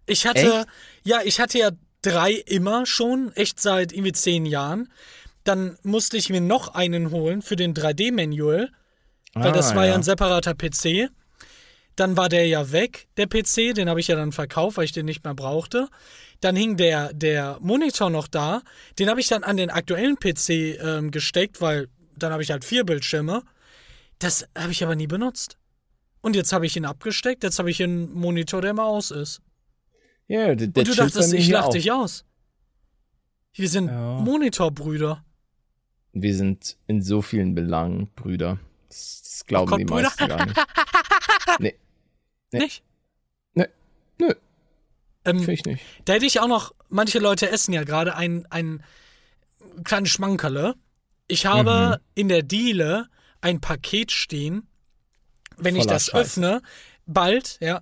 Ich 0.07 0.25
hatte, 0.25 0.59
Echt? 0.59 0.67
ja, 1.03 1.19
ich 1.23 1.39
hatte 1.39 1.59
ja 1.59 1.71
drei 2.01 2.31
immer 2.31 2.85
schon, 2.85 3.31
echt 3.33 3.59
seit 3.59 3.91
irgendwie 3.91 4.11
zehn 4.13 4.45
Jahren. 4.45 4.91
Dann 5.43 5.77
musste 5.83 6.17
ich 6.17 6.29
mir 6.29 6.41
noch 6.41 6.73
einen 6.75 7.11
holen 7.11 7.41
für 7.41 7.55
den 7.55 7.73
3D-Manual, 7.73 8.69
weil 9.33 9.51
das 9.51 9.71
Ah, 9.71 9.75
war 9.75 9.83
ja. 9.85 9.91
ja. 9.91 9.95
ein 9.95 10.03
separater 10.03 10.53
PC. 10.53 11.09
Dann 11.95 12.15
war 12.15 12.29
der 12.29 12.45
ja 12.47 12.71
weg, 12.71 13.07
der 13.17 13.25
PC, 13.27 13.73
den 13.73 13.89
habe 13.89 13.99
ich 13.99 14.07
ja 14.07 14.15
dann 14.15 14.31
verkauft, 14.31 14.77
weil 14.77 14.85
ich 14.85 14.91
den 14.91 15.05
nicht 15.05 15.23
mehr 15.23 15.33
brauchte. 15.33 15.87
Dann 16.41 16.55
hing 16.55 16.77
der, 16.77 17.11
der 17.13 17.57
Monitor 17.59 18.11
noch 18.11 18.27
da, 18.27 18.61
den 18.99 19.09
habe 19.09 19.19
ich 19.19 19.27
dann 19.27 19.43
an 19.43 19.57
den 19.57 19.71
aktuellen 19.71 20.17
PC 20.17 20.49
ähm, 20.79 21.09
gesteckt, 21.09 21.59
weil 21.61 21.87
dann 22.15 22.31
habe 22.31 22.43
ich 22.43 22.51
halt 22.51 22.63
vier 22.65 22.83
Bildschirme. 22.83 23.41
Das 24.19 24.47
habe 24.55 24.71
ich 24.71 24.83
aber 24.83 24.95
nie 24.95 25.07
benutzt. 25.07 25.57
Und 26.21 26.35
jetzt 26.35 26.51
habe 26.53 26.65
ich 26.67 26.75
ihn 26.75 26.85
abgesteckt, 26.85 27.43
jetzt 27.43 27.57
habe 27.57 27.71
ich 27.71 27.81
einen 27.81 28.13
Monitor, 28.13 28.61
der 28.61 28.71
immer 28.71 28.85
aus 28.85 29.09
ist. 29.11 29.41
Ja, 30.27 30.55
der, 30.55 30.67
der 30.67 30.81
Und 30.81 30.87
du 30.89 30.95
dachtest, 30.95 31.33
ich 31.33 31.49
lach 31.49 31.69
dich 31.69 31.91
aus. 31.91 32.25
Wir 33.53 33.69
sind 33.69 33.87
Ja. 33.87 34.19
Montorbrüder. 34.19 35.23
Wir 36.13 36.35
sind 36.35 36.77
in 36.87 37.01
so 37.01 37.21
vielen 37.21 37.55
Belangen 37.55 38.07
Brüder. 38.15 38.59
Das, 38.89 39.21
das 39.23 39.45
glauben 39.45 39.69
Gott, 39.69 39.79
die 39.79 39.85
Brüder. 39.85 40.03
meisten 40.03 40.27
gar 40.27 40.45
nicht. 40.45 40.57
Nee, 41.59 41.75
Nee. 42.51 42.59
Nicht? 42.59 42.83
Nee. 43.53 43.67
Nö. 44.19 44.33
Ähm, 45.25 45.37
finde 45.39 45.53
ich 45.53 45.65
nicht. 45.65 45.83
Da 46.05 46.13
hätte 46.13 46.25
ich 46.25 46.39
auch 46.39 46.47
noch, 46.47 46.73
manche 46.89 47.19
Leute 47.19 47.49
essen 47.49 47.73
ja 47.73 47.83
gerade 47.83 48.15
ein, 48.15 48.45
ein 48.49 48.83
kleines 49.83 50.09
Schmankerle. 50.09 50.75
Ich 51.27 51.45
habe 51.45 51.97
Mhm. 51.99 52.03
in 52.15 52.27
der 52.29 52.43
Diele 52.43 53.07
ein 53.41 53.59
Paket 53.61 54.11
stehen. 54.11 54.67
Wenn 55.57 55.75
ich 55.75 55.83
Voller 55.83 55.95
das 55.95 56.05
Scheiße. 56.07 56.17
öffne, 56.17 56.61
bald, 57.05 57.57
ja. 57.61 57.81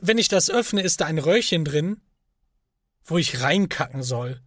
Wenn 0.00 0.18
ich 0.18 0.28
das 0.28 0.50
öffne, 0.50 0.82
ist 0.82 1.00
da 1.00 1.06
ein 1.06 1.18
Röhrchen 1.18 1.64
drin, 1.64 2.00
wo 3.04 3.18
ich 3.18 3.40
reinkacken 3.42 4.02
soll. 4.02 4.40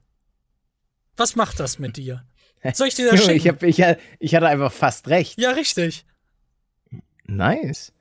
Was 1.16 1.36
macht 1.36 1.60
das 1.60 1.80
mit 1.80 1.98
dir? 1.98 2.26
Soll 2.74 2.88
ich 2.88 2.96
dir 2.96 3.10
das 3.12 3.24
schicken? 3.24 3.38
ich, 3.38 3.48
hab, 3.48 3.64
ich, 3.64 3.84
ich 4.20 4.36
hatte 4.36 4.48
einfach 4.48 4.72
fast 4.72 5.08
recht. 5.08 5.40
ja, 5.40 5.52
richtig. 5.52 6.06
Nice. 7.26 7.92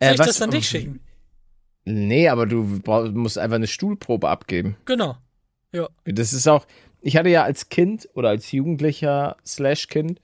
Soll 0.00 0.08
Äh, 0.10 0.12
ich 0.14 0.18
was- 0.18 0.26
das 0.26 0.42
an 0.42 0.50
dich 0.50 0.68
schicken? 0.68 1.00
Nee, 1.84 2.28
aber 2.28 2.46
du 2.46 2.80
brauch, 2.80 3.08
musst 3.12 3.38
einfach 3.38 3.54
eine 3.56 3.68
Stuhlprobe 3.68 4.28
abgeben. 4.28 4.76
Genau. 4.86 5.16
Das 6.04 6.32
ist 6.32 6.48
auch, 6.48 6.66
ich 7.00 7.16
hatte 7.16 7.28
ja 7.28 7.44
als 7.44 7.68
Kind 7.68 8.08
oder 8.14 8.30
als 8.30 8.50
Jugendlicher 8.50 9.36
slash 9.46 9.86
Kind, 9.88 10.20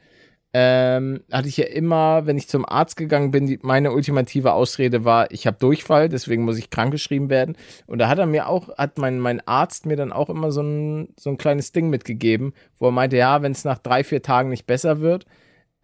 ähm, 0.55 1.23
hatte 1.33 1.49
ich 1.49 1.57
ja 1.57 1.65
immer, 1.65 2.27
wenn 2.27 2.37
ich 2.37 2.47
zum 2.47 2.67
Arzt 2.67 2.97
gegangen 2.97 3.31
bin, 3.31 3.47
die, 3.47 3.59
meine 3.63 3.93
ultimative 3.93 4.53
Ausrede 4.53 5.05
war, 5.05 5.31
ich 5.31 5.47
habe 5.47 5.57
Durchfall, 5.59 6.11
deswegen 6.11 6.45
muss 6.45 6.59
ich 6.59 6.69
krankgeschrieben 6.69 7.31
werden. 7.31 7.57
Und 7.87 7.99
da 7.99 8.09
hat 8.09 8.19
er 8.19 8.27
mir 8.27 8.49
auch, 8.49 8.77
hat 8.77 8.99
mein, 8.99 9.19
mein 9.19 9.47
Arzt 9.49 9.87
mir 9.87 9.97
dann 9.97 10.13
auch 10.13 10.29
immer 10.29 10.53
so 10.53 10.63
ein, 10.63 11.09
so 11.19 11.31
ein 11.31 11.39
kleines 11.39 11.73
Ding 11.73 11.89
mitgegeben, 11.89 12.53
wo 12.79 12.89
er 12.89 12.93
meinte, 12.93 13.17
ja, 13.17 13.41
wenn 13.41 13.53
es 13.53 13.65
nach 13.65 13.79
drei, 13.79 14.05
vier 14.05 14.21
Tagen 14.21 14.51
nicht 14.51 14.67
besser 14.67 15.01
wird, 15.01 15.25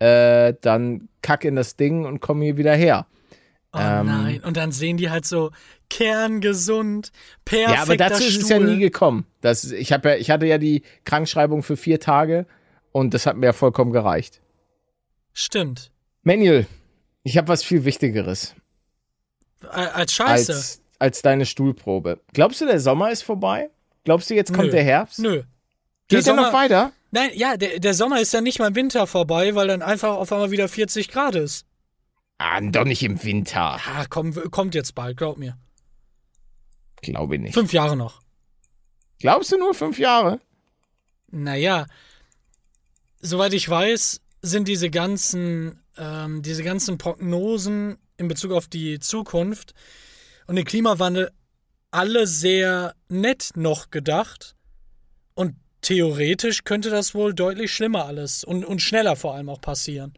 äh, 0.00 0.52
dann 0.60 1.08
kack 1.22 1.46
in 1.46 1.56
das 1.56 1.76
Ding 1.76 2.04
und 2.04 2.20
komm 2.20 2.42
hier 2.42 2.58
wieder 2.58 2.74
her. 2.74 3.06
Oh 3.72 3.78
Ähm. 3.80 4.06
nein. 4.06 4.42
Und 4.44 4.58
dann 4.58 4.70
sehen 4.70 4.98
die 4.98 5.08
halt 5.08 5.24
so 5.24 5.50
kerngesund, 5.88 7.10
perfekter 7.46 7.74
ja, 7.74 7.82
aber 7.82 7.96
dazu 7.96 8.22
ist 8.22 8.34
Stuhl. 8.34 8.42
es 8.42 8.48
ja 8.50 8.58
nie 8.58 8.78
gekommen. 8.78 9.24
Das, 9.40 9.64
ich, 9.72 9.92
hab 9.92 10.04
ja, 10.04 10.16
ich 10.16 10.30
hatte 10.30 10.44
ja 10.44 10.58
die 10.58 10.82
Krankschreibung 11.04 11.62
für 11.62 11.78
vier 11.78 12.00
Tage 12.00 12.46
und 12.92 13.14
das 13.14 13.24
hat 13.24 13.38
mir 13.38 13.46
ja 13.46 13.52
vollkommen 13.54 13.92
gereicht. 13.92 14.42
Stimmt. 15.40 15.92
Manuel, 16.24 16.66
ich 17.22 17.38
habe 17.38 17.46
was 17.46 17.62
viel 17.62 17.84
Wichtigeres 17.84 18.56
Als 19.70 20.12
Scheiße. 20.12 20.52
als, 20.52 20.82
als 20.98 21.22
deine 21.22 21.46
Stuhlprobe. 21.46 22.20
Glaubst 22.32 22.60
du, 22.60 22.66
der 22.66 22.80
Sommer 22.80 23.12
ist 23.12 23.22
vorbei? 23.22 23.70
Glaubst 24.02 24.28
du, 24.30 24.34
jetzt 24.34 24.52
kommt 24.52 24.66
Nö. 24.66 24.70
der 24.72 24.82
Herbst? 24.82 25.20
Nö. 25.20 25.44
Geht 26.08 26.26
der 26.26 26.34
noch 26.34 26.46
Sommer- 26.46 26.52
weiter? 26.58 26.92
Nein, 27.12 27.30
ja, 27.34 27.56
der, 27.56 27.78
der 27.78 27.94
Sommer 27.94 28.20
ist 28.20 28.32
ja 28.34 28.40
nicht 28.40 28.58
mal 28.58 28.66
im 28.66 28.74
Winter 28.74 29.06
vorbei, 29.06 29.54
weil 29.54 29.68
dann 29.68 29.80
einfach 29.80 30.16
auf 30.16 30.32
einmal 30.32 30.50
wieder 30.50 30.68
40 30.68 31.08
Grad 31.08 31.36
ist. 31.36 31.64
Ah, 32.38 32.60
doch 32.60 32.84
nicht 32.84 33.04
im 33.04 33.22
Winter. 33.22 33.78
Ah, 33.86 34.06
komm, 34.10 34.34
kommt 34.50 34.74
jetzt 34.74 34.96
bald, 34.96 35.16
glaub 35.18 35.38
mir. 35.38 35.56
Glaube 37.00 37.36
ich 37.36 37.40
nicht. 37.42 37.54
Fünf 37.54 37.72
Jahre 37.72 37.96
noch. 37.96 38.22
Glaubst 39.20 39.52
du 39.52 39.56
nur 39.58 39.72
fünf 39.72 40.00
Jahre? 40.00 40.40
Naja, 41.30 41.86
soweit 43.20 43.52
ich 43.54 43.68
weiß, 43.68 44.20
sind 44.42 44.68
diese 44.68 44.90
ganzen, 44.90 45.80
ähm, 45.96 46.42
diese 46.42 46.62
ganzen 46.62 46.98
Prognosen 46.98 47.98
in 48.16 48.28
Bezug 48.28 48.52
auf 48.52 48.66
die 48.68 48.98
Zukunft 49.00 49.74
und 50.46 50.56
den 50.56 50.64
Klimawandel 50.64 51.30
alle 51.90 52.26
sehr 52.26 52.94
nett 53.08 53.50
noch 53.54 53.90
gedacht. 53.90 54.54
Und 55.34 55.56
theoretisch 55.80 56.64
könnte 56.64 56.90
das 56.90 57.14
wohl 57.14 57.34
deutlich 57.34 57.72
schlimmer 57.72 58.04
alles 58.04 58.44
und, 58.44 58.64
und 58.64 58.82
schneller 58.82 59.16
vor 59.16 59.34
allem 59.34 59.48
auch 59.48 59.60
passieren. 59.60 60.14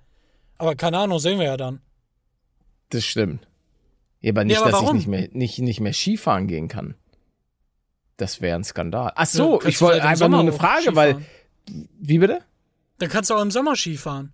Aber 0.59 0.75
keine 0.75 0.99
Ahnung, 0.99 1.19
sehen 1.19 1.39
wir 1.39 1.47
ja 1.47 1.57
dann. 1.57 1.81
Das 2.91 3.05
stimmt. 3.05 3.47
Ja, 4.21 4.33
aber 4.33 4.45
nicht, 4.45 4.59
aber 4.59 4.71
dass 4.71 4.83
warum? 4.83 4.97
ich 4.97 5.07
nicht 5.07 5.09
mehr, 5.09 5.29
nicht, 5.33 5.59
nicht 5.61 5.81
mehr 5.81 5.95
Skifahren 5.95 6.47
gehen 6.47 6.69
kann. 6.69 6.95
Das 8.17 8.43
wäre 8.43 8.57
ein 8.57 8.65
Skandal. 8.65 9.13
Ach 9.15 9.27
so, 9.27 9.59
Kannst 9.59 9.77
ich 9.77 9.81
wollte 9.81 10.03
einfach 10.03 10.29
nur 10.29 10.41
eine 10.41 10.53
Frage, 10.53 10.95
weil. 10.95 11.15
Skifahren. 11.15 11.89
Wie 12.01 12.19
bitte? 12.19 12.43
Dann 13.01 13.09
kannst 13.09 13.31
du 13.31 13.35
auch 13.35 13.43
im 13.43 13.51
Sommer 13.51 13.75
Skifahren. 13.77 14.33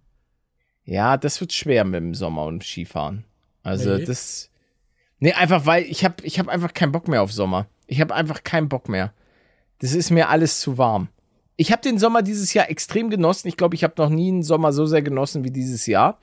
Ja, 0.84 1.16
das 1.16 1.40
wird 1.40 1.52
schwer 1.52 1.84
mit 1.84 2.00
dem 2.00 2.14
Sommer 2.14 2.44
und 2.44 2.62
Skifahren. 2.62 3.24
Also 3.62 3.96
Nee. 3.96 4.04
das. 4.04 4.50
Nee, 5.18 5.32
einfach 5.32 5.64
weil 5.66 5.84
ich 5.84 6.04
habe 6.04 6.16
ich 6.24 6.38
hab 6.38 6.48
einfach 6.48 6.74
keinen 6.74 6.92
Bock 6.92 7.08
mehr 7.08 7.22
auf 7.22 7.32
Sommer. 7.32 7.66
Ich 7.86 8.00
habe 8.00 8.14
einfach 8.14 8.44
keinen 8.44 8.68
Bock 8.68 8.88
mehr. 8.88 9.12
Das 9.78 9.92
ist 9.94 10.10
mir 10.10 10.28
alles 10.28 10.60
zu 10.60 10.78
warm. 10.78 11.08
Ich 11.56 11.72
habe 11.72 11.80
den 11.82 11.98
Sommer 11.98 12.22
dieses 12.22 12.52
Jahr 12.54 12.68
extrem 12.70 13.08
genossen. 13.08 13.48
Ich 13.48 13.56
glaube, 13.56 13.74
ich 13.74 13.82
habe 13.82 13.94
noch 13.96 14.10
nie 14.10 14.28
einen 14.28 14.42
Sommer 14.42 14.72
so 14.72 14.84
sehr 14.84 15.00
genossen 15.02 15.42
wie 15.42 15.50
dieses 15.50 15.86
Jahr. 15.86 16.18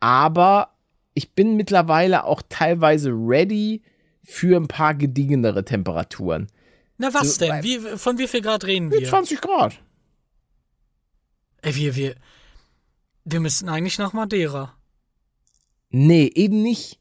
Aber 0.00 0.70
ich 1.14 1.32
bin 1.34 1.56
mittlerweile 1.56 2.24
auch 2.24 2.42
teilweise 2.48 3.10
ready 3.10 3.82
für 4.22 4.56
ein 4.56 4.68
paar 4.68 4.94
gediegenere 4.94 5.64
Temperaturen. 5.64 6.46
Na 6.98 7.12
was 7.12 7.36
So, 7.36 7.44
denn? 7.46 7.62
Wie, 7.64 7.78
von 7.78 8.18
wie 8.18 8.28
viel 8.28 8.40
Grad 8.42 8.64
reden 8.64 8.90
wir? 8.90 9.04
20 9.06 9.40
Grad. 9.40 9.80
Ey, 11.62 11.74
wir, 11.76 11.96
wir, 11.96 12.14
wir 13.24 13.40
müssen 13.40 13.68
eigentlich 13.68 13.98
nach 13.98 14.12
Madeira. 14.12 14.76
Nee, 15.90 16.30
eben 16.34 16.62
nicht. 16.62 16.98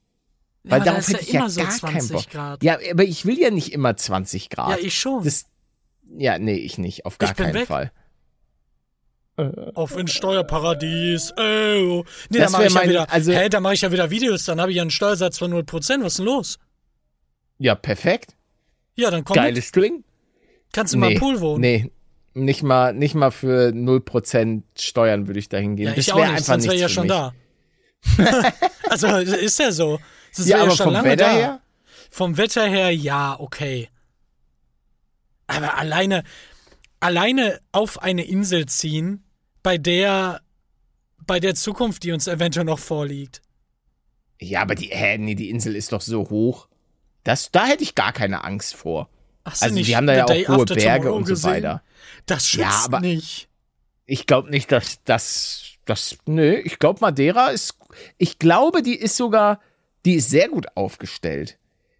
Ja, 0.64 0.72
Weil 0.72 0.76
aber 0.82 0.86
da 0.86 0.92
darauf 0.92 1.08
ist 1.08 1.14
hätte 1.14 1.22
ja 1.24 1.28
ich 1.28 1.34
ja 1.34 1.40
immer 1.40 1.50
so 1.50 1.62
gar 1.62 1.70
20 1.72 1.92
keinen 1.92 2.08
Bock. 2.10 2.30
Grad. 2.30 2.64
Ja, 2.64 2.78
aber 2.92 3.04
ich 3.04 3.26
will 3.26 3.40
ja 3.40 3.50
nicht 3.50 3.74
immer 3.74 3.96
20 3.98 4.50
Grad. 4.50 4.70
Ja, 4.70 4.78
ich 4.86 4.98
schon. 5.00 5.24
Das, 5.24 5.46
ja, 6.18 6.38
nee, 6.38 6.56
ich 6.56 6.78
nicht. 6.78 7.06
Auf 7.06 7.18
gar 7.18 7.32
Ich 7.32 7.36
bin 7.36 7.46
keinen 7.48 7.56
weg. 7.56 7.68
Fall. 7.68 7.92
Auf 9.74 9.96
ins 9.98 10.12
Steuerparadies. 10.12 11.34
Oh. 11.36 12.04
Nee, 12.30 12.38
Das 12.40 12.52
da 12.52 12.58
mache 12.58 12.68
ich 12.68 12.74
ja 12.74 12.80
mein- 12.80 12.90
wieder. 12.90 13.12
also- 13.12 13.32
hä, 13.32 13.50
da 13.50 13.60
mache 13.60 13.74
ich 13.74 13.82
ja 13.82 13.92
wieder 13.92 14.12
Videos, 14.12 14.46
dann 14.46 14.62
habe 14.62 14.70
ich 14.72 14.76
ja 14.78 14.84
einen 14.84 14.92
Steuersatz 14.92 15.40
von 15.40 15.52
0%. 15.52 16.04
Was 16.04 16.14
ist 16.14 16.18
denn 16.20 16.26
los? 16.26 16.60
Ja, 17.58 17.74
perfekt. 17.74 18.36
Ja, 18.96 19.10
dann 19.10 19.24
komm 19.24 19.36
mit. 19.36 19.44
Geiles 19.46 19.72
Ding. 19.72 20.04
Kannst 20.74 20.94
du 20.94 20.98
mal 21.00 21.08
Nee, 21.08 21.14
im 21.16 21.20
Pool 21.20 21.40
wohnen? 21.40 21.62
Nee, 21.62 21.92
nicht 22.34 22.64
mal, 22.64 22.94
nicht 22.94 23.16
mal 23.16 23.32
für 23.32 23.70
0% 23.70 24.64
Steuern 24.78 25.28
würde 25.28 25.40
ich 25.40 25.50
da 25.50 25.58
hingehen. 25.58 25.88
Ja, 25.88 25.94
das 25.96 26.08
ich 26.08 26.14
auch 26.14 26.18
wäre 26.18 26.28
nicht, 26.28 26.38
einfach 26.38 26.54
sonst 26.54 26.66
wäre 26.66 26.76
nichts 26.76 26.92
ich 26.92 26.96
ja 26.96 27.04
schon 27.04 27.08
mich. 27.08 28.46
da. 28.46 28.54
also, 28.90 29.08
ist 29.18 29.60
ja 29.60 29.72
so. 29.72 30.00
Sonst 30.32 30.48
Ja, 30.48 30.58
wär 30.58 30.64
aber 30.64 30.72
schon 30.72 30.86
vom 30.86 30.94
lange 30.94 31.10
Wetter 31.10 31.26
da. 31.26 31.32
her? 31.34 31.62
Vom 32.10 32.38
Wetter 32.38 32.68
her, 32.68 32.92
ja, 32.92 33.40
okay. 33.40 33.90
Aber 35.48 35.78
alleine, 35.78 36.24
alleine 37.00 37.60
auf 37.72 38.02
eine 38.02 38.24
Insel 38.24 38.66
ziehen, 38.66 39.24
bei 39.64 39.78
der, 39.78 40.42
bei 41.26 41.40
der 41.40 41.56
Zukunft, 41.56 42.04
die 42.04 42.12
uns 42.12 42.28
eventuell 42.28 42.66
noch 42.66 42.80
vorliegt. 42.80 43.42
Ja, 44.40 44.62
aber 44.62 44.76
die, 44.76 44.88
hä, 44.88 45.18
nee, 45.18 45.36
die 45.36 45.50
Insel 45.50 45.76
ist 45.76 45.92
doch 45.92 46.02
so 46.02 46.30
hoch. 46.30 46.68
Das, 47.24 47.52
da 47.52 47.66
hätte 47.66 47.84
ich 47.84 47.94
gar 47.96 48.14
keine 48.14 48.44
Angst 48.44 48.76
vor. 48.76 49.10
Hast 49.46 49.64
Also, 49.64 49.76
die 49.76 49.96
haben 49.96 50.08
da 50.08 50.14
ja 50.14 50.26
auch 50.26 50.58
hohe 50.58 50.66
Berge 50.66 51.12
und 51.12 51.26
so 51.26 51.34
gesehen? 51.34 51.52
weiter. 51.52 51.82
Das 52.26 52.48
schützt 52.48 52.64
Ja, 52.64 52.82
aber- 52.86 53.00
nicht. 53.00 53.48
Ich 54.06 54.26
glaube 54.28 54.50
nicht, 54.50 54.72
dass 54.72 55.00
das, 55.06 55.64
das, 55.86 56.18
nö, 56.26 56.54
ich 56.64 56.80
glaube 56.80 57.00
Madeira 57.02 57.48
ist, 57.50 57.76
ich 58.18 58.40
glaube, 58.40 58.82
die 58.84 58.96
ist 58.96 59.16
sogar, 59.18 59.60
die 60.06 60.16
ist 60.16 60.30
sehr 60.30 60.50
gut 60.50 60.68
aufgestellt, 60.76 61.58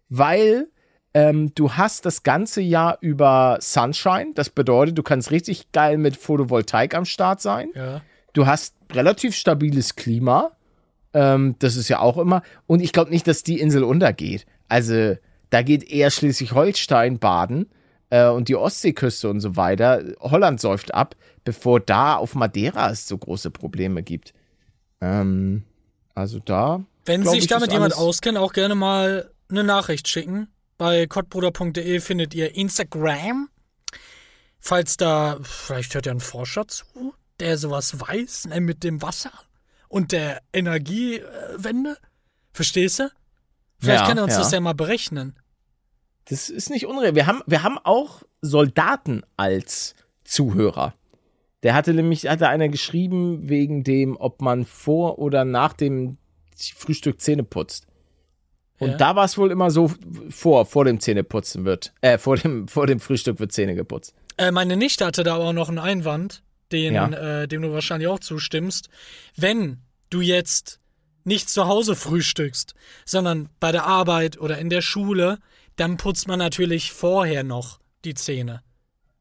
weil 0.08 0.68
Ähm, 1.14 1.54
du 1.54 1.74
hast 1.74 2.06
das 2.06 2.22
ganze 2.22 2.62
Jahr 2.62 2.96
über 3.02 3.58
Sunshine. 3.60 4.32
Das 4.34 4.48
bedeutet, 4.48 4.96
du 4.96 5.02
kannst 5.02 5.30
richtig 5.30 5.70
geil 5.70 5.98
mit 5.98 6.16
Photovoltaik 6.16 6.94
am 6.94 7.04
Start 7.04 7.42
sein. 7.42 7.68
Ja. 7.74 8.00
Du 8.32 8.46
hast 8.46 8.74
relativ 8.90 9.36
stabiles 9.36 9.94
Klima. 9.94 10.52
Ähm, 11.12 11.54
das 11.58 11.76
ist 11.76 11.90
ja 11.90 11.98
auch 11.98 12.16
immer. 12.16 12.42
Und 12.66 12.80
ich 12.80 12.94
glaube 12.94 13.10
nicht, 13.10 13.26
dass 13.28 13.42
die 13.42 13.60
Insel 13.60 13.84
untergeht. 13.84 14.46
Also, 14.68 15.16
da 15.52 15.60
geht 15.60 15.84
eher 15.84 16.10
Schleswig-Holstein 16.10 17.18
baden 17.18 17.70
äh, 18.08 18.26
und 18.28 18.48
die 18.48 18.56
Ostseeküste 18.56 19.28
und 19.28 19.40
so 19.40 19.54
weiter. 19.54 20.02
Holland 20.20 20.60
säuft 20.60 20.94
ab, 20.94 21.14
bevor 21.44 21.78
da 21.78 22.16
auf 22.16 22.34
Madeira 22.34 22.90
es 22.90 23.06
so 23.06 23.18
große 23.18 23.50
Probleme 23.50 24.02
gibt. 24.02 24.32
Ähm, 25.02 25.64
also 26.14 26.38
da. 26.38 26.84
Wenn 27.04 27.26
sich 27.26 27.40
ich, 27.40 27.46
damit 27.48 27.70
jemand 27.70 27.94
auskennt, 27.94 28.38
auch 28.38 28.54
gerne 28.54 28.74
mal 28.74 29.30
eine 29.50 29.62
Nachricht 29.62 30.08
schicken. 30.08 30.48
Bei 30.78 31.06
kottbruder.de 31.06 32.00
findet 32.00 32.32
ihr 32.34 32.54
Instagram. 32.54 33.50
Falls 34.58 34.96
da, 34.96 35.38
vielleicht 35.42 35.94
hört 35.94 36.06
ja 36.06 36.12
ein 36.12 36.20
Forscher 36.20 36.66
zu, 36.66 37.14
der 37.40 37.58
sowas 37.58 38.00
weiß, 38.00 38.46
ne, 38.46 38.60
mit 38.60 38.84
dem 38.84 39.02
Wasser 39.02 39.32
und 39.88 40.12
der 40.12 40.40
Energiewende. 40.54 41.98
Verstehst 42.52 43.00
du? 43.00 43.10
Vielleicht 43.78 44.00
Ja, 44.00 44.06
kann 44.06 44.16
er 44.16 44.24
uns 44.24 44.32
ja. 44.34 44.38
das 44.38 44.52
ja 44.52 44.60
mal 44.60 44.74
berechnen. 44.74 45.36
Das 46.26 46.48
ist 46.50 46.70
nicht 46.70 46.86
unreal. 46.86 47.14
Wir 47.14 47.26
haben, 47.26 47.42
wir 47.46 47.62
haben 47.62 47.78
auch 47.78 48.22
Soldaten 48.40 49.22
als 49.36 49.94
Zuhörer. 50.24 50.94
Der 51.62 51.74
hatte 51.74 51.94
nämlich, 51.94 52.26
hatte 52.28 52.48
einer 52.48 52.68
geschrieben, 52.68 53.48
wegen 53.48 53.84
dem, 53.84 54.16
ob 54.16 54.40
man 54.42 54.64
vor 54.64 55.18
oder 55.18 55.44
nach 55.44 55.72
dem 55.72 56.16
Frühstück 56.76 57.20
Zähne 57.20 57.44
putzt. 57.44 57.86
Und 58.78 58.90
Ja. 58.90 58.96
da 58.96 59.16
war 59.16 59.24
es 59.24 59.38
wohl 59.38 59.50
immer 59.52 59.70
so 59.70 59.92
vor, 60.28 60.66
vor 60.66 60.84
dem 60.84 60.98
Zähneputzen 61.00 61.64
wird, 61.64 61.92
äh, 62.00 62.18
vor 62.18 62.36
dem, 62.36 62.66
vor 62.66 62.86
dem 62.86 62.98
Frühstück 62.98 63.38
wird 63.38 63.52
Zähne 63.52 63.74
geputzt. 63.76 64.14
Äh, 64.38 64.50
meine 64.50 64.76
Nichte 64.76 65.04
hatte 65.06 65.22
da 65.22 65.36
aber 65.36 65.44
auch 65.44 65.52
noch 65.52 65.68
einen 65.68 65.78
Einwand, 65.78 66.42
den, 66.72 66.94
Ja. 66.94 67.42
äh, 67.42 67.48
dem 67.48 67.62
du 67.62 67.72
wahrscheinlich 67.72 68.08
auch 68.08 68.18
zustimmst. 68.18 68.88
Wenn 69.36 69.78
du 70.10 70.20
jetzt 70.20 70.80
nicht 71.24 71.48
zu 71.48 71.68
Hause 71.68 71.94
frühstückst, 71.94 72.74
sondern 73.04 73.48
bei 73.60 73.70
der 73.70 73.86
Arbeit 73.86 74.40
oder 74.40 74.58
in 74.58 74.68
der 74.70 74.82
Schule, 74.82 75.38
dann 75.76 75.96
putzt 75.96 76.28
man 76.28 76.38
natürlich 76.38 76.92
vorher 76.92 77.42
noch 77.44 77.80
die 78.04 78.14
Zähne. 78.14 78.62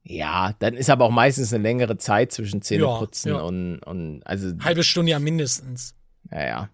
Ja, 0.04 0.54
dann 0.60 0.74
ist 0.74 0.89
aber 0.89 1.06
auch 1.06 1.12
meistens 1.12 1.54
eine 1.54 1.62
längere 1.64 1.97
Zeit 1.97 2.32
zwischen 2.32 2.62
Zähneputzen 2.62 3.32
Ja, 3.32 3.38
ja. 3.38 3.43
und, 3.43 3.80
und, 3.80 4.24
also, 4.26 4.52
Halbe 4.64 4.84
Stunde 4.84 5.12
ja 5.12 5.20
mindestens. 5.20 5.93
naja. 6.30 6.70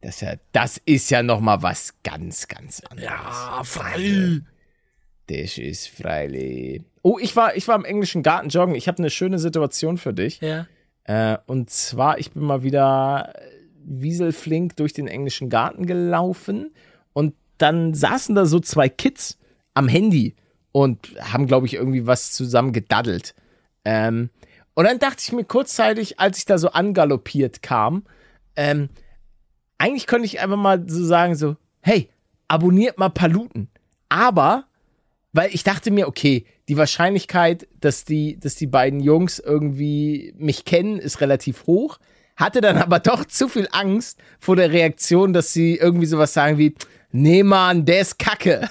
Das 0.00 0.16
ist 0.16 0.20
ja, 0.20 0.34
das 0.52 0.76
ist 0.84 1.10
ja 1.10 1.22
nochmal 1.22 1.62
was 1.62 1.94
ganz, 2.02 2.46
ganz 2.46 2.82
anderes. 2.90 3.08
Ja, 3.10 3.62
frei. 3.64 4.40
Das 5.28 5.56
ist 5.56 5.88
freilich. 5.88 6.82
Oh, 7.00 7.18
ich 7.18 7.34
war, 7.36 7.56
ich 7.56 7.66
war 7.68 7.76
im 7.76 7.86
englischen 7.86 8.22
Garten 8.22 8.50
joggen. 8.50 8.74
Ich 8.74 8.86
habe 8.86 8.98
eine 8.98 9.08
schöne 9.08 9.38
Situation 9.38 9.96
für 9.96 10.12
dich. 10.12 10.42
Ja. 10.42 10.66
Äh, 11.04 11.38
und 11.46 11.70
zwar, 11.70 12.18
ich 12.18 12.32
bin 12.32 12.42
mal 12.42 12.62
wieder 12.62 13.32
wieselflink 13.82 14.76
durch 14.76 14.92
den 14.92 15.08
englischen 15.08 15.48
Garten 15.48 15.86
gelaufen 15.86 16.74
und 17.14 17.34
dann 17.58 17.94
saßen 17.94 18.34
da 18.34 18.46
so 18.46 18.60
zwei 18.60 18.88
Kids 18.88 19.38
am 19.74 19.88
Handy 19.88 20.34
und 20.72 21.14
haben, 21.20 21.46
glaube 21.46 21.66
ich, 21.66 21.74
irgendwie 21.74 22.06
was 22.06 22.32
zusammen 22.32 22.72
gedaddelt. 22.72 23.34
Ähm, 23.84 24.30
und 24.74 24.84
dann 24.86 24.98
dachte 24.98 25.22
ich 25.24 25.32
mir 25.32 25.44
kurzzeitig, 25.44 26.18
als 26.18 26.38
ich 26.38 26.46
da 26.46 26.58
so 26.58 26.70
angaloppiert 26.70 27.62
kam, 27.62 28.04
ähm, 28.56 28.88
eigentlich 29.78 30.06
könnte 30.06 30.26
ich 30.26 30.40
einfach 30.40 30.56
mal 30.56 30.84
so 30.88 31.04
sagen, 31.04 31.34
so, 31.34 31.56
hey, 31.80 32.10
abonniert 32.48 32.98
mal 32.98 33.10
Paluten. 33.10 33.68
Aber, 34.08 34.64
weil 35.32 35.50
ich 35.52 35.64
dachte 35.64 35.90
mir, 35.90 36.08
okay, 36.08 36.44
die 36.68 36.76
Wahrscheinlichkeit, 36.76 37.68
dass 37.80 38.04
die, 38.04 38.38
dass 38.38 38.54
die 38.56 38.66
beiden 38.66 39.00
Jungs 39.00 39.38
irgendwie 39.38 40.34
mich 40.38 40.64
kennen, 40.64 40.98
ist 40.98 41.20
relativ 41.20 41.66
hoch. 41.66 41.98
Hatte 42.36 42.60
dann 42.60 42.78
aber 42.82 42.98
doch 42.98 43.24
zu 43.24 43.48
viel 43.48 43.68
Angst 43.72 44.18
vor 44.40 44.56
der 44.56 44.72
Reaktion, 44.72 45.32
dass 45.32 45.52
sie 45.52 45.76
irgendwie 45.76 46.06
sowas 46.06 46.32
sagen 46.32 46.58
wie, 46.58 46.74
nee, 47.14 47.42
Mann, 47.42 47.84
der 47.84 48.00
ist 48.00 48.18
kacke. 48.18 48.68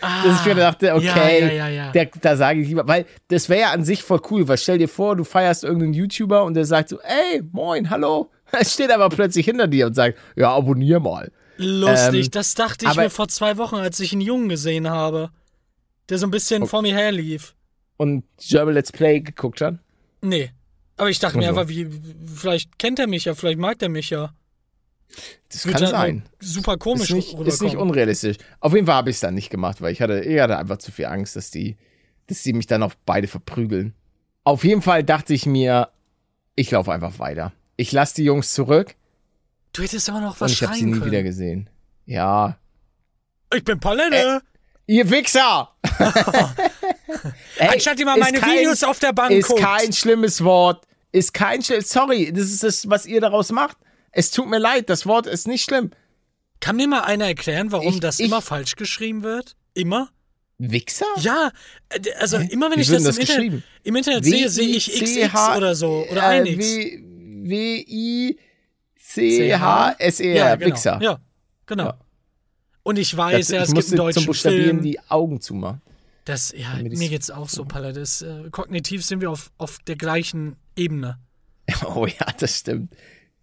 dass 0.00 0.40
ich 0.40 0.46
mir 0.46 0.54
dachte, 0.54 0.94
okay, 0.94 1.08
Ah, 1.08 1.28
ja, 1.46 1.52
ja, 1.52 1.68
ja. 1.68 1.92
Der, 1.92 2.06
da 2.20 2.36
sage 2.36 2.60
ich 2.60 2.68
lieber, 2.68 2.86
weil 2.86 3.06
das 3.28 3.48
wäre 3.48 3.60
ja 3.62 3.70
an 3.72 3.84
sich 3.84 4.02
voll 4.02 4.20
cool, 4.30 4.46
weil 4.48 4.58
stell 4.58 4.78
dir 4.78 4.88
vor, 4.88 5.16
du 5.16 5.24
feierst 5.24 5.64
irgendeinen 5.64 5.94
YouTuber 5.94 6.44
und 6.44 6.54
der 6.54 6.64
sagt 6.66 6.88
so, 6.90 6.98
ey, 7.00 7.42
moin, 7.52 7.88
hallo. 7.90 8.30
Er 8.52 8.64
steht 8.64 8.90
aber 8.92 9.08
plötzlich 9.08 9.46
hinter 9.46 9.66
dir 9.66 9.86
und 9.86 9.94
sagt, 9.94 10.16
ja, 10.36 10.50
abonnier 10.54 11.00
mal. 11.00 11.32
Lustig, 11.56 12.26
Ähm, 12.26 12.30
das 12.32 12.54
dachte 12.54 12.84
ich 12.84 12.90
aber- 12.90 13.02
mir 13.04 13.10
vor 13.10 13.28
zwei 13.28 13.56
Wochen, 13.56 13.76
als 13.76 13.98
ich 14.00 14.12
einen 14.12 14.20
Jungen 14.20 14.48
gesehen 14.48 14.88
habe, 14.90 15.30
der 16.08 16.18
so 16.18 16.26
ein 16.26 16.30
bisschen 16.30 16.66
vor 16.66 16.82
mir 16.82 16.94
herlief. 16.94 17.54
Und 17.96 18.24
German 18.38 18.74
Let's 18.74 18.92
Play 18.92 19.20
geguckt 19.20 19.60
hat. 19.60 19.76
Nee. 20.20 20.50
Aber 20.96 21.08
ich 21.10 21.18
dachte 21.18 21.38
mir 21.38 21.48
Also. 21.48 21.60
einfach, 21.60 21.70
wie, 21.70 21.88
vielleicht 22.36 22.78
kennt 22.78 22.98
er 22.98 23.06
mich 23.08 23.24
ja, 23.24 23.34
vielleicht 23.34 23.58
mag 23.58 23.80
er 23.82 23.88
mich 23.88 24.10
ja. 24.10 24.32
Das 25.50 25.62
kann 25.62 25.74
halt 25.74 25.88
sein. 25.88 26.22
Super 26.40 26.76
komisch 26.76 27.10
Ist 27.10 27.14
nicht, 27.14 27.38
ist 27.38 27.62
nicht 27.62 27.76
unrealistisch. 27.76 28.36
Auf 28.60 28.74
jeden 28.74 28.86
Fall 28.86 28.96
habe 28.96 29.10
ich 29.10 29.16
es 29.16 29.20
dann 29.20 29.34
nicht 29.34 29.50
gemacht, 29.50 29.80
weil 29.80 29.92
ich 29.92 30.00
hatte, 30.00 30.20
ich 30.20 30.40
hatte 30.40 30.58
einfach 30.58 30.78
zu 30.78 30.90
viel 30.90 31.06
Angst, 31.06 31.36
dass 31.36 31.50
die, 31.50 31.76
dass 32.26 32.42
die 32.42 32.52
mich 32.52 32.66
dann 32.66 32.82
auch 32.82 32.94
beide 33.06 33.28
verprügeln. 33.28 33.94
Auf 34.42 34.64
jeden 34.64 34.82
Fall 34.82 35.04
dachte 35.04 35.32
ich 35.34 35.46
mir, 35.46 35.88
ich 36.56 36.70
laufe 36.70 36.92
einfach 36.92 37.18
weiter. 37.20 37.52
Ich 37.76 37.92
lasse 37.92 38.14
die 38.16 38.24
Jungs 38.24 38.52
zurück 38.52 38.94
Du 39.72 39.82
hättest 39.82 40.08
aber 40.08 40.20
noch 40.20 40.34
und 40.34 40.40
was 40.42 40.52
ich 40.52 40.62
habe 40.62 40.74
sie 40.74 40.84
nie 40.84 40.92
können. 40.92 41.04
wieder 41.06 41.22
gesehen. 41.24 41.68
Ja. 42.06 42.58
Ich 43.52 43.64
bin 43.64 43.80
Palette. 43.80 44.40
Ihr 44.86 45.10
Wichser! 45.10 45.70
Ey, 47.56 47.68
Anstatt 47.68 47.98
ist 47.98 48.04
meine 48.06 48.38
kein- 48.38 48.58
Videos 48.58 48.82
auf 48.84 48.98
der 48.98 49.12
Bank 49.12 49.30
Ist 49.32 49.48
guckt. 49.48 49.60
kein 49.60 49.92
schlimmes 49.92 50.42
Wort. 50.44 50.86
Ist 51.12 51.32
kein 51.34 51.62
schlimmes. 51.62 51.88
Sorry, 51.90 52.32
das 52.32 52.44
ist 52.44 52.62
das, 52.62 52.88
was 52.88 53.06
ihr 53.06 53.20
daraus 53.20 53.50
macht. 53.50 53.76
Es 54.14 54.30
tut 54.30 54.48
mir 54.48 54.58
leid, 54.58 54.88
das 54.90 55.06
Wort 55.06 55.26
ist 55.26 55.46
nicht 55.48 55.64
schlimm. 55.64 55.90
Kann 56.60 56.76
mir 56.76 56.86
mal 56.88 57.00
einer 57.02 57.26
erklären, 57.26 57.72
warum 57.72 57.94
Ich- 57.94 58.00
das 58.00 58.18
ich- 58.20 58.26
immer 58.26 58.40
falsch 58.42 58.76
geschrieben 58.76 59.22
wird? 59.22 59.56
Immer? 59.74 60.08
Wichser? 60.58 61.06
Ja, 61.18 61.50
äh, 61.88 62.00
also 62.20 62.36
immer 62.38 62.70
wenn 62.70 62.78
Wie 62.78 62.82
ich 62.82 62.88
das, 62.88 62.98
im, 62.98 63.04
das 63.04 63.18
Internet, 63.18 63.62
im 63.82 63.96
Internet 63.96 64.24
sehe, 64.24 64.48
sehe 64.48 64.68
ich 64.68 64.86
XX 64.92 65.56
oder 65.56 65.74
so. 65.74 66.06
Oder 66.10 66.28
ein 66.28 66.46
X. 66.46 66.64
W-I-C-H-S-E-R. 69.04 70.36
Ja, 70.36 70.54
genau. 70.56 70.74
Wichser. 70.74 70.98
Ja, 71.02 71.18
genau. 71.66 71.84
Ja. 71.84 71.98
Und 72.82 72.98
ich 72.98 73.16
weiß 73.16 73.38
Das, 73.38 73.48
ja, 73.48 73.56
ich 73.58 73.62
es 73.62 73.68
gibt 73.68 73.76
musste 73.76 73.90
einen 73.92 73.96
zum 73.98 74.06
deutschen 74.06 74.26
Buchstabieren 74.26 74.64
Film. 74.68 74.82
die 74.82 75.00
Augen 75.08 75.40
zumachen. 75.40 75.80
Das, 76.24 76.54
ja, 76.56 76.74
mir 76.82 77.08
geht's 77.10 77.30
auch 77.30 77.48
so, 77.48 77.64
Palle. 77.64 77.92
Das, 77.92 78.22
äh, 78.22 78.48
kognitiv 78.50 79.04
sind 79.04 79.20
wir 79.20 79.30
auf, 79.30 79.50
auf 79.58 79.78
der 79.86 79.96
gleichen 79.96 80.56
Ebene. 80.76 81.18
Oh 81.86 82.06
ja, 82.06 82.26
das 82.38 82.58
stimmt. 82.58 82.92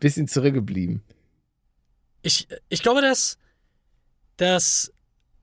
Bisschen 0.01 0.27
zurückgeblieben. 0.27 1.01
Ich, 2.23 2.47
ich 2.67 2.81
glaube, 2.83 3.01
dass 3.01 3.37
das 4.35 4.91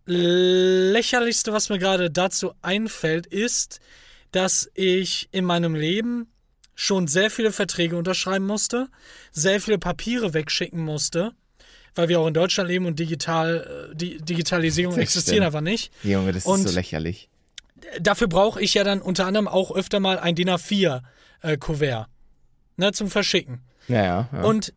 lächerlichste, 0.04 1.52
was 1.52 1.68
mir 1.70 1.78
gerade 1.78 2.10
dazu 2.10 2.52
einfällt, 2.62 3.26
ist, 3.26 3.80
dass 4.32 4.70
ich 4.74 5.28
in 5.32 5.44
meinem 5.44 5.74
Leben 5.74 6.26
schon 6.74 7.06
sehr 7.08 7.30
viele 7.30 7.52
Verträge 7.52 7.96
unterschreiben 7.96 8.46
musste, 8.46 8.88
sehr 9.32 9.60
viele 9.60 9.78
Papiere 9.78 10.34
wegschicken 10.34 10.80
musste, 10.84 11.32
weil 11.94 12.08
wir 12.08 12.20
auch 12.20 12.26
in 12.28 12.34
Deutschland 12.34 12.68
leben 12.68 12.86
und 12.86 12.98
digital, 12.98 13.90
äh, 13.92 13.96
die 13.96 14.18
Digitalisierung 14.18 14.94
Das 14.94 15.02
existiert 15.02 15.36
stimmt. 15.36 15.46
einfach 15.46 15.60
nicht. 15.60 15.92
Junge, 16.02 16.32
das 16.32 16.46
Und- 16.46 16.60
ist 16.64 16.68
so 16.70 16.74
lächerlich. 16.74 17.28
Dafür 18.00 18.26
brauche 18.28 18.60
ich 18.60 18.74
ja 18.74 18.82
dann 18.84 19.00
unter 19.00 19.24
anderem 19.26 19.46
auch 19.48 19.70
öfter 19.70 20.00
mal 20.00 20.18
ein 20.18 20.34
DIN 20.34 20.50
A4-Kuvert 20.50 22.08
ne, 22.76 22.92
zum 22.92 23.08
Verschicken. 23.10 23.60
Ja, 23.88 24.28
ja. 24.32 24.42
Und 24.42 24.72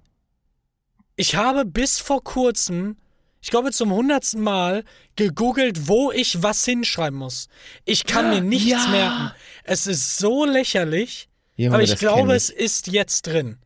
ich 1.16 1.36
habe 1.36 1.66
bis 1.66 2.00
vor 2.00 2.24
kurzem, 2.24 2.98
ich 3.42 3.50
glaube 3.50 3.72
zum 3.72 3.92
hundertsten 3.92 4.42
Mal, 4.42 4.84
gegoogelt, 5.16 5.88
wo 5.88 6.12
ich 6.12 6.42
was 6.42 6.64
hinschreiben 6.66 7.18
muss. 7.20 7.48
Ich 7.86 8.06
kann 8.06 8.30
mir 8.30 8.42
nichts 8.42 8.70
Ja. 8.70 8.88
merken. 8.90 9.32
Es 9.64 9.88
ist 9.88 10.18
so 10.18 10.46
lächerlich, 10.46 11.30
Junge, 11.58 11.76
aber 11.76 11.84
ich 11.84 11.98
glaube, 11.98 12.28
kenn 12.28 12.36
es 12.36 12.50
ist 12.50 12.88
jetzt 12.88 13.24
drin. 13.28 13.58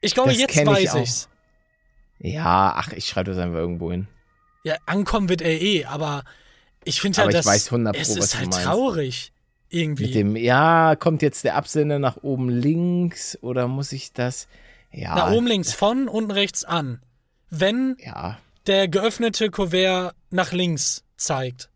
Ich 0.00 0.14
glaube, 0.14 0.30
Das 0.30 0.38
jetzt 0.38 0.56
ich 0.56 0.66
weiß 0.66 0.90
auch. 0.94 1.02
ich's. 1.02 1.28
Ja, 2.18 2.74
ach, 2.76 2.92
ich 2.92 3.06
schreibe 3.08 3.30
das 3.30 3.38
einfach 3.38 3.58
irgendwo 3.58 3.90
hin. 3.90 4.06
Ja, 4.64 4.76
ankommen 4.86 5.28
wird 5.28 5.42
er 5.42 5.60
eh, 5.60 5.84
aber 5.86 6.22
ich 6.84 7.00
finde 7.00 7.18
Aber 7.18 7.26
halt, 7.26 7.34
ich 7.34 7.38
das, 7.38 7.46
weiß 7.46 7.66
100 7.66 7.96
es 7.96 8.08
Pro, 8.08 8.16
was 8.18 8.24
ist 8.26 8.38
halt 8.38 8.52
traurig. 8.52 9.31
Irgendwie. 9.72 10.04
Mit 10.04 10.14
dem, 10.14 10.36
ja, 10.36 10.96
kommt 10.96 11.22
jetzt 11.22 11.44
der 11.44 11.56
Absender 11.56 11.98
nach 11.98 12.18
oben 12.22 12.48
links 12.48 13.38
oder 13.42 13.68
muss 13.68 13.92
ich 13.92 14.12
das? 14.12 14.46
Ja. 14.92 15.14
Na, 15.14 15.32
oben 15.32 15.46
links 15.46 15.72
von, 15.72 16.08
unten 16.08 16.30
rechts 16.30 16.64
an. 16.64 17.00
Wenn 17.48 17.96
Ja. 18.00 18.38
der 18.66 18.88
geöffnete 18.88 19.50
Kuvert 19.50 20.14
nach 20.30 20.52
links 20.52 21.04
zeigt. 21.16 21.70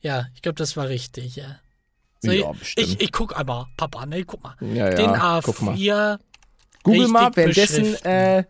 Ja, 0.00 0.26
ich 0.34 0.42
glaube, 0.42 0.56
das 0.56 0.76
war 0.76 0.88
richtig, 0.88 1.36
ja. 1.36 1.60
So, 2.20 2.32
Ja, 2.32 2.52
ich, 2.60 2.76
ich, 2.78 3.00
ich 3.00 3.12
guck 3.12 3.38
einmal, 3.38 3.66
Papa, 3.76 4.06
ne, 4.06 4.24
guck 4.24 4.42
mal. 4.42 4.56
Ja, 4.60 4.90
ja, 4.90 4.94
Den 4.94 5.12
guck 5.42 5.62
mal. 5.62 5.74
A4. 5.74 6.18
Google 6.82 7.08
mal, 7.08 7.30
währenddessen 7.34 7.94
äh, 8.04 8.44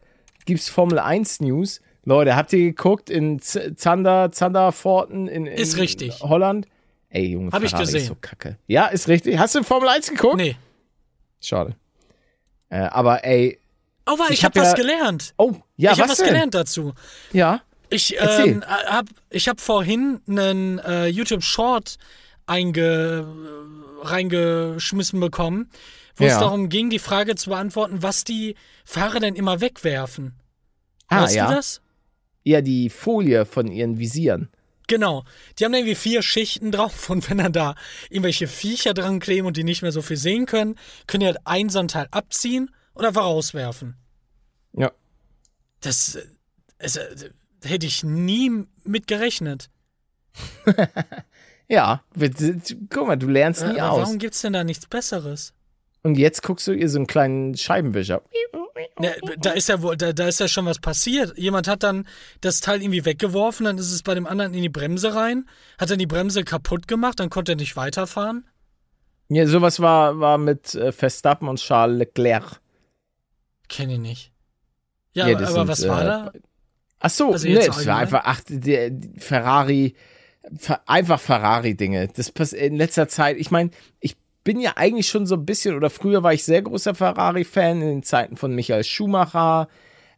gibt's 0.47 0.69
Formel 0.69 0.99
1 0.99 1.41
News. 1.41 1.81
Leute, 2.05 2.37
habt 2.37 2.53
ihr 2.53 2.59
geguckt 2.61 3.09
in 3.11 3.41
Z 3.41 3.79
Zander, 3.79 4.31
Zanderforten 4.33 5.29
in, 5.29 5.47
in 5.47 5.57
Ist 5.57 5.77
richtig. 5.77 6.21
Holland? 6.21 6.67
Ey, 7.15 7.27
Junge, 7.31 7.53
Hab 7.53 7.63
ich 7.63 7.71
Ferrari 7.71 7.87
gesehen. 7.87 8.01
ist 8.03 8.07
so 8.09 8.17
kacke. 8.21 8.59
Ja, 8.67 8.87
ist 8.87 9.07
richtig. 9.09 9.39
Hast 9.39 9.55
du 9.55 9.63
Formel 9.63 9.89
1 9.89 10.11
geguckt? 10.11 10.37
Nee. 10.37 10.57
Schade. 11.41 11.77
Äh, 12.71 12.79
aber 12.81 13.25
ey, 13.25 13.59
Oh, 14.07 14.19
war, 14.19 14.27
ich, 14.29 14.39
Ich 14.41 14.45
hab 14.45 14.55
hab 14.57 14.63
was 14.63 14.71
ja- 14.73 14.75
gelernt. 14.77 15.33
oh, 15.39 15.53
ja, 15.77 15.93
ich 15.93 15.99
habe 16.01 16.11
was 16.11 16.19
was 16.19 16.19
denn? 16.19 16.27
gelernt 16.35 16.55
dazu. 16.55 16.93
Ja. 17.33 17.63
Ich 17.89 18.17
ähm, 18.21 18.63
hab, 18.67 19.07
ich 19.31 19.49
hab 19.49 19.61
vorhin 19.61 20.21
einen 20.29 20.79
äh, 20.81 21.07
YouTube 21.07 21.43
Short 21.45 21.97
einge, 22.47 23.27
reingeschmissen 24.03 25.21
bekommen, 25.21 25.71
wo 26.17 26.25
es 26.25 26.33
Ja. 26.33 26.41
darum 26.41 26.69
ging, 26.69 26.91
die 26.91 26.99
Frage 26.99 27.35
zu 27.37 27.51
beantworten, 27.51 28.03
was 28.03 28.25
die 28.25 28.57
Fahrer 28.85 29.21
denn 29.21 29.35
immer 29.37 29.61
wegwerfen. 29.61 30.35
Ah, 31.09 31.23
weißt 31.23 31.37
ja. 31.37 31.49
du 31.49 31.55
das? 31.55 31.81
Ja, 32.43 32.61
die 32.61 32.91
Folie 32.91 33.47
von 33.47 33.69
ihren 33.71 33.99
Visieren. 33.99 34.49
Genau. 34.87 35.25
Die 35.59 35.65
haben 35.65 35.73
da 35.73 35.79
irgendwie 35.79 35.95
vier 35.95 36.23
Schichten 36.23 36.71
drauf 36.73 37.09
und 37.11 37.29
wenn 37.31 37.39
dann 37.39 37.53
da 37.53 37.75
irgendwelche 38.11 38.47
Viecher 38.49 38.93
dran 38.95 39.19
kleben 39.21 39.47
und 39.47 39.57
die 39.57 39.65
nicht 39.65 39.83
mehr 39.83 39.93
so 39.93 40.03
viel 40.03 40.17
sehen 40.19 40.47
können, 40.47 40.77
können 41.07 41.21
die 41.21 41.27
halt 41.27 41.39
ein 41.45 41.71
so 41.71 41.79
ein 41.79 41.89
Teil 41.89 42.09
abziehen 42.11 42.71
und 42.93 43.05
einfach 43.05 43.23
rauswerfen. 43.25 43.97
Ja. 44.75 44.93
Das, 45.81 46.17
äh, 46.17 46.27
es, 46.79 46.97
äh, 46.97 47.31
hätte 47.65 47.87
ich 47.87 48.05
nie 48.05 48.51
mit 48.85 49.07
gerechnet. 49.07 49.71
Ja, 51.67 52.05
guck 52.91 53.07
mal, 53.07 53.17
du 53.17 53.27
lernst 53.27 53.63
Äh, 53.63 53.73
nie 53.73 53.81
aber 53.81 53.93
aus. 53.93 54.01
warum 54.03 54.19
gibt's 54.19 54.43
denn 54.43 54.53
da 54.53 54.65
nichts 54.65 54.87
Besseres? 54.87 55.55
Und 56.05 56.17
jetzt 56.19 56.43
guckst 56.43 56.67
du 56.69 56.73
ihr 56.73 56.89
so 56.89 56.99
einen 56.99 57.07
kleinen 57.07 57.57
Scheibenwischer. 57.57 58.23
Ne, 59.01 59.15
da 59.39 59.53
ist 59.53 59.69
ja 59.69 59.83
wohl, 59.83 59.97
da, 59.97 60.13
da 60.13 60.29
ist 60.29 60.39
ja 60.39 60.47
schon 60.49 60.67
was 60.67 60.79
passiert. 60.79 61.37
Jemand 61.37 61.67
hat 61.67 61.83
dann 61.83 62.07
das 62.41 62.61
Teil 62.61 62.83
irgendwie 62.83 63.05
weggeworfen, 63.05 63.65
dann 63.65 63.79
ist 63.79 63.91
es 63.91 64.03
bei 64.03 64.15
dem 64.15 64.27
anderen 64.27 64.55
in 64.55 64.63
die 64.63 64.69
Bremse 64.69 65.15
rein, 65.15 65.49
hat 65.79 65.91
dann 65.91 65.99
die 65.99 66.07
Bremse 66.07 66.45
kaputt 66.45 66.87
gemacht, 66.87 67.19
dann 67.19 67.31
konnte 67.31 67.53
er 67.53 67.57
nicht 67.57 67.75
weiterfahren. 67.77 68.47
Ja, 69.29 69.47
sowas 69.47 69.81
war, 69.81 70.21
war 70.21 70.39
mit 70.39 70.75
äh, 70.75 70.93
Verstappen 70.93 71.49
und 71.49 71.59
Charles 71.59 71.99
Leclerc. 71.99 72.61
Kenne 73.69 73.95
ich 73.95 73.99
nicht. 74.01 74.33
Ja, 75.15 75.27
Ja, 75.27 75.37
aber, 75.39 75.49
aber 75.49 75.53
sind, 75.61 75.69
was 75.69 75.89
war 75.89 76.03
äh, 76.03 76.05
da? 76.05 76.33
Ach 77.01 77.11
so, 77.11 77.33
Also 77.33 77.49
nee, 77.49 77.57
es 77.57 77.87
war 77.87 77.97
einfach, 77.97 78.23
ach, 78.25 78.41
der, 78.49 78.91
die 78.91 79.19
Ferrari, 79.19 79.95
Fer- 80.59 80.81
einfach 80.87 81.21
Ferrari-Dinge. 81.21 82.09
Das 82.09 82.31
passiert 82.31 82.63
in 82.63 82.77
letzter 82.77 83.09
Zeit. 83.09 83.39
Ich 83.39 83.51
meine, 83.51 83.71
ich 84.01 84.17
bin 84.45 84.61
ja 84.61 84.73
eigentlich 84.77 85.09
schon 85.09 85.27
so 85.27 85.35
ein 85.37 85.47
bisschen, 85.47 85.75
oder 85.75 85.91
früher 85.91 86.23
war 86.23 86.33
ich 86.35 86.45
sehr 86.45 86.63
großer 86.63 86.95
Ferrari-Fan 86.95 87.81
in 87.83 87.89
den 87.89 88.03
Zeiten 88.03 88.37
von 88.37 88.55
Michael 88.55 88.85
Schumacher. 88.85 89.69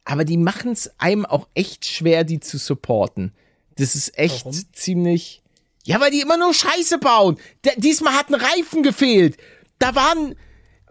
Aber 0.04 0.24
die 0.24 0.36
machen 0.36 0.72
es 0.72 0.90
einem 0.98 1.24
auch 1.26 1.48
echt 1.54 1.84
schwer, 1.86 2.24
die 2.24 2.40
zu 2.40 2.58
supporten. 2.58 3.32
Das 3.76 3.94
ist 3.94 4.16
echt 4.18 4.44
Warum? 4.44 4.58
ziemlich. 4.72 5.42
Ja, 5.84 6.00
weil 6.00 6.10
die 6.10 6.20
immer 6.20 6.36
nur 6.36 6.52
Scheiße 6.54 6.98
bauen. 6.98 7.38
Der, 7.64 7.74
diesmal 7.76 8.14
hat 8.14 8.28
ein 8.28 8.34
Reifen 8.34 8.82
gefehlt. 8.82 9.36
Da 9.78 9.94
waren. 9.94 10.34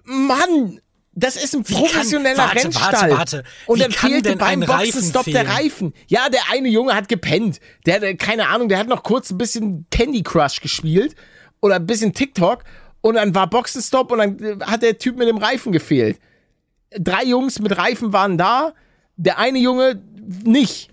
Mann! 0.03 0.79
Das 1.17 1.37
ist 1.41 1.55
ein 1.55 1.63
kann- 1.63 1.77
professioneller 1.77 2.37
warte, 2.37 2.63
Rennstall. 2.65 2.91
warte, 2.93 3.17
warte. 3.17 3.43
Und 3.67 3.81
dann 3.81 3.91
kann 3.91 4.11
fehlte 4.11 4.35
beim 4.35 4.59
Boxenstopp 4.59 5.25
der? 5.25 5.47
Reifen. 5.47 5.93
Ja, 6.07 6.27
der 6.29 6.41
eine 6.51 6.67
Junge 6.67 6.93
hat 6.93 7.07
gepennt. 7.07 7.61
Der 7.85 7.95
hatte, 7.95 8.15
keine 8.17 8.49
Ahnung, 8.49 8.67
der 8.67 8.77
hat 8.77 8.87
noch 8.89 9.01
kurz 9.01 9.31
ein 9.31 9.37
bisschen 9.37 9.87
Candy 9.91 10.23
Crush 10.23 10.59
gespielt 10.59 11.15
oder 11.61 11.75
ein 11.75 11.85
bisschen 11.85 12.13
TikTok 12.13 12.65
und 13.05 13.13
dann 13.15 13.35
war 13.35 13.47
Boxenstopp 13.47 14.11
und 14.11 14.17
dann 14.17 14.39
äh, 14.39 14.57
hat 14.65 14.81
der 14.81 14.97
Typ 14.97 15.17
mit 15.17 15.27
dem 15.27 15.37
Reifen 15.37 15.71
gefehlt. 15.71 16.19
Drei 16.89 17.23
Jungs 17.23 17.59
mit 17.59 17.77
Reifen 17.77 18.13
waren 18.13 18.35
da, 18.35 18.73
der 19.15 19.37
eine 19.37 19.59
Junge 19.59 20.01
nicht. 20.43 20.89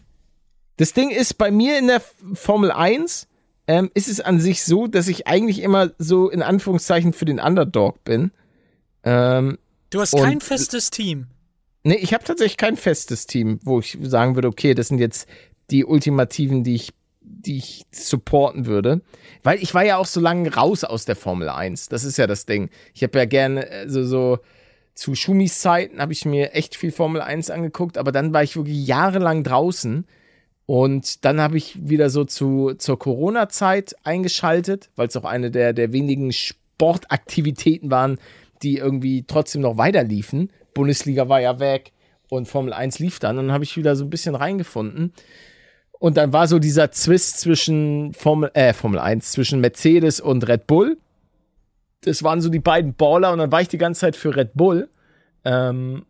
Das 0.77 0.93
Ding 0.93 1.09
ist, 1.09 1.39
bei 1.39 1.51
mir 1.51 1.79
in 1.79 1.87
der 1.87 2.03
Formel 2.35 2.71
1 2.71 3.29
ähm, 3.67 3.91
ist 3.95 4.09
es 4.09 4.21
an 4.21 4.41
sich 4.41 4.63
so, 4.63 4.89
dass 4.89 5.09
ich 5.09 5.27
eigentlich 5.27 5.63
immer 5.63 5.93
so 5.97 6.29
in 6.29 6.43
Anführungszeichen 6.43 7.15
für 7.15 7.25
den 7.25 7.41
Underdog 7.41 8.05
bin. 8.05 8.31
Ähm, 9.05 9.57
Du 9.89 9.99
hast 9.99 10.15
kein 10.15 10.43
festes 10.43 10.91
Team. 10.91 11.29
Nee, 11.83 11.95
ich 11.95 12.13
habe 12.13 12.25
tatsächlich 12.25 12.59
kein 12.59 12.77
festes 12.77 13.27
Team, 13.27 13.59
wo 13.63 13.81
ich 13.81 13.97
sagen 14.03 14.35
würde, 14.35 14.49
okay, 14.49 14.75
das 14.75 14.89
sind 14.89 14.99
jetzt 14.99 15.27
die 15.71 15.87
Ultimativen, 15.87 16.63
die 16.63 16.75
ich, 16.75 16.93
die 17.47 17.59
ich 17.59 17.85
supporten 17.91 18.67
würde. 18.67 19.01
Weil 19.43 19.63
ich 19.63 19.75
war 19.75 19.85
ja 19.85 19.97
auch 19.97 20.07
so 20.07 20.21
lange 20.21 20.55
raus 20.55 20.85
aus 20.85 21.05
der 21.05 21.17
Formel 21.17 21.49
1. 21.49 21.89
Das 21.89 22.05
ist 22.05 22.17
ja 22.17 22.27
das 22.27 22.47
Ding. 22.47 22.71
Ich 22.95 23.03
habe 23.03 23.19
ja 23.19 23.25
gerne 23.25 23.85
so, 23.87 24.05
so 24.05 24.39
zu 24.95 25.15
Schumis 25.15 25.61
Zeiten 25.61 26.01
habe 26.01 26.13
ich 26.13 26.25
mir 26.25 26.55
echt 26.55 26.77
viel 26.77 26.93
Formel 26.93 27.21
1 27.21 27.51
angeguckt, 27.51 27.99
aber 27.99 28.13
dann 28.13 28.33
war 28.33 28.43
ich 28.43 28.57
wirklich 28.57 28.87
jahrelang 28.87 29.43
draußen. 29.43 30.07
Und 30.67 31.25
dann 31.25 31.41
habe 31.41 31.57
ich 31.57 31.89
wieder 31.89 32.09
so 32.09 32.25
zu, 32.25 32.75
zur 32.79 32.99
Corona-Zeit 32.99 33.97
eingeschaltet, 34.05 34.91
weil 34.97 35.09
es 35.09 35.17
auch 35.17 35.25
eine 35.25 35.51
der, 35.51 35.73
der 35.73 35.93
wenigen 35.93 36.33
Sportaktivitäten 36.33 37.91
waren, 37.91 38.19
die 38.63 38.79
irgendwie 38.79 39.25
trotzdem 39.27 39.63
noch 39.63 39.77
weiterliefen. 39.77 40.51
Bundesliga 40.73 41.29
war 41.29 41.41
ja 41.41 41.59
weg 41.59 41.93
und 42.29 42.47
Formel 42.47 42.73
1 42.73 42.99
lief 43.01 43.19
dann. 43.19 43.37
Dann 43.37 43.53
habe 43.53 43.65
ich 43.65 43.77
wieder 43.77 43.97
so 43.97 44.05
ein 44.05 44.11
bisschen 44.11 44.35
reingefunden. 44.35 45.13
Und 46.03 46.17
dann 46.17 46.33
war 46.33 46.49
so 46.49 46.59
dieser 46.59 46.91
Zwist 46.91 47.39
zwischen 47.39 48.13
Formel, 48.13 48.51
äh, 48.55 48.73
Formel 48.73 48.99
1, 48.99 49.31
zwischen 49.31 49.61
Mercedes 49.61 50.19
und 50.19 50.49
Red 50.49 50.67
Bull. 50.67 50.99
Das 52.01 52.25
waren 52.25 52.41
so 52.41 52.49
die 52.49 52.59
beiden 52.59 52.95
Baller 52.95 53.31
und 53.31 53.39
dann 53.39 53.53
war 53.53 53.61
ich 53.61 53.69
die 53.69 53.79
ganze 53.79 54.01
Zeit 54.01 54.17
für 54.17 54.35
Red 54.35 54.55
Bull. 54.55 54.89
Ähm, 55.45 56.05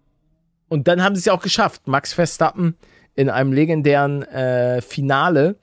und 0.71 0.89
dann 0.89 1.05
haben 1.05 1.15
sie 1.15 1.19
es 1.19 1.25
ja 1.27 1.35
auch 1.35 1.43
geschafft. 1.43 1.89
Max 1.89 2.15
Verstappen 2.15 2.75
in 3.17 3.29
einem 3.29 3.53
legendären 3.53 4.23
äh, 4.23 4.81
Finale 4.81 5.57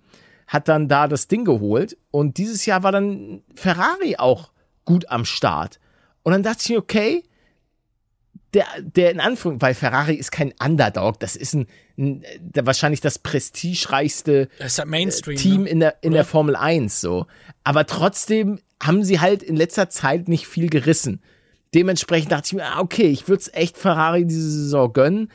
hat 0.46 0.68
dann 0.68 0.88
da 0.88 1.08
das 1.08 1.28
Ding 1.28 1.44
geholt. 1.44 1.98
Und 2.12 2.38
dieses 2.38 2.68
Jahr 2.68 2.84
war 2.84 2.92
dann 2.92 3.42
Ferrari 3.56 4.18
auch 4.20 4.52
gut 4.86 5.10
am 5.10 5.26
Start. 5.26 5.80
Und 6.22 6.34
dann 6.34 6.44
dachte 6.44 6.72
ich 6.72 6.78
okay, 6.78 7.24
der, 8.54 8.66
der 8.82 9.12
in 9.12 9.20
Anführungszeichen, 9.20 9.62
weil 9.62 9.74
Ferrari 9.76 10.16
ist 10.16 10.32
kein 10.32 10.54
Underdog, 10.64 11.20
das 11.20 11.36
ist 11.36 11.54
ein, 11.54 11.68
ein 11.98 12.24
der, 12.40 12.66
wahrscheinlich 12.66 13.02
das 13.02 13.20
prestigereichste 13.20 14.50
Das 14.60 14.84
Mainstream. 14.86 15.38
Team 15.38 15.64
Ne? 15.64 15.70
in 15.70 15.80
der, 15.80 15.96
in 16.02 16.10
Oder? 16.12 16.18
der 16.20 16.26
Formel 16.26 16.56
1 16.56 17.02
so. 17.02 17.28
Aber 17.64 17.86
trotzdem 17.86 18.60
haben 18.82 19.04
sie 19.04 19.20
halt 19.20 19.44
in 19.44 19.56
letzter 19.56 19.90
Zeit 19.90 20.28
nicht 20.28 20.48
viel 20.48 20.70
gerissen. 20.70 21.22
Dementsprechend 21.76 22.32
dachte 22.32 22.48
ich 22.48 22.54
mir, 22.54 22.66
ah, 22.66 22.80
okay, 22.80 23.08
ich 23.08 23.28
würde 23.28 23.42
es 23.42 23.54
echt 23.54 23.78
Ferrari 23.78 24.26
diese 24.26 24.50
Saison 24.50 24.92
gönnen. 24.94 25.32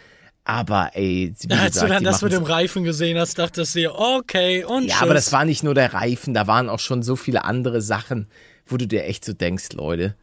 Aber 0.47 0.91
ey, 0.95 1.33
wie 1.41 1.53
Als 1.55 1.75
gesagt, 1.75 1.91
du 1.91 1.95
dann 1.95 2.05
das 2.05 2.21
mit 2.23 2.33
dem 2.33 2.43
Reifen 2.43 2.85
gesehen 2.85 3.19
hast, 3.19 3.39
dachtest 3.39 3.75
du 3.75 3.79
dir, 3.81 3.95
okay, 3.95 4.65
und 4.65 4.83
Ja, 4.85 4.95
tschüss. 4.95 5.03
aber 5.03 5.15
das 5.15 5.33
war 5.33 5.45
nicht 5.45 5.63
nur 5.63 5.75
der 5.75 5.95
Reifen, 5.95 6.35
da 6.35 6.47
waren 6.47 6.69
auch 6.69 6.81
schon 6.81 7.03
so 7.03 7.17
viele 7.17 7.45
andere 7.45 7.81
Sachen, 7.81 8.29
wo 8.67 8.77
du 8.77 8.87
dir 8.87 9.05
echt 9.05 9.25
so 9.25 9.33
denkst, 9.33 9.71
Leute, 9.73 10.17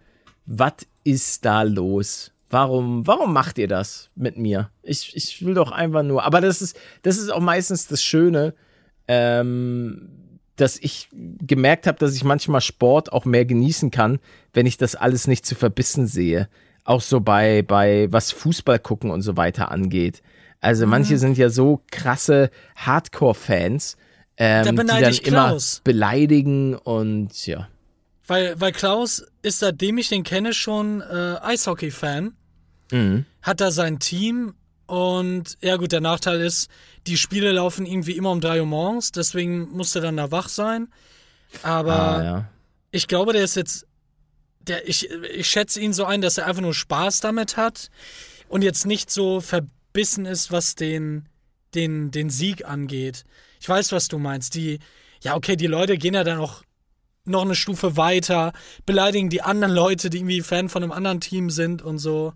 was 0.46 0.74
ist 1.04 1.46
da 1.46 1.64
los? 1.64 2.31
Warum, 2.52 3.08
warum 3.08 3.34
macht 3.34 3.58
ihr 3.58 3.68
das 3.68 4.10
mit 4.16 4.38
mir? 4.38 4.70
Ich, 4.84 5.16
ich 5.16 5.46
will 5.46 5.54
doch 5.54 5.72
einfach 5.72 6.04
nur. 6.04 6.24
Aber 6.24 6.42
das 6.42 6.62
ist, 6.62 6.78
das 7.02 7.18
ist 7.18 7.32
auch 7.32 7.40
meistens 7.40 7.88
das 7.88 8.04
Schöne, 8.04 8.54
ähm, 9.08 10.40
dass 10.58 10.78
ich 10.78 11.10
gemerkt 11.14 11.88
habe, 11.88 11.98
dass 11.98 12.16
ich 12.16 12.24
manchmal 12.24 12.62
Sport 12.62 13.12
auch 13.14 13.26
mehr 13.26 13.46
genießen 13.46 13.90
kann, 13.90 14.20
wenn 14.54 14.66
ich 14.66 14.78
das 14.78 14.96
alles 14.96 15.28
nicht 15.28 15.46
zu 15.46 15.56
verbissen 15.56 16.08
sehe. 16.08 16.50
Auch 16.84 17.02
so 17.02 17.22
bei, 17.22 17.62
bei 17.62 18.12
was 18.12 18.32
Fußball 18.32 18.80
gucken 18.80 19.12
und 19.12 19.22
so 19.22 19.38
weiter 19.38 19.72
angeht. 19.72 20.22
Also 20.60 20.86
manche 20.86 21.18
sind 21.18 21.38
ja 21.38 21.50
so 21.50 21.82
krasse 21.90 22.52
Hardcore-Fans, 22.76 23.98
ähm, 24.38 24.66
Da 24.66 24.72
die 24.72 24.88
dann 24.88 25.14
immer 25.24 25.58
beleidigen 25.84 26.76
und 26.76 27.46
ja. 27.48 27.68
Weil, 28.28 28.60
weil 28.60 28.72
Klaus 28.72 29.26
ist, 29.42 29.60
seitdem 29.60 29.98
ich 29.98 30.10
den 30.10 30.24
kenne, 30.24 30.54
schon 30.54 31.02
äh, 31.02 31.36
Eishockey-Fan. 31.42 32.34
Mhm. 32.92 33.26
Hat 33.42 33.62
da 33.62 33.72
sein 33.72 34.00
Team 34.00 34.54
und 34.86 35.58
ja 35.62 35.78
gut, 35.78 35.92
der 35.92 36.02
Nachteil 36.02 36.42
ist, 36.42 36.70
die 37.08 37.18
Spiele 37.18 37.52
laufen 37.52 37.86
irgendwie 37.86 38.18
immer 38.18 38.32
um 38.32 38.42
3 38.42 38.60
Uhr 38.62 38.66
morgens, 38.68 39.12
deswegen 39.12 39.70
musste 39.72 40.00
er 40.00 40.04
dann 40.04 40.18
da 40.18 40.32
wach 40.32 40.50
sein. 40.50 40.90
Aber 41.64 41.94
Ah, 42.18 42.24
ja. 42.24 42.50
ich 42.92 43.08
glaube, 43.08 43.34
der 43.34 43.44
ist 43.44 43.56
jetzt, 43.56 43.88
der, 44.62 44.88
ich, 44.88 45.10
ich 45.10 45.50
schätze 45.50 45.80
ihn 45.80 45.94
so 45.94 46.06
ein, 46.06 46.22
dass 46.22 46.38
er 46.38 46.46
einfach 46.46 46.62
nur 46.62 46.74
Spaß 46.74 47.20
damit 47.22 47.58
hat 47.58 47.90
und 48.48 48.62
jetzt 48.64 48.86
nicht 48.86 49.10
so 49.10 49.42
verbissen 49.42 50.26
ist, 50.26 50.52
was 50.52 50.76
den, 50.76 51.28
den, 51.74 52.12
den 52.12 52.30
Sieg 52.30 52.66
angeht. 52.66 53.24
Ich 53.60 53.68
weiß, 53.70 53.92
was 53.92 54.08
du 54.08 54.18
meinst. 54.18 54.56
Die, 54.56 54.80
ja, 55.24 55.36
okay, 55.36 55.56
die 55.56 55.68
Leute 55.68 55.98
gehen 55.98 56.14
ja 56.14 56.24
dann 56.24 56.40
auch 56.40 56.64
noch 57.24 57.44
eine 57.44 57.56
Stufe 57.56 57.98
weiter, 57.98 58.52
beleidigen 58.86 59.30
die 59.30 59.42
anderen 59.42 59.74
Leute, 59.74 60.10
die 60.10 60.18
irgendwie 60.18 60.42
Fan 60.42 60.70
von 60.70 60.84
einem 60.84 60.92
anderen 60.92 61.22
Team 61.22 61.50
sind 61.50 61.82
und 61.82 61.98
so. 62.00 62.34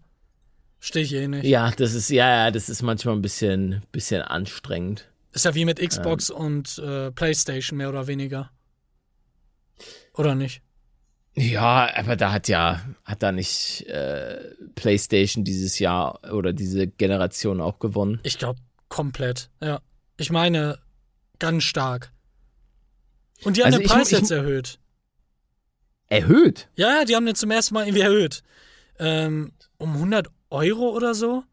Stehe 0.79 1.03
ich 1.05 1.13
eh 1.13 1.27
nicht. 1.27 1.45
Ja, 1.45 1.71
das 1.71 1.93
ist, 1.93 2.09
ja, 2.09 2.45
ja, 2.45 2.51
das 2.51 2.69
ist 2.69 2.81
manchmal 2.83 3.15
ein 3.15 3.21
bisschen, 3.21 3.81
bisschen 3.91 4.21
anstrengend. 4.21 5.09
Ist 5.33 5.45
ja 5.45 5.55
wie 5.55 5.65
mit 5.65 5.79
Xbox 5.79 6.29
und 6.29 6.77
äh, 6.77 7.11
Playstation 7.11 7.77
mehr 7.77 7.89
oder 7.89 8.07
weniger. 8.07 8.51
Oder 10.13 10.35
nicht? 10.35 10.61
Ja, 11.33 11.93
aber 11.95 12.15
da 12.15 12.31
hat 12.31 12.47
ja, 12.47 12.85
hat 13.03 13.21
da 13.21 13.31
nicht 13.33 13.81
äh, 13.87 14.39
PlayStation 14.75 15.43
dieses 15.43 15.79
Jahr 15.79 16.21
oder 16.31 16.53
diese 16.53 16.87
Generation 16.87 17.59
auch 17.59 17.79
gewonnen. 17.79 18.19
Ich 18.23 18.37
glaube 18.37 18.59
komplett, 18.87 19.49
ja. 19.61 19.81
Ich 20.17 20.31
meine, 20.31 20.79
ganz 21.39 21.63
stark. 21.63 22.13
Und 23.43 23.57
die 23.57 23.61
haben 23.61 23.67
Also 23.67 23.79
den 23.79 23.85
ich- 23.85 23.91
Preis 23.91 24.11
ich- 24.13 24.19
jetzt 24.19 24.31
erhöht. 24.31 24.79
Erhöht? 26.07 26.69
Ja, 26.75 26.99
ja, 26.99 27.05
die 27.05 27.15
haben 27.15 27.25
den 27.25 27.35
zum 27.35 27.51
ersten 27.51 27.73
Mal 27.73 27.85
irgendwie 27.87 28.01
erhöht. 28.03 28.43
Ähm, 28.99 29.51
um 29.77 29.93
100 29.95 30.27
Euro 30.49 30.89
oder 30.95 31.13
so? 31.13 31.43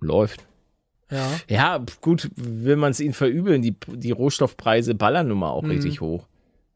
Läuft. 0.00 0.44
Ja. 1.10 1.30
Ja, 1.48 1.84
gut, 2.00 2.30
will 2.36 2.76
man 2.76 2.90
es 2.90 3.00
ihnen 3.00 3.14
verübeln. 3.14 3.62
Die, 3.62 3.74
die 3.88 4.10
Rohstoffpreise 4.10 4.94
ballern 4.94 5.28
nun 5.28 5.38
mal 5.38 5.50
auch 5.50 5.62
Mhm. 5.62 5.70
richtig 5.70 6.00
hoch. 6.00 6.26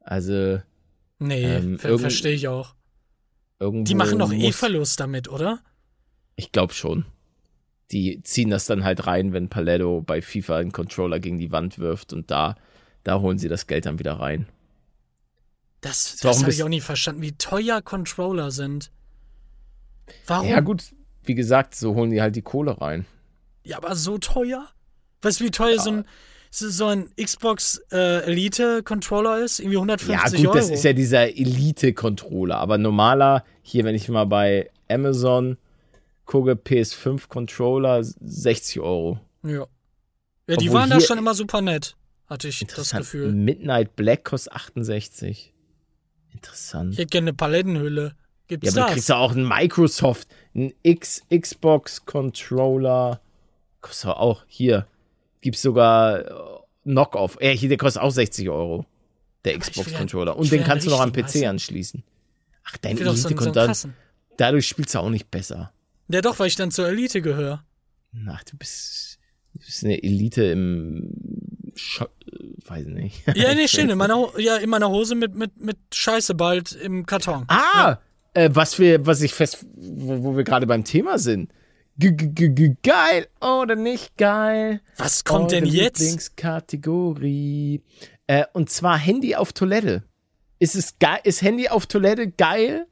Also 0.00 0.60
Nee, 1.18 1.44
Ähm, 1.44 1.78
verstehe 1.78 2.32
ich 2.32 2.48
auch. 2.48 2.74
Die 3.60 3.94
machen 3.94 4.18
doch 4.18 4.32
eh 4.32 4.50
Verlust 4.50 4.98
damit, 4.98 5.28
oder? 5.28 5.60
Ich 6.34 6.50
glaube 6.50 6.72
schon. 6.74 7.04
Die 7.92 8.22
ziehen 8.22 8.50
das 8.50 8.66
dann 8.66 8.82
halt 8.82 9.06
rein, 9.06 9.32
wenn 9.32 9.48
Paletto 9.48 10.00
bei 10.02 10.20
FIFA 10.22 10.56
einen 10.56 10.72
Controller 10.72 11.20
gegen 11.20 11.38
die 11.38 11.52
Wand 11.52 11.78
wirft 11.78 12.12
und 12.12 12.30
da, 12.30 12.56
da 13.04 13.20
holen 13.20 13.38
sie 13.38 13.48
das 13.48 13.66
Geld 13.68 13.86
dann 13.86 13.98
wieder 14.00 14.14
rein. 14.14 14.48
Das, 15.80 16.16
das 16.16 16.40
habe 16.40 16.50
ich 16.52 16.62
auch 16.62 16.68
nie 16.68 16.80
verstanden, 16.80 17.22
wie 17.22 17.32
teuer 17.32 17.82
Controller 17.82 18.50
sind. 18.50 18.90
Warum? 20.26 20.48
Ja, 20.48 20.60
gut, 20.60 20.84
wie 21.24 21.34
gesagt, 21.34 21.74
so 21.74 21.94
holen 21.94 22.10
die 22.10 22.20
halt 22.20 22.36
die 22.36 22.42
Kohle 22.42 22.80
rein. 22.80 23.06
Ja, 23.64 23.78
aber 23.78 23.94
so 23.94 24.18
teuer? 24.18 24.68
Weißt 25.22 25.40
du, 25.40 25.44
wie 25.44 25.50
teuer 25.50 25.78
so 25.78 25.90
ein, 25.90 26.04
so 26.50 26.86
ein 26.86 27.10
Xbox 27.16 27.80
äh, 27.92 28.24
Elite 28.24 28.82
Controller 28.82 29.38
ist? 29.38 29.60
Irgendwie 29.60 29.76
150 29.76 30.16
ja, 30.16 30.24
gut, 30.36 30.46
Euro. 30.46 30.56
das 30.56 30.70
ist 30.70 30.84
ja 30.84 30.92
dieser 30.92 31.28
Elite-Controller, 31.28 32.56
aber 32.56 32.78
normaler, 32.78 33.44
hier, 33.62 33.84
wenn 33.84 33.94
ich 33.94 34.08
mal 34.08 34.24
bei 34.24 34.70
Amazon 34.88 35.58
gucke, 36.24 36.52
PS5-Controller, 36.52 38.02
60 38.02 38.80
Euro. 38.80 39.20
ja. 39.44 39.50
ja, 39.50 39.66
die 40.56 40.68
Obwohl 40.68 40.72
waren 40.72 40.90
da 40.90 41.00
schon 41.00 41.18
immer 41.18 41.34
super 41.34 41.60
nett, 41.60 41.96
hatte 42.26 42.48
ich 42.48 42.66
das. 42.66 42.90
Gefühl. 42.90 43.32
Midnight 43.32 43.94
Black 43.94 44.24
kostet 44.24 44.54
68. 44.54 45.52
Interessant. 46.32 46.94
Ich 46.94 46.98
hätte 46.98 47.10
gerne 47.10 47.28
eine 47.28 47.36
Palettenhülle. 47.36 48.14
Ja, 48.50 48.56
Gibt's 48.58 48.68
aber 48.68 48.74
du 48.74 48.80
das? 48.86 48.92
kriegst 48.92 49.08
ja 49.08 49.16
auch 49.16 49.32
einen 49.32 49.48
Microsoft, 49.48 50.28
einen 50.54 50.72
X, 50.82 51.22
Xbox 51.34 52.04
Controller. 52.04 53.20
Kostet 53.80 54.10
auch 54.10 54.44
hier. 54.46 54.86
Gibt's 55.40 55.62
sogar 55.62 56.20
äh, 56.20 56.32
Knockoff. 56.84 57.36
Äh, 57.40 57.56
hier, 57.56 57.68
der 57.68 57.78
kostet 57.78 58.02
auch 58.02 58.10
60 58.10 58.48
Euro. 58.50 58.86
Der 59.44 59.54
Aber 59.54 59.60
Xbox 59.60 59.90
ja- 59.90 59.98
Controller. 59.98 60.36
Und 60.36 60.50
den 60.52 60.60
ja 60.60 60.66
kannst 60.66 60.86
du 60.86 60.90
noch 60.90 61.00
am 61.00 61.12
PC 61.12 61.32
du? 61.40 61.48
anschließen. 61.48 62.02
Ach, 62.64 62.76
dein 62.78 62.96
so, 62.96 63.04
Elite 63.04 63.18
so 63.28 63.50
dann, 63.50 63.66
krassen. 63.66 63.94
dadurch 64.36 64.68
spielst 64.68 64.94
du 64.94 64.98
auch 65.00 65.08
nicht 65.10 65.30
besser. 65.30 65.72
Ja, 66.08 66.20
doch, 66.20 66.38
weil 66.38 66.46
ich 66.48 66.56
dann 66.56 66.70
zur 66.70 66.86
Elite 66.88 67.22
gehöre. 67.22 67.64
Ach, 68.28 68.44
du 68.44 68.56
bist, 68.56 69.18
du 69.54 69.60
bist 69.60 69.82
eine 69.84 70.00
Elite 70.02 70.44
im 70.44 71.72
Scho 71.74 72.04
äh, 72.04 72.08
weiß 72.66 72.86
nicht. 72.86 73.22
Ja, 73.34 73.54
nee, 73.54 73.66
stimmt. 73.68 73.90
In 73.90 73.98
meiner, 73.98 74.16
Ho- 74.16 74.38
ja, 74.38 74.56
in 74.56 74.68
meiner 74.70 74.90
Hose 74.90 75.14
mit, 75.14 75.34
mit, 75.34 75.58
mit 75.60 75.78
Scheiße 75.92 76.34
bald 76.34 76.72
im 76.72 77.06
Karton. 77.06 77.44
Ah, 77.48 77.98
äh, 78.34 78.50
was 78.52 78.78
wir, 78.78 79.06
was 79.06 79.22
ich 79.22 79.34
fest, 79.34 79.64
wo, 79.74 80.22
wo 80.22 80.36
wir 80.36 80.44
gerade 80.44 80.66
beim 80.66 80.84
Thema 80.84 81.18
sind. 81.18 81.52
G 81.98 82.08
-g 82.08 82.54
-g 82.54 82.76
geil 82.82 83.28
oder 83.40 83.76
nicht 83.76 84.16
geil? 84.16 84.80
Was 84.96 85.24
kommt 85.24 85.52
denn 85.52 85.64
Eure 85.64 85.74
jetzt? 85.74 86.00
Lieblingskategorie. 86.00 87.82
Äh, 88.26 88.44
und 88.54 88.70
zwar 88.70 88.96
Handy 88.96 89.34
auf 89.34 89.52
Toilette. 89.52 90.02
Ist 90.58 90.74
es 90.74 90.98
geil? 90.98 91.20
Ist 91.24 91.42
Handy 91.42 91.68
auf 91.68 91.86
Toilette 91.86 92.30
geil 92.30 92.86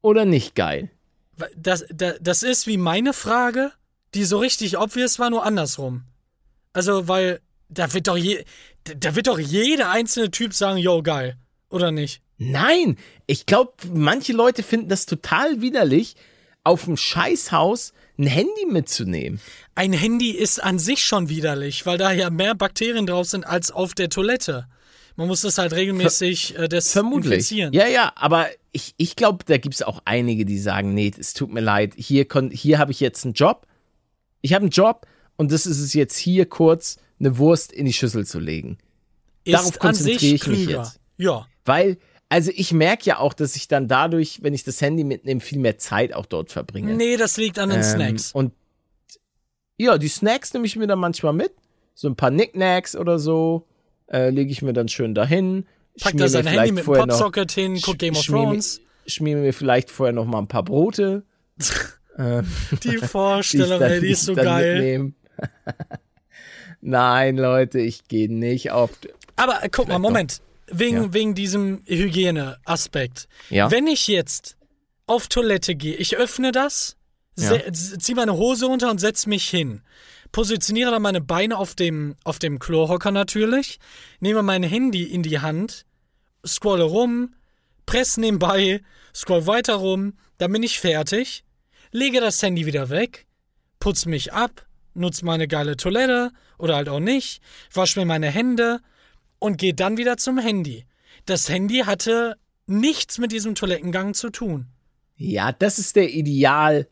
oder 0.00 0.24
nicht 0.24 0.54
geil? 0.54 0.90
Das, 1.56 1.84
das, 1.92 2.14
das 2.20 2.42
ist 2.42 2.66
wie 2.66 2.76
meine 2.76 3.12
Frage, 3.12 3.72
die 4.14 4.24
so 4.24 4.38
richtig 4.38 4.78
obvious 4.78 5.18
war, 5.18 5.28
nur 5.28 5.44
andersrum. 5.44 6.04
Also, 6.72 7.08
weil 7.08 7.40
da 7.68 7.92
wird 7.92 8.08
doch 8.08 8.16
je, 8.16 8.44
da 8.84 9.14
wird 9.14 9.26
doch 9.26 9.38
jeder 9.38 9.90
einzelne 9.90 10.30
Typ 10.30 10.54
sagen, 10.54 10.78
yo, 10.78 11.02
geil. 11.02 11.36
Oder 11.68 11.90
nicht? 11.90 12.22
Nein, 12.38 12.96
ich 13.26 13.46
glaube, 13.46 13.72
manche 13.92 14.32
Leute 14.32 14.62
finden 14.62 14.88
das 14.88 15.06
total 15.06 15.60
widerlich, 15.60 16.16
auf 16.64 16.84
dem 16.84 16.96
Scheißhaus 16.96 17.92
ein 18.18 18.26
Handy 18.26 18.66
mitzunehmen. 18.70 19.40
Ein 19.74 19.92
Handy 19.92 20.30
ist 20.30 20.62
an 20.62 20.78
sich 20.78 21.02
schon 21.04 21.28
widerlich, 21.28 21.86
weil 21.86 21.98
da 21.98 22.12
ja 22.12 22.30
mehr 22.30 22.54
Bakterien 22.54 23.06
drauf 23.06 23.26
sind 23.28 23.44
als 23.46 23.70
auf 23.70 23.94
der 23.94 24.08
Toilette. 24.10 24.66
Man 25.16 25.28
muss 25.28 25.42
das 25.42 25.58
halt 25.58 25.72
regelmäßig 25.72 26.56
äh, 26.58 26.68
Vermutlich. 26.80 27.30
desinfizieren. 27.30 27.72
Ja, 27.74 27.86
ja, 27.86 28.12
aber 28.14 28.48
ich, 28.70 28.94
ich 28.96 29.16
glaube, 29.16 29.44
da 29.46 29.58
gibt 29.58 29.74
es 29.74 29.82
auch 29.82 30.00
einige, 30.04 30.44
die 30.44 30.58
sagen, 30.58 30.94
nee, 30.94 31.10
es 31.18 31.34
tut 31.34 31.52
mir 31.52 31.60
leid, 31.60 31.92
hier, 31.96 32.26
kon- 32.26 32.50
hier 32.50 32.78
habe 32.78 32.92
ich 32.92 33.00
jetzt 33.00 33.24
einen 33.24 33.34
Job. 33.34 33.66
Ich 34.40 34.52
habe 34.54 34.62
einen 34.62 34.70
Job 34.70 35.06
und 35.36 35.52
das 35.52 35.66
ist 35.66 35.80
es 35.80 35.92
jetzt 35.94 36.16
hier 36.16 36.46
kurz, 36.46 36.96
eine 37.20 37.36
Wurst 37.38 37.72
in 37.72 37.86
die 37.86 37.92
Schüssel 37.92 38.26
zu 38.26 38.40
legen. 38.40 38.78
darauf 39.44 39.66
ist 39.66 39.72
sich 39.72 39.78
konzentriere 39.80 40.34
ich 40.34 40.46
mich 40.46 40.64
klüger. 40.64 40.82
jetzt. 40.84 41.00
Ja. 41.18 41.46
Weil, 41.64 41.98
also 42.32 42.50
ich 42.54 42.72
merke 42.72 43.04
ja 43.04 43.18
auch, 43.18 43.34
dass 43.34 43.56
ich 43.56 43.68
dann 43.68 43.88
dadurch, 43.88 44.38
wenn 44.42 44.54
ich 44.54 44.64
das 44.64 44.80
Handy 44.80 45.04
mitnehme, 45.04 45.40
viel 45.42 45.58
mehr 45.58 45.76
Zeit 45.76 46.14
auch 46.14 46.24
dort 46.24 46.50
verbringe. 46.50 46.94
Nee, 46.94 47.18
das 47.18 47.36
liegt 47.36 47.58
an 47.58 47.68
den 47.68 47.80
Ähm, 47.80 47.84
Snacks. 47.84 48.32
Und 48.32 48.54
ja, 49.76 49.98
die 49.98 50.08
Snacks 50.08 50.54
nehme 50.54 50.64
ich 50.64 50.76
mir 50.76 50.86
dann 50.86 50.98
manchmal 50.98 51.34
mit. 51.34 51.52
So 51.94 52.08
ein 52.08 52.16
paar 52.16 52.30
Knickknacks 52.30 52.96
oder 52.96 53.18
so. 53.18 53.66
Äh, 54.10 54.30
lege 54.30 54.50
ich 54.50 54.62
mir 54.62 54.72
dann 54.72 54.88
schön 54.88 55.14
dahin. 55.14 55.66
Packt 56.00 56.12
schmier 56.12 56.22
da 56.24 56.28
sein 56.28 56.46
Handy 56.46 56.72
mit 56.72 56.86
dem 56.86 56.92
noch- 56.94 57.06
Popsocket 57.06 57.52
hin, 57.52 57.78
guckt 57.82 57.98
Game 57.98 58.16
of 58.16 58.24
Thrones. 58.24 58.80
Schmier 59.06 59.36
mir 59.36 59.52
vielleicht 59.52 59.90
vorher 59.90 60.14
noch 60.14 60.24
mal 60.24 60.38
ein 60.38 60.48
paar 60.48 60.62
Brote. 60.62 61.24
äh, 62.16 62.42
Die 62.82 62.88
die 62.92 62.96
Vorstellung, 62.98 63.78
dann, 63.78 63.90
ey, 63.92 64.00
die 64.00 64.06
die 64.06 64.12
ist 64.12 64.24
so 64.24 64.34
geil. 64.34 64.74
mitnehme. 64.76 65.12
Nein, 66.80 67.36
Leute, 67.36 67.78
ich 67.78 68.08
gehe 68.08 68.32
nicht 68.32 68.70
auf. 68.70 68.90
Aber 69.36 69.62
äh, 69.62 69.68
guck 69.70 69.88
mal, 69.88 69.98
Moment. 69.98 70.40
Wegen, 70.72 70.96
Ja. 71.04 71.12
wegen 71.14 71.34
diesem 71.34 71.82
Hygieneaspekt. 71.86 73.28
Ja. 73.50 73.70
Wenn 73.70 73.86
ich 73.86 74.06
jetzt 74.08 74.56
auf 75.06 75.28
Toilette 75.28 75.74
gehe, 75.74 75.96
ich 75.96 76.16
öffne 76.16 76.52
das, 76.52 76.96
se- 77.34 77.70
z- 77.72 78.02
zieh 78.02 78.14
meine 78.14 78.34
Hose 78.34 78.66
runter 78.66 78.90
und 78.90 78.98
setz 78.98 79.26
mich 79.26 79.48
hin. 79.48 79.82
Positioniere 80.32 80.90
dann 80.90 81.02
meine 81.02 81.20
Beine 81.20 81.58
auf 81.58 81.74
dem, 81.74 82.16
auf 82.24 82.38
dem 82.38 82.58
Klohocker 82.58 83.10
natürlich, 83.10 83.78
nehme 84.20 84.42
mein 84.42 84.62
Handy 84.62 85.02
in 85.04 85.22
die 85.22 85.40
Hand, 85.40 85.84
scrolle 86.46 86.84
rum, 86.84 87.34
press 87.84 88.16
nebenbei, 88.16 88.80
scroll 89.14 89.46
weiter 89.46 89.74
rum, 89.74 90.14
dann 90.38 90.52
bin 90.52 90.62
ich 90.62 90.78
fertig, 90.80 91.44
lege 91.90 92.20
das 92.20 92.42
Handy 92.42 92.64
wieder 92.64 92.88
weg, 92.88 93.26
putz 93.78 94.06
mich 94.06 94.32
ab, 94.32 94.64
nutze 94.94 95.24
meine 95.26 95.48
geile 95.48 95.76
Toilette 95.76 96.30
oder 96.58 96.76
halt 96.76 96.88
auch 96.88 97.00
nicht, 97.00 97.42
wasche 97.74 98.00
mir 98.00 98.06
meine 98.06 98.30
Hände 98.30 98.80
und 99.42 99.58
gehe 99.58 99.74
dann 99.74 99.96
wieder 99.96 100.16
zum 100.16 100.38
Handy. 100.38 100.84
Das 101.26 101.48
Handy 101.48 101.82
hatte 101.84 102.36
nichts 102.66 103.18
mit 103.18 103.32
diesem 103.32 103.54
Toilettengang 103.54 104.14
zu 104.14 104.30
tun. 104.30 104.66
Ja, 105.16 105.52
das 105.52 105.78
ist 105.78 105.96
der 105.96 106.10
Ideal. 106.10 106.86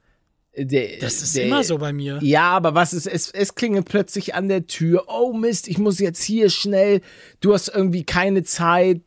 Der, 0.57 0.99
Das 0.99 1.23
ist 1.23 1.37
der, 1.37 1.47
immer 1.47 1.63
so 1.63 1.79
bei 1.79 1.93
mir. 1.93 2.19
Ja, 2.23 2.51
aber 2.51 2.75
was 2.75 2.93
ist, 2.93 3.07
es, 3.07 3.31
es 3.31 3.55
klingelt 3.55 3.87
plötzlich 3.87 4.35
an 4.35 4.49
der 4.49 4.67
Tür. 4.67 5.05
Oh 5.07 5.33
Mist, 5.33 5.69
ich 5.69 5.79
muss 5.79 6.01
jetzt 6.01 6.23
hier 6.23 6.51
schnell. 6.51 7.03
Du 7.39 7.55
hast 7.55 7.69
irgendwie 7.69 8.03
keine 8.03 8.43
Zeit, 8.43 9.03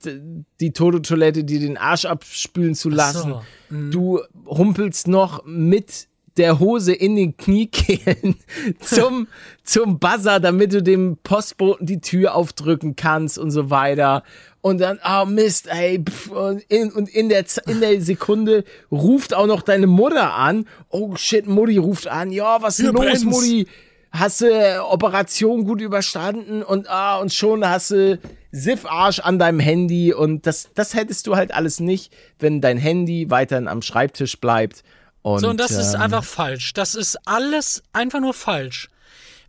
die 0.61 0.71
Toto-Toilette 0.71 1.43
dir 1.43 1.59
den 1.59 1.77
Arsch 1.77 2.05
abspülen 2.05 2.75
zu 2.75 2.89
lassen. 2.89 3.33
so, 3.69 3.75
mhm. 3.75 3.91
Du 3.91 4.21
humpelst 4.45 5.09
noch 5.09 5.43
mit 5.45 6.07
der 6.37 6.59
Hose 6.59 6.93
in 6.93 7.15
den 7.15 7.37
Kniekehlen 7.37 8.35
zum, 8.79 9.27
zum 9.63 9.99
Buzzer, 9.99 10.39
damit 10.39 10.73
du 10.73 10.81
dem 10.81 11.17
Postboten 11.23 11.85
die 11.85 12.01
Tür 12.01 12.35
aufdrücken 12.35 12.95
kannst 12.95 13.37
und 13.37 13.51
so 13.51 13.69
weiter. 13.69 14.23
Und 14.61 14.79
dann, 14.79 14.97
ah 15.01 15.25
Mist, 15.25 15.67
ey, 15.67 16.01
pff, 16.01 16.31
und 16.31 16.61
in, 16.69 16.91
und 16.91 17.09
in 17.09 17.29
der, 17.29 17.45
in 17.67 17.81
der 17.81 18.01
Sekunde 18.01 18.63
ruft 18.91 19.33
auch 19.33 19.45
noch 19.45 19.61
deine 19.61 19.87
Mutter 19.87 20.33
an. 20.33 20.65
Oh 20.89 21.15
shit, 21.15 21.47
Mutti 21.47 21.77
ruft 21.77 22.07
an. 22.07 22.31
Ja, 22.31 22.61
was 22.61 22.79
ist 22.79 22.91
los. 22.91 23.25
Mutti? 23.25 23.67
Hast 24.11 24.41
du 24.41 24.83
Operation 24.85 25.65
gut 25.65 25.81
überstanden 25.81 26.61
und 26.61 26.87
ah, 26.87 27.17
und 27.17 27.33
schon 27.33 27.67
hast 27.67 27.91
du 27.91 28.19
Siffarsch 28.51 29.19
an 29.19 29.39
deinem 29.39 29.59
Handy 29.59 30.13
und 30.13 30.45
das, 30.45 30.69
das 30.75 30.93
hättest 30.93 31.25
du 31.25 31.35
halt 31.35 31.51
alles 31.51 31.79
nicht, 31.79 32.13
wenn 32.37 32.61
dein 32.61 32.77
Handy 32.77 33.31
weiterhin 33.31 33.67
am 33.67 33.81
Schreibtisch 33.81 34.39
bleibt. 34.39 34.83
Und, 35.23 35.39
So, 35.39 35.49
und 35.49 35.57
das 35.59 35.71
ist 35.71 35.95
ähm, 35.95 36.01
einfach 36.01 36.23
falsch. 36.23 36.73
Das 36.73 36.95
ist 36.95 37.17
alles 37.25 37.81
einfach 37.93 38.19
nur 38.19 38.33
falsch. 38.33 38.89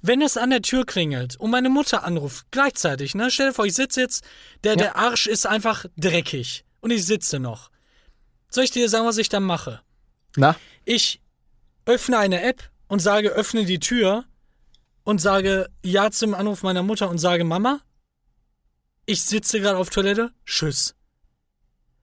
Wenn 0.01 0.23
es 0.23 0.37
an 0.37 0.51
der 0.51 0.63
Tür 0.63 0.87
klingelt 0.87 1.37
und 1.37 1.51
meine 1.51 1.69
Mutter 1.69 2.05
anruft, 2.05 2.47
gleichzeitig, 2.51 3.15
ne? 3.15 3.31
Stell 3.31 3.49
dir 3.49 3.55
vor, 3.55 3.65
ich 3.67 3.75
sitze 3.75 4.01
jetzt, 4.01 4.25
der, 4.63 4.77
der 4.77 4.97
Arsch 4.97 5.27
ist 5.27 5.47
einfach 5.47 5.85
dreckig 5.97 6.65
und 6.81 6.91
ich 6.91 7.05
sitze 7.05 7.39
noch. 7.39 7.71
Soll 8.51 8.65
ich 8.65 8.71
dir 8.71 8.89
sagen, 8.89 9.07
was 9.07 9.19
ich 9.19 9.29
dann 9.29 9.43
mache? 9.43 9.81
Na? 10.37 10.57
Ich 10.85 11.21
öffne 11.87 12.19
eine 12.19 12.43
App 12.43 12.63
und 12.89 13.01
sage, 13.01 13.31
öffne 13.31 13.65
die 13.65 13.81
Tür 13.81 14.25
und 15.05 15.21
sage 15.21 15.69
Ja 15.83 16.11
zum 16.11 16.35
Anruf 16.35 16.63
meiner 16.63 16.83
Mutter 16.83 17.09
und 17.09 17.19
sage, 17.19 17.45
Mama, 17.45 17.81
ich 19.07 19.25
sitze 19.25 19.61
gerade 19.61 19.79
auf 19.79 19.91
Toilette, 19.91 20.33
tschüss. 20.47 20.95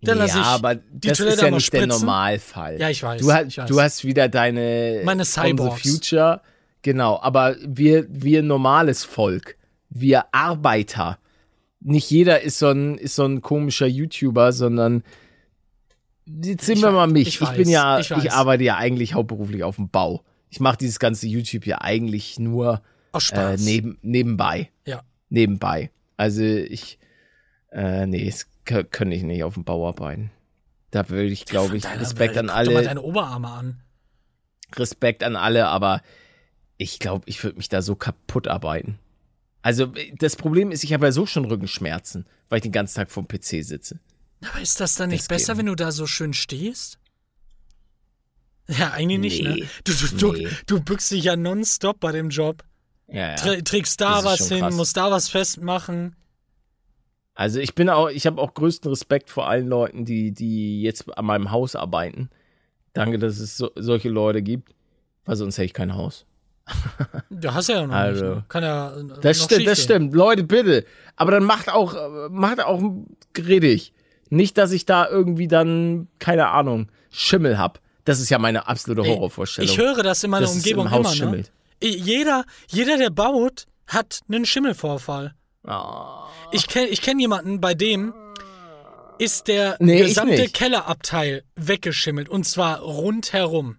Dann 0.01 0.17
lass 0.17 0.33
ja, 0.33 0.41
ich 0.41 0.47
aber 0.47 0.75
die 0.75 1.09
das 1.09 1.17
Toilette 1.17 1.35
ist 1.35 1.41
ja 1.43 1.51
nicht 1.51 1.73
der 1.73 1.81
spritzen. 1.81 2.05
Normalfall. 2.05 2.79
Ja, 2.79 2.89
ich 2.89 3.03
weiß, 3.03 3.21
Du, 3.21 3.31
hast, 3.31 3.47
ich 3.47 3.57
weiß. 3.57 3.69
du 3.69 3.81
hast 3.81 4.03
wieder 4.03 4.29
deine 4.29 5.01
Meine 5.03 5.25
Cyborgs. 5.25 5.81
Future 5.81 6.41
Genau, 6.81 7.19
aber 7.21 7.55
wir, 7.63 8.07
wir 8.09 8.41
normales 8.41 9.03
Volk, 9.03 9.57
wir 9.89 10.33
Arbeiter, 10.33 11.19
nicht 11.79 12.09
jeder 12.09 12.41
ist 12.41 12.59
so 12.59 12.69
ein, 12.69 12.97
ist 12.97 13.15
so 13.15 13.25
ein 13.25 13.41
komischer 13.41 13.87
YouTuber, 13.87 14.51
sondern 14.51 15.03
jetzt 16.25 16.65
sehen 16.65 16.81
wir 16.81 16.91
mal 16.91 17.07
mich. 17.07 17.27
Ich, 17.27 17.41
ich 17.41 17.49
bin 17.51 17.69
ja, 17.69 17.99
ich, 17.99 18.11
ich, 18.11 18.31
arbeite 18.31 18.63
ja 18.63 18.77
eigentlich 18.77 19.13
hauptberuflich 19.13 19.63
auf 19.63 19.75
dem 19.75 19.89
Bau. 19.89 20.23
Ich 20.49 20.59
mache 20.59 20.77
dieses 20.77 20.99
ganze 20.99 21.27
YouTube 21.27 21.65
ja 21.65 21.81
eigentlich 21.81 22.39
nur 22.39 22.81
äh, 23.31 23.57
neben, 23.57 23.97
nebenbei. 24.01 24.69
Ja. 24.85 25.01
Nebenbei. 25.29 25.91
Also 26.17 26.43
ich, 26.43 26.99
äh, 27.71 28.05
nee, 28.05 28.25
das 28.25 28.47
könnte 28.65 29.15
ich 29.15 29.23
nicht 29.23 29.43
auf 29.43 29.55
dem 29.55 29.63
Bau 29.63 29.87
arbeiten. 29.87 30.31
Da 30.91 31.09
würde 31.09 31.29
ich, 31.29 31.45
glaube 31.45 31.77
ich, 31.77 31.85
Respekt 31.85 32.37
an 32.37 32.49
alle. 32.49 32.73
Mal 32.73 32.83
deine 32.83 33.01
Oberarme 33.01 33.47
an. 33.47 33.81
Respekt 34.75 35.23
an 35.23 35.35
alle, 35.35 35.67
aber 35.67 36.01
ich 36.77 36.99
glaube, 36.99 37.23
ich 37.27 37.43
würde 37.43 37.57
mich 37.57 37.69
da 37.69 37.81
so 37.81 37.95
kaputt 37.95 38.47
arbeiten. 38.47 38.99
Also 39.61 39.93
das 40.17 40.35
Problem 40.35 40.71
ist, 40.71 40.83
ich 40.83 40.93
habe 40.93 41.05
ja 41.05 41.11
so 41.11 41.25
schon 41.25 41.45
Rückenschmerzen, 41.45 42.25
weil 42.49 42.57
ich 42.57 42.63
den 42.63 42.71
ganzen 42.71 42.95
Tag 42.95 43.11
vorm 43.11 43.27
PC 43.27 43.63
sitze. 43.63 43.99
Aber 44.43 44.59
ist 44.59 44.79
das 44.79 44.95
dann 44.95 45.09
nicht 45.09 45.21
das 45.21 45.27
besser, 45.27 45.57
wenn 45.57 45.67
du 45.67 45.75
da 45.75 45.91
so 45.91 46.07
schön 46.07 46.33
stehst? 46.33 46.97
Ja, 48.67 48.91
eigentlich 48.91 49.19
nicht, 49.19 49.43
ne? 49.43 49.53
nee, 49.53 49.61
ne? 49.61 49.67
Du, 49.83 49.93
du, 49.93 50.33
nee. 50.33 50.43
du, 50.65 50.77
du 50.77 50.81
bückst 50.81 51.11
dich 51.11 51.25
ja 51.25 51.35
nonstop 51.35 51.99
bei 51.99 52.11
dem 52.11 52.29
Job. 52.29 52.63
Ja, 53.07 53.35
ja. 53.35 53.61
trägst 53.61 53.99
da 53.99 54.23
was 54.23 54.47
hin, 54.47 54.59
krass. 54.59 54.73
musst 54.73 54.97
da 54.97 55.11
was 55.11 55.29
festmachen. 55.29 56.15
Also 57.33 57.59
ich 57.59 57.75
bin 57.75 57.89
auch, 57.89 58.09
ich 58.09 58.27
habe 58.27 58.41
auch 58.41 58.53
größten 58.53 58.89
Respekt 58.89 59.29
vor 59.29 59.47
allen 59.47 59.67
Leuten, 59.67 60.05
die, 60.05 60.31
die 60.31 60.81
jetzt 60.81 61.17
an 61.17 61.25
meinem 61.25 61.51
Haus 61.51 61.75
arbeiten. 61.75 62.29
Danke, 62.93 63.19
dass 63.19 63.39
es 63.39 63.57
so, 63.57 63.71
solche 63.75 64.09
Leute 64.09 64.41
gibt, 64.41 64.73
weil 65.25 65.35
sonst 65.35 65.57
hätte 65.57 65.65
ich 65.65 65.73
kein 65.73 65.95
Haus. 65.95 66.25
Du 67.29 67.53
hast 67.53 67.69
ja 67.69 67.85
noch 67.85 67.93
also, 67.93 68.25
nicht. 68.25 68.35
Ne? 68.35 68.45
Kann 68.47 68.63
ja. 68.63 68.93
Das 69.21 69.43
stimmt, 69.43 69.67
das 69.67 69.81
stimmt. 69.81 70.13
Leute, 70.13 70.43
bitte. 70.43 70.85
Aber 71.15 71.31
dann 71.31 71.43
macht 71.43 71.69
auch, 71.69 71.95
macht 72.29 72.63
auch 72.63 72.81
redig. 73.37 73.93
Nicht, 74.29 74.57
dass 74.57 74.71
ich 74.71 74.85
da 74.85 75.09
irgendwie 75.09 75.47
dann, 75.47 76.07
keine 76.19 76.49
Ahnung, 76.49 76.89
Schimmel 77.09 77.57
hab. 77.57 77.79
Das 78.05 78.19
ist 78.19 78.29
ja 78.29 78.39
meine 78.39 78.67
absolute 78.67 79.03
Horrorvorstellung. 79.03 79.69
Ich 79.69 79.77
höre 79.77 80.03
das 80.03 80.23
in 80.23 80.31
meiner 80.31 80.45
dass 80.45 80.55
Umgebung 80.55 80.85
im 80.85 80.91
Haus 80.91 81.19
immer. 81.19 81.31
Ne? 81.31 81.43
Jeder, 81.81 82.45
jeder, 82.67 82.97
der 82.97 83.09
baut, 83.09 83.65
hat 83.87 84.21
einen 84.29 84.45
Schimmelvorfall. 84.45 85.33
Oh. 85.67 86.20
Ich 86.51 86.67
kenne 86.67 86.87
ich 86.87 87.01
kenn 87.01 87.19
jemanden, 87.19 87.61
bei 87.61 87.73
dem 87.73 88.13
ist 89.17 89.47
der 89.47 89.77
nee, 89.79 90.01
gesamte 90.01 90.47
Kellerabteil 90.49 91.43
weggeschimmelt. 91.55 92.27
Und 92.27 92.45
zwar 92.45 92.79
rundherum. 92.79 93.77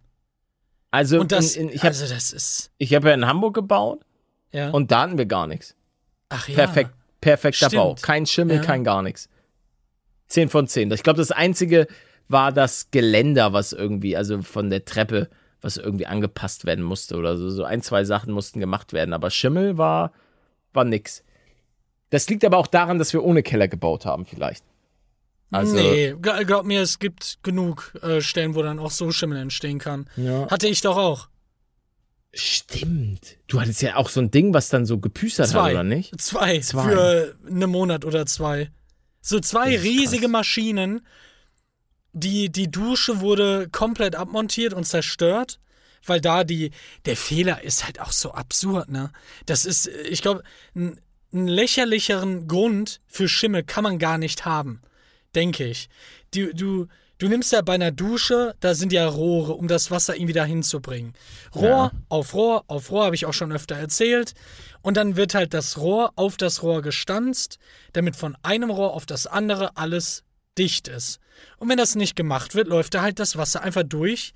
Also, 0.90 1.18
und 1.18 1.32
das, 1.32 1.56
in, 1.56 1.68
in, 1.68 1.74
ich 1.74 1.80
hab, 1.80 1.88
also 1.88 2.06
das 2.06 2.32
ist. 2.32 2.70
Ich 2.78 2.94
habe 2.94 3.08
ja 3.08 3.14
in 3.14 3.26
Hamburg 3.26 3.54
gebaut. 3.54 4.04
Ja. 4.52 4.70
Und 4.70 4.90
da 4.90 5.02
hatten 5.02 5.18
wir 5.18 5.26
gar 5.26 5.46
nichts. 5.46 5.74
Ach 6.28 6.46
ja. 6.48 6.54
Perfekt, 6.54 6.90
perfekter 7.20 7.66
Stimmt. 7.68 7.82
Bau. 7.82 7.96
Kein 8.00 8.26
Schimmel, 8.26 8.56
ja. 8.56 8.62
kein 8.62 8.84
gar 8.84 9.02
nichts. 9.02 9.28
Zehn 10.28 10.48
von 10.48 10.68
zehn. 10.68 10.90
Ich 10.92 11.02
glaube, 11.02 11.18
das 11.18 11.32
einzige 11.32 11.86
war 12.28 12.52
das 12.52 12.90
Geländer, 12.90 13.52
was 13.52 13.72
irgendwie, 13.72 14.16
also 14.16 14.42
von 14.42 14.70
der 14.70 14.84
Treppe, 14.84 15.28
was 15.60 15.76
irgendwie 15.76 16.06
angepasst 16.06 16.66
werden 16.66 16.84
musste 16.84 17.16
oder 17.16 17.36
so. 17.36 17.50
So 17.50 17.64
ein, 17.64 17.82
zwei 17.82 18.04
Sachen 18.04 18.32
mussten 18.32 18.60
gemacht 18.60 18.92
werden. 18.92 19.12
Aber 19.12 19.30
Schimmel 19.30 19.76
war, 19.76 20.12
war 20.72 20.84
nix. 20.84 21.24
Das 22.12 22.28
liegt 22.28 22.44
aber 22.44 22.58
auch 22.58 22.66
daran, 22.66 22.98
dass 22.98 23.14
wir 23.14 23.24
ohne 23.24 23.42
Keller 23.42 23.68
gebaut 23.68 24.04
haben, 24.04 24.26
vielleicht. 24.26 24.62
Also, 25.50 25.74
nee, 25.74 26.14
glaub 26.20 26.66
mir, 26.66 26.82
es 26.82 26.98
gibt 26.98 27.38
genug 27.42 27.94
äh, 28.02 28.20
Stellen, 28.20 28.54
wo 28.54 28.62
dann 28.62 28.78
auch 28.78 28.90
so 28.90 29.10
Schimmel 29.12 29.38
entstehen 29.38 29.78
kann. 29.78 30.06
Ja. 30.16 30.46
Hatte 30.50 30.68
ich 30.68 30.82
doch 30.82 30.98
auch. 30.98 31.28
Stimmt. 32.34 33.38
Du 33.46 33.62
hattest 33.62 33.80
ja 33.80 33.96
auch 33.96 34.10
so 34.10 34.20
ein 34.20 34.30
Ding, 34.30 34.52
was 34.52 34.68
dann 34.68 34.84
so 34.84 34.98
gepüstert 34.98 35.48
zwei. 35.48 35.62
hat, 35.62 35.70
oder 35.70 35.84
nicht? 35.84 36.20
Zwei. 36.20 36.60
zwei. 36.60 36.90
Für 36.90 37.34
einen 37.46 37.70
Monat 37.70 38.04
oder 38.04 38.26
zwei. 38.26 38.70
So 39.22 39.40
zwei 39.40 39.74
riesige 39.78 40.24
krass. 40.24 40.32
Maschinen. 40.32 41.06
Die, 42.12 42.52
die 42.52 42.70
Dusche 42.70 43.20
wurde 43.20 43.70
komplett 43.72 44.16
abmontiert 44.16 44.74
und 44.74 44.84
zerstört, 44.84 45.60
weil 46.04 46.20
da 46.20 46.44
die, 46.44 46.72
der 47.06 47.16
Fehler 47.16 47.62
ist 47.62 47.86
halt 47.86 48.02
auch 48.02 48.12
so 48.12 48.32
absurd, 48.32 48.90
ne? 48.90 49.10
Das 49.46 49.64
ist, 49.64 49.86
ich 49.86 50.20
glaube, 50.20 50.42
einen 51.32 51.48
lächerlicheren 51.48 52.46
Grund 52.46 53.00
für 53.06 53.28
Schimmel 53.28 53.62
kann 53.62 53.84
man 53.84 53.98
gar 53.98 54.18
nicht 54.18 54.44
haben 54.44 54.82
denke 55.34 55.64
ich. 55.64 55.88
Du, 56.34 56.54
du, 56.54 56.86
du 57.18 57.28
nimmst 57.28 57.52
ja 57.52 57.62
bei 57.62 57.74
einer 57.74 57.90
Dusche, 57.90 58.54
da 58.60 58.74
sind 58.74 58.92
ja 58.92 59.06
Rohre, 59.06 59.54
um 59.54 59.68
das 59.68 59.90
Wasser 59.90 60.16
irgendwie 60.16 60.32
da 60.32 60.44
hinzubringen. 60.44 61.14
Rohr 61.54 61.68
ja. 61.68 61.92
auf 62.08 62.34
Rohr 62.34 62.64
auf 62.68 62.90
Rohr, 62.90 63.04
habe 63.04 63.14
ich 63.14 63.26
auch 63.26 63.34
schon 63.34 63.52
öfter 63.52 63.76
erzählt. 63.76 64.34
Und 64.82 64.96
dann 64.96 65.16
wird 65.16 65.34
halt 65.34 65.54
das 65.54 65.78
Rohr 65.78 66.12
auf 66.16 66.36
das 66.36 66.62
Rohr 66.62 66.82
gestanzt, 66.82 67.58
damit 67.92 68.16
von 68.16 68.36
einem 68.42 68.70
Rohr 68.70 68.94
auf 68.94 69.06
das 69.06 69.26
andere 69.26 69.76
alles 69.76 70.24
dicht 70.58 70.88
ist. 70.88 71.18
Und 71.56 71.68
wenn 71.68 71.78
das 71.78 71.94
nicht 71.94 72.16
gemacht 72.16 72.54
wird, 72.54 72.68
läuft 72.68 72.94
da 72.94 73.02
halt 73.02 73.18
das 73.18 73.36
Wasser 73.36 73.62
einfach 73.62 73.84
durch. 73.84 74.32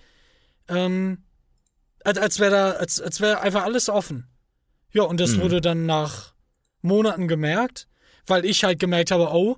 Ähm, 0.68 1.24
als, 2.04 2.18
als 2.18 2.38
wäre 2.38 2.50
da, 2.50 2.70
als, 2.72 3.00
als 3.00 3.20
wäre 3.20 3.40
einfach 3.40 3.64
alles 3.64 3.88
offen. 3.88 4.28
Ja, 4.92 5.02
und 5.02 5.20
das 5.20 5.32
mhm. 5.32 5.42
wurde 5.42 5.60
dann 5.60 5.84
nach 5.84 6.35
Monaten 6.82 7.28
gemerkt, 7.28 7.86
weil 8.26 8.44
ich 8.44 8.64
halt 8.64 8.78
gemerkt 8.78 9.10
habe, 9.10 9.28
oh, 9.32 9.56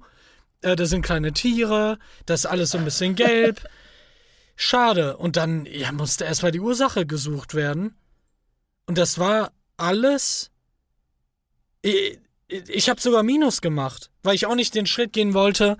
äh, 0.62 0.76
da 0.76 0.86
sind 0.86 1.02
kleine 1.02 1.32
Tiere, 1.32 1.98
das 2.26 2.40
ist 2.40 2.46
alles 2.46 2.70
so 2.70 2.78
ein 2.78 2.84
bisschen 2.84 3.14
gelb. 3.14 3.62
Schade. 4.56 5.16
Und 5.16 5.36
dann 5.36 5.66
ja, 5.66 5.92
musste 5.92 6.24
erstmal 6.24 6.50
die 6.50 6.60
Ursache 6.60 7.06
gesucht 7.06 7.54
werden. 7.54 7.94
Und 8.86 8.98
das 8.98 9.18
war 9.18 9.52
alles. 9.76 10.50
Ich, 11.82 12.18
ich 12.48 12.88
habe 12.88 13.00
sogar 13.00 13.22
Minus 13.22 13.60
gemacht, 13.60 14.10
weil 14.22 14.34
ich 14.34 14.46
auch 14.46 14.56
nicht 14.56 14.74
den 14.74 14.86
Schritt 14.86 15.12
gehen 15.12 15.32
wollte, 15.32 15.76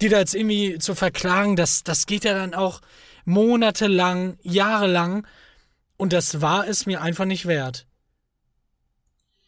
die 0.00 0.08
da 0.08 0.18
jetzt 0.18 0.34
irgendwie 0.34 0.78
zu 0.78 0.94
verklagen. 0.94 1.56
Das, 1.56 1.82
das 1.82 2.06
geht 2.06 2.24
ja 2.24 2.34
dann 2.34 2.54
auch 2.54 2.80
monatelang, 3.24 4.38
jahrelang. 4.42 5.26
Und 5.96 6.12
das 6.12 6.40
war 6.40 6.68
es 6.68 6.86
mir 6.86 7.02
einfach 7.02 7.24
nicht 7.24 7.46
wert. 7.46 7.86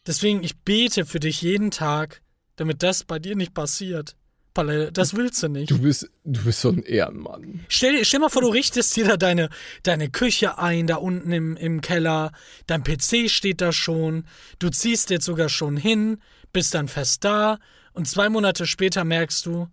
Deswegen, 0.05 0.43
ich 0.43 0.57
bete 0.57 1.05
für 1.05 1.19
dich 1.19 1.41
jeden 1.41 1.71
Tag, 1.71 2.21
damit 2.55 2.83
das 2.83 3.03
bei 3.03 3.19
dir 3.19 3.35
nicht 3.35 3.53
passiert. 3.53 4.15
Palle, 4.53 4.91
das 4.91 5.15
willst 5.15 5.41
du 5.41 5.47
nicht. 5.47 5.71
Du 5.71 5.79
bist, 5.79 6.11
du 6.23 6.43
bist 6.43 6.61
so 6.61 6.69
ein 6.69 6.83
Ehrenmann. 6.83 7.65
Stell, 7.69 8.05
stell 8.05 8.19
mal 8.19 8.29
vor, 8.29 8.43
du 8.43 8.49
richtest 8.49 8.95
dir 8.95 9.05
da 9.05 9.17
deine, 9.17 9.49
deine 9.81 10.11
Küche 10.11 10.59
ein, 10.59 10.85
da 10.85 10.97
unten 10.97 11.31
im, 11.31 11.57
im 11.57 11.81
Keller. 11.81 12.31
Dein 12.67 12.83
PC 12.83 13.31
steht 13.31 13.61
da 13.61 13.71
schon. 13.71 14.25
Du 14.59 14.69
ziehst 14.69 15.09
jetzt 15.09 15.25
sogar 15.25 15.49
schon 15.49 15.75
hin, 15.75 16.21
bist 16.51 16.75
dann 16.75 16.87
fest 16.87 17.23
da. 17.23 17.57
Und 17.93 18.07
zwei 18.07 18.29
Monate 18.29 18.67
später 18.67 19.03
merkst 19.03 19.45
du, 19.47 19.67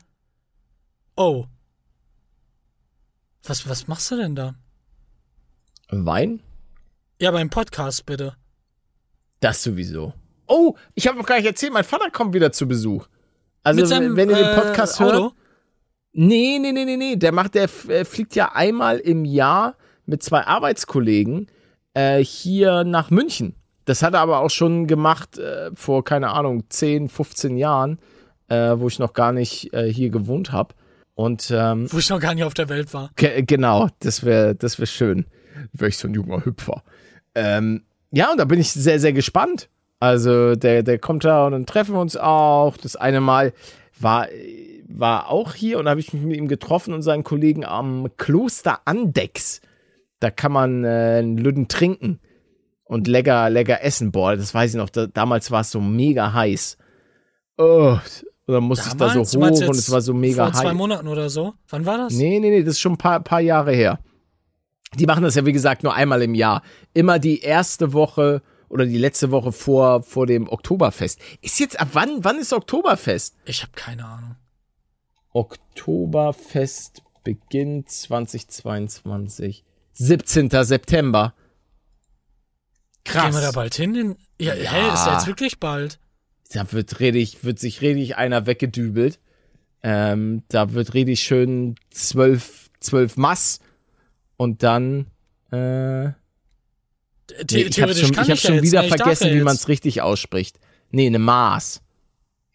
oh. 1.14 1.46
Was, 3.42 3.68
was 3.68 3.86
machst 3.86 4.10
du 4.10 4.16
denn 4.16 4.34
da? 4.34 4.54
Wein? 5.90 6.40
Ja, 7.20 7.32
beim 7.32 7.50
Podcast 7.50 8.06
bitte. 8.06 8.34
Das 9.40 9.62
sowieso. 9.62 10.14
Oh, 10.50 10.74
ich 10.94 11.06
habe 11.06 11.16
noch 11.16 11.26
gar 11.26 11.36
nicht 11.36 11.46
erzählt, 11.46 11.72
mein 11.72 11.84
Vater 11.84 12.10
kommt 12.10 12.34
wieder 12.34 12.52
zu 12.52 12.66
Besuch. 12.66 13.06
Also, 13.62 13.84
seinem, 13.84 14.16
wenn 14.16 14.30
ihr 14.30 14.36
den 14.36 14.54
Podcast 14.54 15.00
äh, 15.00 15.04
hört. 15.04 15.32
Nee, 16.12 16.58
nee, 16.60 16.72
nee, 16.72 16.84
nee, 16.84 16.96
nee. 16.96 17.16
Der 17.16 17.32
macht, 17.32 17.54
der 17.54 17.68
äh, 17.88 18.04
fliegt 18.04 18.34
ja 18.34 18.52
einmal 18.52 18.98
im 18.98 19.24
Jahr 19.24 19.76
mit 20.06 20.22
zwei 20.22 20.44
Arbeitskollegen 20.46 21.46
äh, 21.94 22.18
hier 22.18 22.84
nach 22.84 23.10
München. 23.10 23.54
Das 23.84 24.02
hat 24.02 24.14
er 24.14 24.20
aber 24.20 24.40
auch 24.40 24.50
schon 24.50 24.86
gemacht 24.86 25.38
äh, 25.38 25.70
vor, 25.74 26.04
keine 26.04 26.30
Ahnung, 26.30 26.64
10, 26.68 27.08
15 27.08 27.56
Jahren, 27.56 27.98
äh, 28.48 28.74
wo 28.76 28.88
ich 28.88 28.98
noch 28.98 29.12
gar 29.12 29.32
nicht 29.32 29.72
äh, 29.72 29.92
hier 29.92 30.10
gewohnt 30.10 30.52
habe. 30.52 30.74
Und 31.14 31.50
ähm, 31.54 31.92
wo 31.92 31.98
ich 31.98 32.08
noch 32.08 32.20
gar 32.20 32.34
nicht 32.34 32.44
auf 32.44 32.54
der 32.54 32.68
Welt 32.68 32.94
war. 32.94 33.10
Genau, 33.14 33.88
das 34.00 34.24
wäre 34.24 34.54
das 34.54 34.78
wär 34.78 34.86
schön. 34.86 35.26
Wäre 35.72 35.88
ich 35.88 35.98
so 35.98 36.08
ein 36.08 36.14
junger 36.14 36.44
Hüpfer. 36.44 36.82
Ähm, 37.34 37.84
ja, 38.10 38.30
und 38.30 38.38
da 38.38 38.44
bin 38.44 38.58
ich 38.58 38.72
sehr, 38.72 38.98
sehr 38.98 39.12
gespannt. 39.12 39.68
Also 40.00 40.56
der, 40.56 40.82
der 40.82 40.98
kommt 40.98 41.24
da 41.24 41.46
und 41.46 41.52
dann 41.52 41.66
treffen 41.66 41.94
wir 41.94 42.00
uns 42.00 42.16
auch. 42.16 42.76
Das 42.78 42.96
eine 42.96 43.20
Mal 43.20 43.52
war, 43.98 44.28
war 44.88 45.30
auch 45.30 45.54
hier 45.54 45.78
und 45.78 45.84
da 45.84 45.90
habe 45.90 46.00
ich 46.00 46.12
mich 46.14 46.22
mit 46.22 46.36
ihm 46.38 46.48
getroffen 46.48 46.94
und 46.94 47.02
seinen 47.02 47.22
Kollegen 47.22 47.64
am 47.64 48.08
Kloster 48.16 48.80
Andex. 48.86 49.60
Da 50.18 50.30
kann 50.30 50.52
man 50.52 50.84
äh, 50.84 51.18
einen 51.18 51.36
Lüden 51.36 51.68
trinken 51.68 52.18
und 52.84 53.08
lecker, 53.08 53.50
lecker 53.50 53.84
essen. 53.84 54.10
Boah, 54.10 54.36
das 54.36 54.54
weiß 54.54 54.70
ich 54.70 54.76
noch. 54.76 54.88
Da, 54.88 55.06
damals 55.06 55.50
war 55.50 55.60
es 55.60 55.70
so 55.70 55.80
mega 55.80 56.32
heiß. 56.32 56.78
Oh, 57.58 57.98
und 58.46 58.54
dann 58.54 58.64
musste 58.64 58.88
damals, 58.96 59.32
ich 59.32 59.38
da 59.38 59.54
so 59.54 59.64
hoch 59.64 59.68
und 59.68 59.76
es 59.76 59.90
war 59.90 60.00
so 60.00 60.14
mega 60.14 60.46
heiß. 60.46 60.52
Vor 60.52 60.62
zwei 60.62 60.74
Monaten 60.74 61.08
oder 61.08 61.28
so? 61.28 61.54
Wann 61.68 61.84
war 61.84 61.98
das? 61.98 62.14
Nee, 62.14 62.40
nee, 62.40 62.50
nee, 62.50 62.62
das 62.62 62.74
ist 62.74 62.80
schon 62.80 62.92
ein 62.92 62.98
paar, 62.98 63.20
paar 63.20 63.40
Jahre 63.40 63.72
her. 63.72 63.98
Die 64.98 65.06
machen 65.06 65.22
das 65.22 65.34
ja, 65.34 65.44
wie 65.46 65.52
gesagt, 65.52 65.82
nur 65.84 65.94
einmal 65.94 66.22
im 66.22 66.34
Jahr. 66.34 66.62
Immer 66.94 67.18
die 67.18 67.40
erste 67.40 67.92
Woche 67.92 68.42
oder 68.70 68.86
die 68.86 68.96
letzte 68.98 69.30
Woche 69.30 69.52
vor, 69.52 70.02
vor 70.02 70.26
dem 70.26 70.48
Oktoberfest. 70.48 71.20
Ist 71.42 71.60
jetzt 71.60 71.78
ab 71.78 71.88
wann? 71.92 72.24
Wann 72.24 72.38
ist 72.38 72.52
Oktoberfest? 72.54 73.36
Ich 73.44 73.62
habe 73.62 73.72
keine 73.74 74.04
Ahnung. 74.06 74.36
Oktoberfest 75.32 77.02
beginnt 77.24 77.90
2022. 77.90 79.64
17. 79.92 80.48
September. 80.64 81.34
Krass. 83.04 83.24
Gehen 83.26 83.34
wir 83.34 83.40
da 83.42 83.52
bald 83.52 83.74
hin? 83.74 83.94
In, 83.94 84.16
ja, 84.40 84.54
Ja. 84.54 84.70
hä, 84.72 84.94
ist 84.94 85.06
ja 85.06 85.14
jetzt 85.14 85.26
wirklich 85.26 85.58
bald. 85.60 85.98
Da 86.52 86.70
wird 86.72 87.00
richtig, 87.00 87.44
wird 87.44 87.58
sich 87.58 87.80
richtig 87.80 88.16
einer 88.16 88.46
weggedübelt. 88.46 89.20
Ähm, 89.82 90.42
da 90.48 90.72
wird 90.72 90.94
richtig 90.94 91.20
schön 91.20 91.76
zwölf, 91.90 92.70
zwölf 92.80 93.16
Mass 93.16 93.60
und 94.36 94.62
dann, 94.62 95.06
äh, 95.52 96.10
The 97.48 97.62
ich 97.64 97.80
habe 97.82 97.94
schon, 97.94 98.10
ich 98.10 98.18
hab 98.30 98.38
schon 98.38 98.62
wieder 98.62 98.82
vergessen, 98.84 99.30
wie 99.32 99.40
man 99.42 99.54
es 99.56 99.68
richtig 99.68 100.02
ausspricht. 100.02 100.58
Nee, 100.90 101.06
eine 101.06 101.18
Maß. 101.18 101.80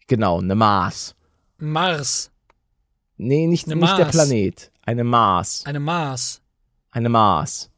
Genau, 0.06 0.40
eine 0.40 0.54
Maß. 0.54 1.14
Mars, 1.58 2.30
Nee, 3.18 3.46
nicht, 3.46 3.66
Eine 3.66 3.76
nicht 3.76 3.96
der. 3.96 4.04
Planet. 4.06 4.70
Eine 4.82 5.02
Maß. 5.04 5.64
eine 5.64 5.80
Mars. 5.80 6.42
Eine 6.90 7.08
Maß. 7.08 7.70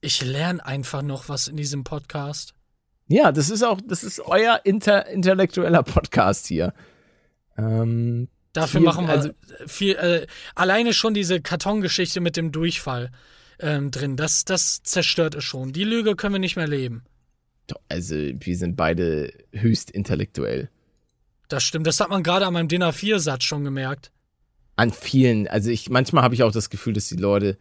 Ich 0.00 0.22
lerne 0.24 0.64
einfach 0.64 1.02
noch 1.02 1.28
was 1.28 1.48
in 1.48 1.56
diesem 1.56 1.82
Podcast. 1.82 2.54
Ja, 3.08 3.32
das 3.32 3.50
ist 3.50 3.62
auch, 3.64 3.80
das 3.84 4.04
ist 4.04 4.20
euer 4.20 4.60
inter, 4.64 5.06
intellektueller 5.06 5.82
Podcast 5.82 6.46
hier. 6.46 6.72
Ähm, 7.58 8.28
Dafür 8.52 8.80
Viel- 8.80 8.86
machen 8.86 9.06
wir 9.06 9.12
also- 9.14 9.30
viel, 9.66 9.96
äh, 9.96 10.26
alleine 10.54 10.92
schon 10.94 11.12
diese 11.14 11.40
Kartongeschichte 11.40 12.20
mit 12.20 12.36
dem 12.36 12.52
Durchfall 12.52 13.10
ähm, 13.60 13.90
drin. 13.90 14.16
Das, 14.16 14.44
das 14.44 14.82
zerstört 14.82 15.34
es 15.34 15.44
schon. 15.44 15.72
Die 15.72 15.84
Lüge 15.84 16.16
können 16.16 16.34
wir 16.34 16.38
nicht 16.38 16.56
mehr 16.56 16.68
leben. 16.68 17.04
also, 17.88 18.14
wir 18.14 18.56
sind 18.56 18.76
beide 18.76 19.32
höchst 19.52 19.90
intellektuell. 19.90 20.70
Das 21.48 21.64
stimmt. 21.64 21.86
Das 21.86 22.00
hat 22.00 22.10
man 22.10 22.22
gerade 22.22 22.46
an 22.46 22.52
meinem 22.52 22.68
Dinner 22.68 22.92
4-Satz 22.92 23.44
schon 23.44 23.64
gemerkt. 23.64 24.10
An 24.76 24.92
vielen, 24.92 25.48
also 25.48 25.70
ich, 25.70 25.88
manchmal 25.88 26.22
habe 26.22 26.34
ich 26.34 26.42
auch 26.42 26.52
das 26.52 26.68
Gefühl, 26.70 26.92
dass 26.92 27.08
die 27.08 27.16
Leute 27.16 27.56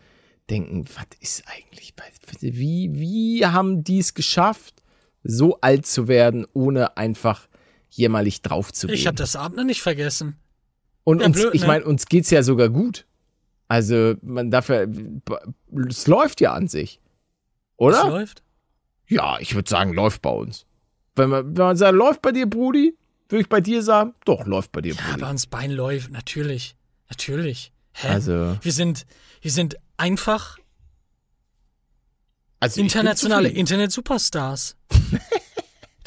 denken, 0.50 0.86
was 0.96 1.06
ist 1.22 1.44
eigentlich 1.48 1.96
bei, 1.96 2.04
wie, 2.42 2.90
wie 2.94 3.46
haben 3.46 3.84
die 3.84 4.00
es 4.00 4.14
geschafft, 4.14 4.84
so 5.24 5.60
alt 5.62 5.86
zu 5.86 6.08
werden, 6.08 6.46
ohne 6.54 6.98
einfach 6.98 7.48
jämmerlich 7.90 8.42
drauf 8.42 8.74
zu 8.74 8.88
gehen? 8.88 8.96
Ich 8.96 9.08
habe 9.08 9.16
das 9.16 9.36
Abend 9.36 9.58
noch 9.58 9.64
nicht 9.64 9.82
vergessen. 9.82 10.38
Und 11.04 11.22
Ja, 11.22 11.28
uns, 11.28 11.38
blöd, 11.38 11.56
ich 11.56 11.62
ne? 11.62 11.68
meine, 11.68 11.86
uns 11.86 12.08
geht's 12.08 12.30
ja 12.32 12.44
sogar 12.44 12.70
gut. 12.70 13.06
Also, 13.68 14.16
man 14.22 14.52
darf 14.52 14.70
ja, 14.70 14.86
es 15.90 16.08
läuft 16.08 16.40
ja 16.42 16.54
an 16.54 16.68
sich. 16.68 17.00
Oder? 17.78 18.08
läuft? 18.10 18.44
Ja, 19.08 19.38
ich 19.40 19.54
würde 19.56 19.70
sagen, 19.70 19.94
läuft 19.94 20.22
bei 20.22 20.30
uns. 20.30 20.66
Wenn 21.16 21.30
man, 21.30 21.46
wenn 21.58 21.66
man 21.66 21.78
sagt, 21.78 21.96
läuft 21.96 22.22
bei 22.22 22.32
dir, 22.32 22.48
Brudi, 22.50 22.96
würde 23.30 23.42
ich 23.42 23.50
bei 23.50 23.62
dir 23.62 23.82
sagen, 23.82 24.14
doch, 24.26 24.46
läuft 24.46 24.72
bei 24.72 24.82
dir, 24.82 24.94
Ja, 24.94 25.02
Brudi. 25.10 25.22
bei 25.22 25.30
uns 25.30 25.48
Bein 25.48 25.72
läuft. 25.72 26.12
Natürlich. 26.12 26.76
Natürlich. 27.10 27.72
Hä? 27.94 28.10
Also, 28.10 28.58
wir 28.62 28.72
sind, 28.72 29.06
wir 29.42 29.52
sind 29.52 29.78
einfach 29.98 30.58
also 32.60 32.82
internationale. 32.82 33.50
Internet-Superstars. 33.50 34.76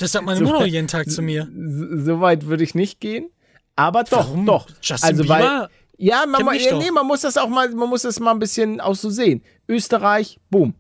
Das 0.00 0.12
sagt 0.12 0.24
meine 0.24 0.38
So- 0.38 0.44
Mutter 0.44 0.64
jeden 0.64 0.86
Tag 0.86 1.10
zu 1.10 1.22
mir. 1.22 1.48
So 1.52 2.20
weit 2.20 2.46
würde 2.46 2.62
ich 2.62 2.76
nicht 2.76 3.00
gehen. 3.00 3.30
Aber 3.74 4.04
doch, 4.04 4.28
Warum? 4.28 4.46
doch. 4.46 4.68
Justin 4.80 5.08
also, 5.10 5.22
Bieber? 5.24 5.68
Ja, 5.98 6.24
man, 6.26 6.40
ja, 6.56 6.78
nee, 6.78 6.90
man 6.92 7.06
muss 7.06 7.22
das 7.22 7.36
auch 7.36 7.48
mal, 7.48 7.68
man 7.70 7.88
muss 7.88 8.02
das 8.02 8.20
mal 8.20 8.30
ein 8.30 8.38
bisschen 8.38 8.80
auch 8.80 8.94
so 8.94 9.10
sehen. 9.10 9.42
Österreich, 9.68 10.38
boom. 10.48 10.74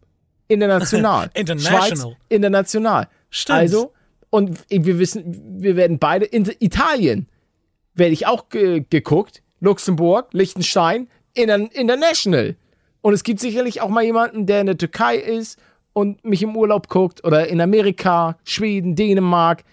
International. 0.46 1.30
International. 1.34 1.88
Schweiz, 1.88 2.06
international. 2.28 3.08
Stimmt. 3.28 3.58
Also, 3.58 3.92
und 4.30 4.64
wir 4.70 4.98
wissen, 4.98 5.60
wir 5.60 5.76
werden 5.76 5.98
beide, 5.98 6.24
in 6.24 6.50
Italien 6.60 7.28
werde 7.94 8.12
ich 8.12 8.26
auch 8.26 8.48
ge 8.48 8.84
geguckt. 8.88 9.42
Luxemburg, 9.60 10.28
Liechtenstein, 10.32 11.08
inter 11.34 11.68
international. 11.74 12.56
Und 13.00 13.12
es 13.12 13.24
gibt 13.24 13.40
sicherlich 13.40 13.80
auch 13.80 13.88
mal 13.88 14.04
jemanden, 14.04 14.46
der 14.46 14.60
in 14.60 14.66
der 14.66 14.78
Türkei 14.78 15.16
ist 15.16 15.58
und 15.92 16.24
mich 16.24 16.42
im 16.42 16.56
Urlaub 16.56 16.88
guckt 16.88 17.24
oder 17.24 17.48
in 17.48 17.60
Amerika, 17.60 18.38
Schweden, 18.44 18.94
Dänemark. 18.94 19.64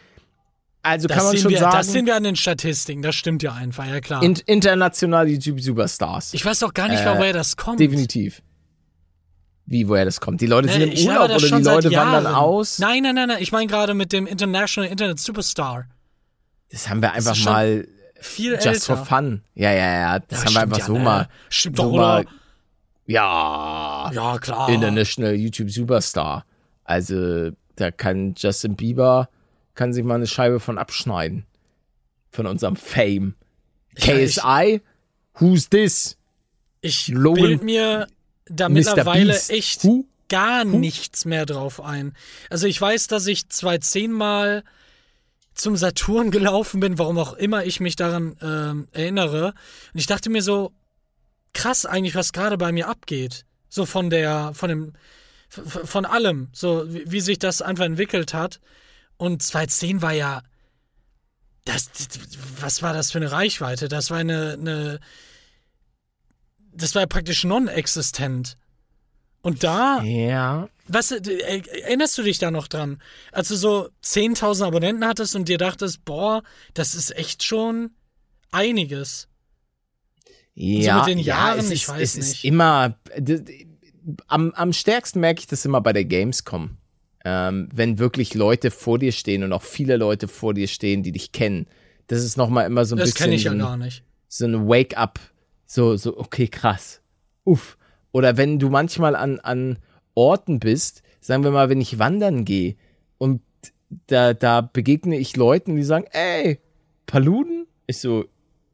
Also 0.86 1.08
Das 1.08 1.18
kann 1.18 1.26
man 1.26 1.38
schon 1.38 1.50
wir, 1.50 1.58
sagen, 1.58 1.78
das 1.78 1.92
sehen 1.92 2.06
wir 2.06 2.16
an 2.16 2.24
den 2.24 2.36
Statistiken. 2.36 3.02
Das 3.02 3.16
stimmt 3.16 3.42
ja 3.42 3.54
einfach, 3.54 3.88
ja 3.88 4.00
klar. 4.02 4.22
in, 4.22 4.36
international 4.46 5.28
YouTube-Superstars. 5.28 6.34
ich 6.36 6.46
weiß 6.46 6.62
auch 6.62 6.74
gar 6.76 6.88
nicht, 6.90 7.02
Äh, 7.02 7.18
woher 7.18 7.34
das 7.34 7.58
kommt. 7.58 7.80
Definitiv. 7.80 8.44
Wie, 9.66 9.88
woher 9.88 10.06
das 10.06 10.22
kommt? 10.22 10.42
Die 10.42 10.46
Leute 10.46 10.70
sind 10.70 10.82
Äh, 10.84 11.02
im 11.02 11.08
Urlaub 11.08 11.24
oder 11.32 11.38
die 11.40 11.64
Leute 11.64 11.92
wandern 11.92 12.28
aus? 12.28 12.78
Nein, 12.78 13.02
nein, 13.02 13.16
nein, 13.16 13.30
nein. 13.30 13.38
Ich 13.42 13.52
meine 13.52 13.66
gerade 13.66 13.96
mit 13.96 14.14
dem 14.14 14.28
International 14.28 14.88
Internet 14.90 15.20
Superstar. 15.20 15.88
Das 16.70 16.88
haben 16.88 17.02
wir 17.02 17.14
einfach 17.14 17.36
mal 17.46 17.88
Viel 18.22 18.54
just 18.54 18.66
älter. 18.68 18.98
for 18.98 19.06
fun. 19.08 19.42
Ja, 19.56 19.72
ja, 19.72 20.00
ja. 20.00 20.20
Das 20.20 20.42
Ja, 20.42 20.46
haben 20.46 20.54
wir 20.54 20.62
einfach 20.62 20.78
ja, 20.78 20.86
so 20.86 20.94
ne? 20.94 21.00
mal. 21.00 21.30
Stimmt 21.50 21.78
so 21.78 21.84
doch, 21.84 21.92
mal, 21.98 22.20
oder? 22.22 22.30
Ja. 23.08 24.12
Ja, 24.14 24.38
klar. 24.38 24.70
International 24.70 25.34
YouTube 25.34 25.72
Superstar. 25.72 26.46
Also, 26.84 27.50
da 27.76 27.90
kann 27.90 28.36
Justin 28.38 28.76
Bieber 28.76 29.30
kann 29.76 29.94
sich 29.94 30.04
mal 30.04 30.16
eine 30.16 30.28
Scheibe 30.28 30.60
von 30.60 30.78
abschneiden. 30.78 31.46
Von 32.32 32.48
unserem 32.48 32.76
Fame. 32.76 33.36
Ja, 33.98 34.16
ich- 34.16 34.36
KSI? 34.38 34.82
Who's 35.36 35.70
this? 35.70 36.18
Ich 36.82 37.08
Logan- 37.10 37.44
bild 37.44 37.64
mir 37.64 38.08
da 38.48 38.70
Mr. 38.70 38.74
mittlerweile 38.74 39.34
Beast. 39.34 39.50
echt 39.52 39.84
Who? 39.84 40.06
gar 40.30 40.66
nichts 40.66 41.26
mehr 41.26 41.46
drauf 41.46 41.82
ein. 41.82 42.14
Also 42.50 42.68
ich 42.68 42.80
weiß, 42.80 43.08
dass 43.08 43.28
ich 43.28 43.50
zwei 43.50 43.78
zehnmal 43.80 44.64
zum 45.54 45.76
Saturn 45.78 46.32
gelaufen 46.32 46.80
bin, 46.80 46.98
warum 47.00 47.18
auch 47.18 47.34
immer 47.34 47.66
ich 47.66 47.80
mich 47.80 47.96
daran 47.96 48.36
ähm, 48.42 48.88
erinnere. 48.92 49.54
Und 49.94 50.00
ich 50.00 50.08
dachte 50.08 50.30
mir 50.30 50.42
so, 50.42 50.72
krass 51.54 51.86
eigentlich, 51.86 52.16
was 52.16 52.34
gerade 52.34 52.58
bei 52.58 52.72
mir 52.72 52.88
abgeht. 52.88 53.46
So 53.70 53.86
von 53.86 54.10
der, 54.10 54.52
von 54.54 54.70
dem, 54.70 54.94
von 55.50 56.06
allem, 56.06 56.50
so 56.54 56.86
wie, 56.94 57.10
wie 57.12 57.22
sich 57.22 57.40
das 57.40 57.62
einfach 57.62 57.86
entwickelt 57.86 58.34
hat. 58.34 58.60
Und 59.18 59.42
2010 59.44 60.02
war 60.02 60.14
ja, 60.14 60.42
das, 61.66 61.90
was 62.60 62.82
war 62.82 62.94
das 62.94 63.12
für 63.12 63.18
eine 63.18 63.32
Reichweite? 63.32 63.88
Das 63.88 64.10
war 64.12 64.18
eine, 64.18 64.54
eine 64.60 65.00
das 66.74 66.94
war 66.94 67.04
ja 67.04 67.08
praktisch 67.08 67.44
non-existent. 67.44 68.58
Und 69.42 69.64
da, 69.64 70.02
Ja. 70.04 70.68
was, 70.88 71.12
äh, 71.12 71.62
erinnerst 71.84 72.18
du 72.18 72.24
dich 72.24 72.38
da 72.40 72.52
noch 72.52 72.68
dran? 72.68 73.02
Als 73.32 73.48
du 73.48 73.56
so 73.56 73.90
10.000 74.04 74.66
Abonnenten 74.66 75.06
hattest 75.06 75.36
und 75.36 75.48
dir 75.48 75.58
dachtest, 75.58 76.04
boah, 76.04 76.44
das 76.74 76.96
ist 76.96 77.16
echt 77.16 77.44
schon 77.44 77.92
einiges. 78.52 79.28
Ja, 80.56 81.00
mit 81.00 81.08
den 81.08 81.20
ja, 81.20 81.56
Jahren, 81.56 81.72
ich 81.72 81.84
ist, 81.84 81.90
weiß 81.90 82.02
es 82.02 82.16
ist 82.16 82.28
nicht. 82.30 82.46
immer. 82.46 82.98
d- 83.18 83.40
d- 83.42 83.68
Am, 84.28 84.52
am 84.52 84.74
stärksten 84.74 85.20
merke 85.20 85.40
ich 85.42 85.48
das 85.48 85.64
immer 85.66 85.82
bei 85.82 85.94
der 85.94 86.06
Gamescom. 86.06 86.78
Ähm, 87.28 87.70
wenn 87.74 87.98
wirklich 87.98 88.36
Leute 88.36 88.70
vor 88.72 89.00
dir 89.00 89.12
stehen 89.12 89.44
und 89.44 89.52
auch 89.52 89.64
viele 89.64 89.98
Leute 89.98 90.28
vor 90.28 90.54
dir 90.54 90.68
stehen, 90.68 91.02
die 91.04 91.12
dich 91.12 91.32
kennen. 91.32 91.66
Das 92.08 92.24
ist 92.24 92.38
nochmal 92.38 92.68
immer 92.68 92.86
so 92.86 92.96
ein 92.96 93.00
Das 93.00 93.10
bisschen 93.10 93.24
kenne 93.24 93.36
ich 93.36 93.42
so, 93.42 93.48
ja 93.48 93.54
ein, 93.54 93.60
gar 93.60 93.78
nicht. 93.78 94.04
so 94.28 94.46
ein 94.46 94.68
Wake-up. 94.68 95.20
So, 95.66 95.98
so, 95.98 96.18
okay, 96.18 96.48
krass. 96.48 97.02
Uff. 97.44 97.78
Oder 98.12 98.38
wenn 98.38 98.60
du 98.60 98.70
manchmal 98.70 99.16
an, 99.16 99.40
an 99.40 99.80
Orten 100.14 100.60
bist, 100.60 101.02
sagen 101.20 101.44
wir 101.44 101.52
mal, 101.52 101.70
wenn 101.70 101.82
ich 101.82 101.98
wandern 101.98 102.46
gehe 102.46 102.76
und 103.18 103.42
da, 104.08 104.34
da 104.34 104.62
begegne 104.62 105.18
ich 105.18 105.36
Leuten, 105.36 105.76
die 105.76 105.84
sagen, 105.84 106.06
ey, 106.12 106.60
Paluden? 107.08 107.66
Ich 107.88 107.98
so, 107.98 108.26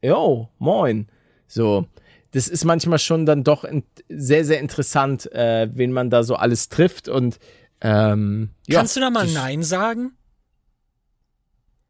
yo, 0.02 0.48
moin. 0.58 1.08
So, 1.48 1.86
das 2.32 2.48
ist 2.48 2.64
manchmal 2.64 2.98
schon 2.98 3.26
dann 3.26 3.44
doch 3.44 3.64
sehr, 4.08 4.44
sehr 4.44 4.60
interessant, 4.60 5.30
äh, 5.32 5.68
wen 5.72 5.92
man 5.92 6.10
da 6.10 6.22
so 6.22 6.34
alles 6.34 6.68
trifft 6.68 7.08
und 7.08 7.38
ähm, 7.82 8.50
ja, 8.66 8.78
Kannst 8.78 8.96
du 8.96 9.00
da 9.00 9.10
mal 9.10 9.26
Nein 9.26 9.62
sagen? 9.62 10.16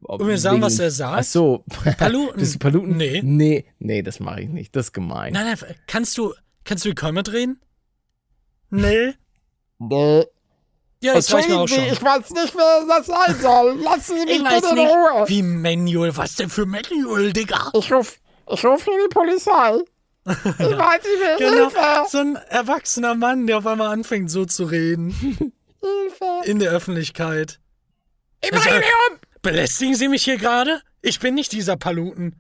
ob- 0.04 0.22
mir 0.22 0.38
sagen, 0.38 0.60
was 0.62 0.78
er 0.78 0.90
sagt? 0.90 1.18
Ach 1.20 1.24
so. 1.24 1.64
Paluten? 1.98 2.36
Bist 2.40 2.54
du 2.54 2.58
Paluten? 2.58 2.96
Nee. 2.96 3.20
Nee, 3.22 3.66
nee, 3.78 4.02
das 4.02 4.20
mache 4.20 4.42
ich 4.42 4.48
nicht. 4.48 4.74
Das 4.74 4.86
ist 4.86 4.92
gemein. 4.92 5.32
Nein, 5.32 5.46
nein, 5.46 5.74
kannst 5.86 6.18
du, 6.18 6.34
kannst 6.64 6.84
du 6.84 6.88
die 6.90 6.94
Kermit 6.94 7.32
reden? 7.32 7.60
Nee. 8.70 9.14
Nee. 9.78 10.24
Ja, 11.02 11.14
das 11.14 11.32
reicht 11.32 11.48
mir 11.48 11.58
auch 11.58 11.68
schon. 11.68 11.78
weiß 11.84 12.30
nicht, 12.30 12.54
wer 12.54 12.86
das 12.86 13.06
sein 13.06 13.40
soll. 13.40 13.80
Lassen 13.82 14.16
Sie 14.20 14.32
Ich 14.32 14.42
weiß 14.42 14.72
nicht. 14.72 15.28
Wie 15.28 15.42
Manual, 15.42 16.16
was 16.16 16.36
denn 16.36 16.48
für 16.48 16.64
Manual, 16.64 17.32
Digga? 17.32 17.70
Ich 17.74 17.92
ruf, 17.92 18.20
ich 18.50 18.64
ruf 18.64 18.84
hier 18.84 18.94
die 19.08 19.12
Polizei. 19.12 19.78
Ich 20.24 20.28
weiß 20.34 21.02
nicht, 21.02 21.20
wer 21.20 21.36
Genau, 21.36 22.06
so 22.08 22.18
ein 22.18 22.36
erwachsener 22.36 23.16
Mann, 23.16 23.48
der 23.48 23.58
auf 23.58 23.66
einmal 23.66 23.88
anfängt 23.88 24.30
so 24.30 24.44
zu 24.44 24.64
reden. 24.64 25.52
Hilfe. 25.82 26.42
In 26.50 26.58
der 26.58 26.70
Öffentlichkeit. 26.70 27.60
Immer 28.40 28.58
Also, 28.58 28.70
um. 29.10 29.18
Belästigen 29.42 29.94
Sie 29.94 30.08
mich 30.08 30.22
hier 30.24 30.38
gerade? 30.38 30.80
Ich 31.00 31.18
bin 31.18 31.34
nicht 31.34 31.52
dieser 31.52 31.76
Paluten. 31.76 32.36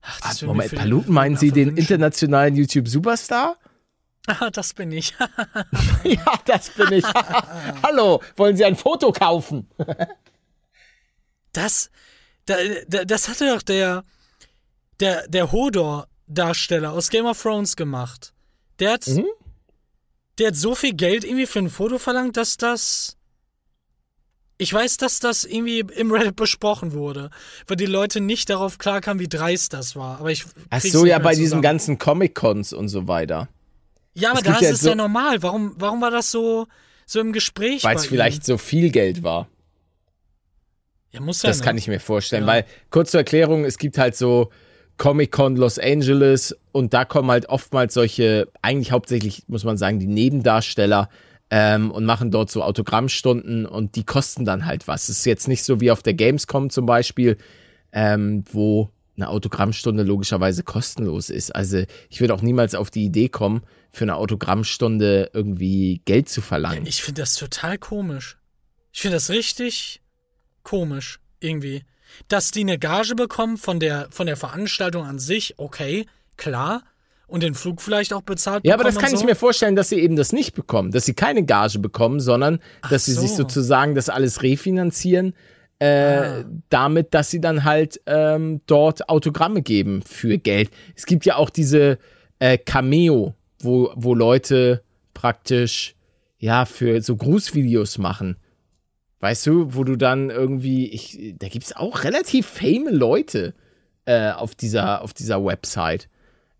Ach, 0.00 0.18
Ah, 0.22 0.30
will 0.40 0.48
mir 0.48 0.54
Moment, 0.54 0.74
Paluten 0.74 1.12
meinen 1.14 1.36
Sie 1.36 1.52
den 1.52 1.76
internationalen 1.76 2.56
YouTube-Superstar? 2.56 3.56
Ah, 4.26 4.50
das 4.50 4.72
bin 4.74 4.90
ich. 4.92 5.14
ja, 6.04 6.34
das 6.46 6.70
bin 6.70 6.92
ich. 6.92 7.04
Hallo, 7.82 8.22
wollen 8.36 8.56
Sie 8.56 8.64
ein 8.64 8.76
Foto 8.76 9.12
kaufen? 9.12 9.68
Das, 11.52 11.90
da, 12.46 12.56
da, 12.88 13.04
das 13.04 13.28
hatte 13.28 13.48
doch 13.54 13.62
der, 13.62 14.04
der, 15.00 15.28
der 15.28 15.52
Hodor-Darsteller 15.52 16.92
aus 16.92 17.10
Game 17.10 17.26
of 17.26 17.40
Thrones 17.42 17.76
gemacht. 17.76 18.32
Der 18.78 18.92
hat, 18.92 19.06
Mhm. 19.06 19.26
Der 20.42 20.48
hat 20.48 20.56
so 20.56 20.74
viel 20.74 20.92
Geld 20.94 21.24
irgendwie 21.24 21.46
für 21.46 21.60
ein 21.60 21.70
Foto 21.70 21.98
verlangt, 21.98 22.36
dass 22.36 22.56
das. 22.56 23.16
Ich 24.58 24.72
weiß, 24.72 24.96
dass 24.96 25.18
das 25.18 25.44
irgendwie 25.44 25.80
im 25.80 26.12
Reddit 26.12 26.36
besprochen 26.36 26.92
wurde, 26.92 27.30
weil 27.66 27.76
die 27.76 27.86
Leute 27.86 28.20
nicht 28.20 28.50
darauf 28.50 28.78
klarkamen, 28.78 29.20
wie 29.20 29.28
dreist 29.28 29.72
das 29.72 29.96
war. 29.96 30.18
Aber 30.20 30.30
ich 30.30 30.44
Ach 30.70 30.80
so, 30.80 31.04
ja, 31.06 31.18
bei 31.18 31.34
diesen 31.34 31.62
ganzen 31.62 31.98
Comic-Cons 31.98 32.72
und 32.72 32.88
so 32.88 33.08
weiter. 33.08 33.48
Ja, 34.14 34.30
aber 34.32 34.42
da 34.42 34.54
ist 34.56 34.62
ja 34.62 34.70
es 34.70 34.80
so- 34.80 34.90
ja 34.90 34.94
normal. 34.94 35.42
Warum, 35.42 35.74
warum 35.78 36.00
war 36.00 36.10
das 36.10 36.30
so, 36.30 36.66
so 37.06 37.18
im 37.20 37.32
Gespräch? 37.32 37.82
Weil 37.84 37.96
es 37.96 38.06
vielleicht 38.06 38.44
so 38.44 38.58
viel 38.58 38.90
Geld 38.90 39.22
war. 39.22 39.48
Ja, 41.12 41.20
muss 41.20 41.42
ja 41.42 41.48
Das 41.50 41.58
nicht. 41.58 41.64
kann 41.64 41.78
ich 41.78 41.88
mir 41.88 41.98
vorstellen, 42.00 42.42
Ja. 42.44 42.48
weil 42.52 42.66
kurz 42.90 43.10
zur 43.10 43.20
Erklärung, 43.20 43.64
es 43.64 43.78
gibt 43.78 43.98
halt 43.98 44.16
so 44.16 44.50
Comic-Con 44.98 45.56
Los 45.56 45.78
Angeles 45.78 46.56
und 46.72 46.94
da 46.94 47.04
kommen 47.04 47.30
halt 47.30 47.48
oftmals 47.48 47.94
solche, 47.94 48.48
eigentlich 48.62 48.92
hauptsächlich 48.92 49.44
muss 49.48 49.64
man 49.64 49.76
sagen, 49.76 49.98
die 49.98 50.06
Nebendarsteller 50.06 51.08
ähm, 51.50 51.90
und 51.90 52.04
machen 52.04 52.30
dort 52.30 52.50
so 52.50 52.62
Autogrammstunden 52.62 53.66
und 53.66 53.96
die 53.96 54.04
kosten 54.04 54.44
dann 54.44 54.64
halt 54.64 54.88
was. 54.88 55.08
Es 55.08 55.18
ist 55.18 55.26
jetzt 55.26 55.48
nicht 55.48 55.64
so 55.64 55.80
wie 55.80 55.90
auf 55.90 56.02
der 56.02 56.14
Gamescom 56.14 56.70
zum 56.70 56.86
Beispiel, 56.86 57.36
ähm, 57.92 58.44
wo 58.50 58.90
eine 59.16 59.28
Autogrammstunde 59.28 60.02
logischerweise 60.02 60.62
kostenlos 60.62 61.30
ist. 61.30 61.54
Also 61.54 61.84
ich 62.08 62.20
würde 62.20 62.34
auch 62.34 62.42
niemals 62.42 62.74
auf 62.74 62.90
die 62.90 63.04
Idee 63.04 63.28
kommen, 63.28 63.62
für 63.92 64.04
eine 64.04 64.16
Autogrammstunde 64.16 65.30
irgendwie 65.34 66.00
Geld 66.06 66.28
zu 66.28 66.40
verlangen. 66.40 66.86
Ich 66.86 67.02
finde 67.02 67.20
das 67.20 67.34
total 67.34 67.76
komisch. 67.76 68.38
Ich 68.92 69.02
finde 69.02 69.16
das 69.16 69.28
richtig 69.28 70.00
komisch, 70.62 71.20
irgendwie. 71.40 71.84
Dass 72.28 72.50
die 72.50 72.60
eine 72.60 72.78
Gage 72.78 73.14
bekommen 73.14 73.56
von 73.56 73.80
der, 73.80 74.08
von 74.10 74.26
der 74.26 74.36
Veranstaltung 74.36 75.04
an 75.04 75.18
sich, 75.18 75.54
okay, 75.58 76.06
klar. 76.36 76.82
Und 77.26 77.42
den 77.42 77.54
Flug 77.54 77.80
vielleicht 77.80 78.12
auch 78.12 78.20
bezahlt 78.20 78.64
Ja, 78.66 78.74
aber 78.74 78.84
das 78.84 78.94
bekommen 78.94 79.04
kann 79.06 79.12
und 79.12 79.14
ich 79.14 79.20
so. 79.20 79.26
mir 79.26 79.36
vorstellen, 79.36 79.74
dass 79.74 79.88
sie 79.88 79.98
eben 80.00 80.16
das 80.16 80.32
nicht 80.32 80.54
bekommen, 80.54 80.90
dass 80.90 81.06
sie 81.06 81.14
keine 81.14 81.44
Gage 81.44 81.78
bekommen, 81.78 82.20
sondern 82.20 82.58
dass 82.90 83.06
sie 83.06 83.12
so. 83.12 83.22
sich 83.22 83.30
sozusagen 83.32 83.94
das 83.94 84.10
alles 84.10 84.42
refinanzieren, 84.42 85.34
äh, 85.78 85.86
Ah. 86.18 86.44
damit, 86.68 87.14
dass 87.14 87.30
sie 87.30 87.40
dann 87.40 87.64
halt 87.64 88.00
ähm, 88.06 88.60
dort 88.66 89.08
Autogramme 89.08 89.62
geben 89.62 90.02
für 90.02 90.36
Geld. 90.36 90.70
Es 90.94 91.06
gibt 91.06 91.24
ja 91.24 91.36
auch 91.36 91.48
diese 91.48 91.98
äh, 92.38 92.58
Cameo, 92.58 93.34
wo, 93.60 93.90
wo 93.96 94.14
Leute 94.14 94.82
praktisch 95.14 95.94
ja 96.38 96.66
für 96.66 97.00
so 97.00 97.16
Grußvideos 97.16 97.96
machen. 97.98 98.36
Weißt 99.22 99.46
du, 99.46 99.72
wo 99.76 99.84
du 99.84 99.94
dann 99.94 100.30
irgendwie, 100.30 100.88
ich, 100.88 101.34
da 101.38 101.46
gibt 101.46 101.64
es 101.64 101.76
auch 101.76 102.02
relativ 102.02 102.44
fame 102.44 102.88
Leute 102.90 103.54
äh, 104.04 104.32
auf, 104.32 104.56
dieser, 104.56 105.00
auf 105.02 105.14
dieser 105.14 105.44
Website. 105.44 106.08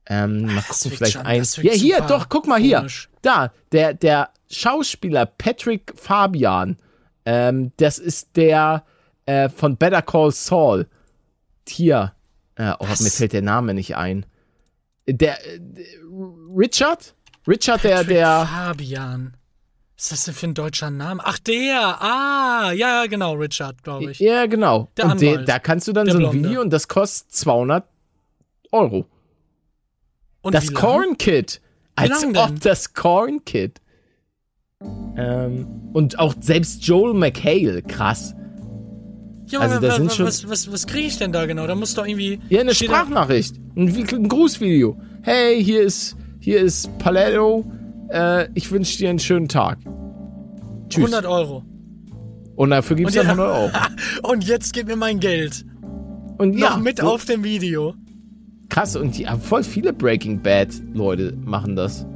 Ähm, 0.07 0.43
mal 0.43 0.63
gucken, 0.63 0.93
vielleicht 0.93 1.13
schon- 1.15 1.27
ein. 1.27 1.43
Ja, 1.63 1.73
hier, 1.73 2.01
doch, 2.03 2.29
guck 2.29 2.47
mal 2.47 2.61
hier. 2.61 2.79
komisch. 2.79 3.09
Da, 3.21 3.53
der, 3.73 3.95
der 3.95 4.31
Schauspieler 4.49 5.27
Patrick 5.27 5.93
Fabian, 5.97 6.77
ähm, 7.25 7.73
das 7.79 7.99
ist 7.99 8.37
der 8.37 8.85
äh, 9.27 9.49
von 9.49 9.77
Better 9.77 10.03
Call 10.03 10.31
Saul. 10.31 10.87
Hier, 11.69 12.13
äh, 12.55 12.75
oh, 12.79 12.87
mir 12.87 13.11
fällt 13.11 13.33
der 13.33 13.43
Name 13.43 13.75
nicht 13.75 13.97
ein. 13.97 14.25
Der, 15.09 15.45
äh, 15.45 15.61
Richard? 16.57 17.17
Richard, 17.49 17.83
der, 17.83 17.97
Patrick 17.97 18.09
der, 18.09 18.47
Fabian. 18.47 19.37
Was 20.03 20.11
ist 20.11 20.13
das 20.13 20.25
denn 20.25 20.35
für 20.35 20.47
ein 20.49 20.55
deutscher 20.55 20.91
Name? 20.91 21.23
Ach, 21.25 21.39
der. 21.39 22.03
Ah, 22.03 22.73
ja, 22.73 23.07
genau, 23.07 23.35
Richard, 23.35 23.85
glaube 23.85 24.11
ich. 24.11 24.19
ja, 24.19 24.47
genau. 24.47 24.89
Der 24.97 25.05
und 25.07 25.21
der, 25.21 25.31
Anwalt. 25.33 25.49
da 25.49 25.59
kannst 25.61 25.87
du 25.87 25.93
dann 25.93 26.07
Der 26.07 26.15
so 26.15 26.19
ein 26.19 26.31
Blonde. 26.31 26.49
Video 26.49 26.61
und 26.61 26.73
das 26.73 26.89
kostet 26.89 27.31
200 27.33 27.85
Euro. 28.73 29.07
Und 30.41 30.55
Das? 30.57 30.75
Corn 30.75 31.17
Kid. 31.19 31.61
Wie 31.97 32.11
Als 32.11 32.25
ob 32.35 32.61
das 32.63 32.95
Corn 32.95 33.45
Kid. 33.45 33.81
Ähm, 35.17 35.69
und 35.93 36.19
auch 36.19 36.35
selbst 36.41 36.85
Joel 36.85 37.15
McHale, 37.15 37.83
krass. 37.83 38.35
Ja, 39.47 39.61
also 39.61 39.77
aber 39.77 39.87
da 39.87 39.93
wa- 39.93 39.97
sind 39.99 40.13
schon- 40.13 40.27
was, 40.27 40.49
was, 40.49 40.73
was 40.73 40.87
kriege 40.89 41.07
ich 41.07 41.19
denn 41.19 41.31
da 41.31 41.47
genau? 41.47 41.69
Da 41.69 41.77
muss 41.77 41.95
doch 41.95 42.07
irgendwie. 42.07 42.41
Ja, 42.49 42.61
eine 42.61 42.75
Sprachnachricht. 42.75 43.55
Ein, 43.77 43.87
ein 44.11 44.29
Grußvideo. 44.29 45.01
Hey, 45.23 45.63
hier 45.63 45.83
ist, 45.83 46.17
hier 46.41 46.61
ist 46.61 46.89
Paletto. 46.99 47.65
Äh, 48.13 48.49
ich 48.55 48.71
wünsche 48.71 48.99
dir 48.99 49.11
einen 49.11 49.19
schönen 49.19 49.49
Tag. 49.49 49.79
Tschüss. 50.89 51.05
100 51.05 51.27
Euro. 51.27 51.65
Und 52.57 52.71
dafür 52.71 52.97
gibt's 52.97 53.17
Und 53.17 53.27
dann 53.27 53.39
ja- 53.39 53.45
100 53.45 53.73
Euro. 53.75 53.87
Und 54.33 54.45
jetzt 54.47 54.73
gib 54.75 54.87
mir 54.87 54.97
mein 54.97 55.19
Geld. 55.21 55.65
Und 56.39 56.59
ja, 56.59 56.71
Noch 56.71 56.81
mit 56.81 56.99
so- 56.99 57.07
auf 57.07 57.25
dem 57.25 57.45
Video. 57.45 57.95
Krass, 58.69 58.97
und 58.97 59.19
die, 59.19 59.27
voll 59.41 59.65
viele 59.65 59.93
Breaking 59.93 60.41
Bad 60.41 60.69
Leute 60.95 61.35
machen 61.45 61.77
das. 61.77 62.07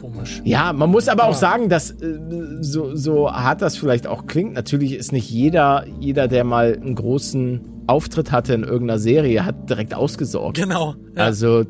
Komisch. 0.00 0.40
Ja, 0.44 0.72
man 0.72 0.90
muss 0.90 1.08
aber 1.08 1.22
auch 1.24 1.28
Aber- 1.28 1.36
sagen, 1.36 1.68
dass 1.68 1.90
äh, 1.92 2.18
so, 2.60 2.94
so 2.96 3.30
hart 3.30 3.62
das 3.62 3.76
vielleicht 3.76 4.06
auch 4.06 4.26
klingt, 4.26 4.54
natürlich 4.54 4.94
ist 4.94 5.12
nicht 5.12 5.30
jeder, 5.30 5.84
jeder, 6.00 6.26
der 6.28 6.42
mal 6.44 6.74
einen 6.74 6.94
großen 6.96 7.60
Auftritt 7.86 8.32
hatte 8.32 8.54
in 8.54 8.62
irgendeiner 8.64 8.98
Serie, 8.98 9.44
hat 9.44 9.68
direkt 9.70 9.94
ausgesorgt. 9.94 10.56
Genau. 10.56 10.94
Ja. 11.16 11.24
Also 11.24 11.64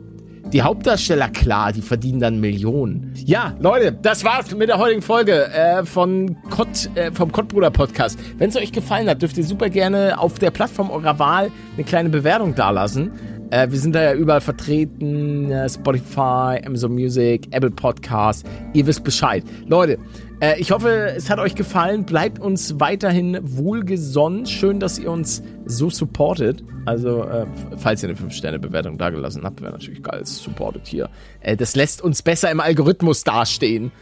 die 0.52 0.62
Hauptdarsteller, 0.62 1.28
klar, 1.30 1.72
die 1.72 1.82
verdienen 1.82 2.20
dann 2.20 2.40
Millionen. 2.40 3.12
Ja, 3.24 3.54
Leute, 3.58 3.92
das 3.92 4.24
war's 4.24 4.54
mit 4.54 4.68
der 4.68 4.78
heutigen 4.78 5.02
Folge 5.02 5.46
äh, 5.52 5.84
von 5.84 6.36
Kott, 6.50 6.90
äh, 6.94 7.10
vom 7.12 7.32
Kottbruder 7.32 7.70
Podcast. 7.70 8.18
Wenn 8.38 8.50
es 8.50 8.56
euch 8.56 8.72
gefallen 8.72 9.08
hat, 9.08 9.22
dürft 9.22 9.38
ihr 9.38 9.44
super 9.44 9.70
gerne 9.70 10.18
auf 10.18 10.38
der 10.38 10.50
Plattform 10.50 10.90
eurer 10.90 11.18
Wahl 11.18 11.50
eine 11.74 11.84
kleine 11.84 12.10
Bewertung 12.10 12.54
dalassen. 12.54 13.12
Äh, 13.50 13.70
wir 13.70 13.78
sind 13.78 13.94
da 13.94 14.02
ja 14.02 14.14
überall 14.14 14.40
vertreten, 14.40 15.50
äh, 15.50 15.68
Spotify, 15.68 16.60
Amazon 16.64 16.92
Music, 16.92 17.48
Apple 17.50 17.70
Podcasts. 17.70 18.44
Ihr 18.72 18.86
wisst 18.86 19.04
Bescheid. 19.04 19.44
Leute, 19.66 19.98
äh, 20.42 20.58
ich 20.58 20.72
hoffe, 20.72 21.14
es 21.16 21.30
hat 21.30 21.38
euch 21.38 21.54
gefallen. 21.54 22.04
Bleibt 22.04 22.40
uns 22.40 22.80
weiterhin 22.80 23.38
wohlgesonnen. 23.42 24.44
Schön, 24.46 24.80
dass 24.80 24.98
ihr 24.98 25.10
uns 25.10 25.40
so 25.66 25.88
supportet. 25.88 26.64
Also, 26.84 27.22
äh, 27.22 27.46
falls 27.76 28.02
ihr 28.02 28.08
eine 28.08 28.18
5-Sterne-Bewertung 28.18 28.98
dagelassen 28.98 29.44
habt, 29.44 29.62
wäre 29.62 29.70
natürlich 29.70 30.02
geil. 30.02 30.26
Supportet 30.26 30.88
hier. 30.88 31.08
Äh, 31.40 31.56
das 31.56 31.76
lässt 31.76 32.02
uns 32.02 32.22
besser 32.22 32.50
im 32.50 32.58
Algorithmus 32.58 33.22
dastehen. 33.22 33.92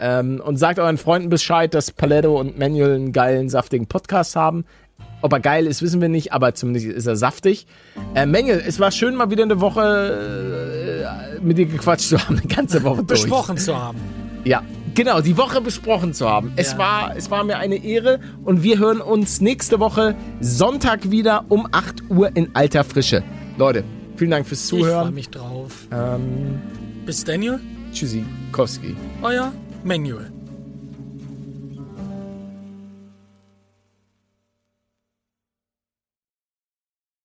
Ähm, 0.00 0.42
und 0.44 0.56
sagt 0.56 0.80
euren 0.80 0.98
Freunden 0.98 1.28
Bescheid, 1.28 1.72
dass 1.72 1.92
Paletto 1.92 2.40
und 2.40 2.58
Manuel 2.58 2.96
einen 2.96 3.12
geilen, 3.12 3.48
saftigen 3.48 3.86
Podcast 3.86 4.34
haben. 4.34 4.64
Ob 5.22 5.32
er 5.32 5.38
geil 5.38 5.68
ist, 5.68 5.80
wissen 5.80 6.00
wir 6.00 6.08
nicht, 6.08 6.32
aber 6.32 6.54
zumindest 6.54 6.86
ist 6.86 7.06
er 7.06 7.14
saftig. 7.14 7.68
Äh, 8.16 8.26
Manuel, 8.26 8.60
es 8.66 8.80
war 8.80 8.90
schön, 8.90 9.14
mal 9.14 9.30
wieder 9.30 9.44
eine 9.44 9.60
Woche 9.60 11.06
äh, 11.38 11.40
mit 11.40 11.56
dir 11.56 11.66
gequatscht 11.66 12.08
zu 12.08 12.18
haben, 12.18 12.40
eine 12.40 12.48
ganze 12.48 12.82
Woche 12.82 13.04
durch. 13.04 13.22
Besprochen 13.22 13.56
zu 13.56 13.80
haben. 13.80 14.00
Ja, 14.42 14.64
genau, 14.94 15.20
die 15.20 15.36
Woche 15.36 15.60
besprochen 15.60 16.12
zu 16.14 16.28
haben. 16.28 16.52
Es, 16.56 16.72
Ja. 16.72 16.78
war, 16.78 17.16
es 17.16 17.30
war 17.30 17.44
mir 17.44 17.58
eine 17.58 17.76
Ehre 17.84 18.20
und 18.44 18.62
wir 18.62 18.78
hören 18.78 19.00
uns 19.00 19.40
nächste 19.40 19.80
Woche 19.80 20.14
Sonntag 20.40 21.10
wieder 21.10 21.44
um 21.48 21.68
8 21.70 22.10
Uhr 22.10 22.34
in 22.36 22.50
alter 22.54 22.84
Frische. 22.84 23.22
Leute, 23.56 23.84
vielen 24.16 24.30
Dank 24.30 24.46
fürs 24.46 24.64
Ich 24.64 24.70
freue 24.70 24.80
Zuhören. 24.82 25.14
mich 25.14 25.30
drauf. 25.30 25.72
Ähm, 25.92 26.60
Bis 27.06 27.24
Daniel, 27.24 27.60
tschüssi, 27.92 28.24
Kowski. 28.52 28.96
euer 29.22 29.52
Manuel. 29.84 30.30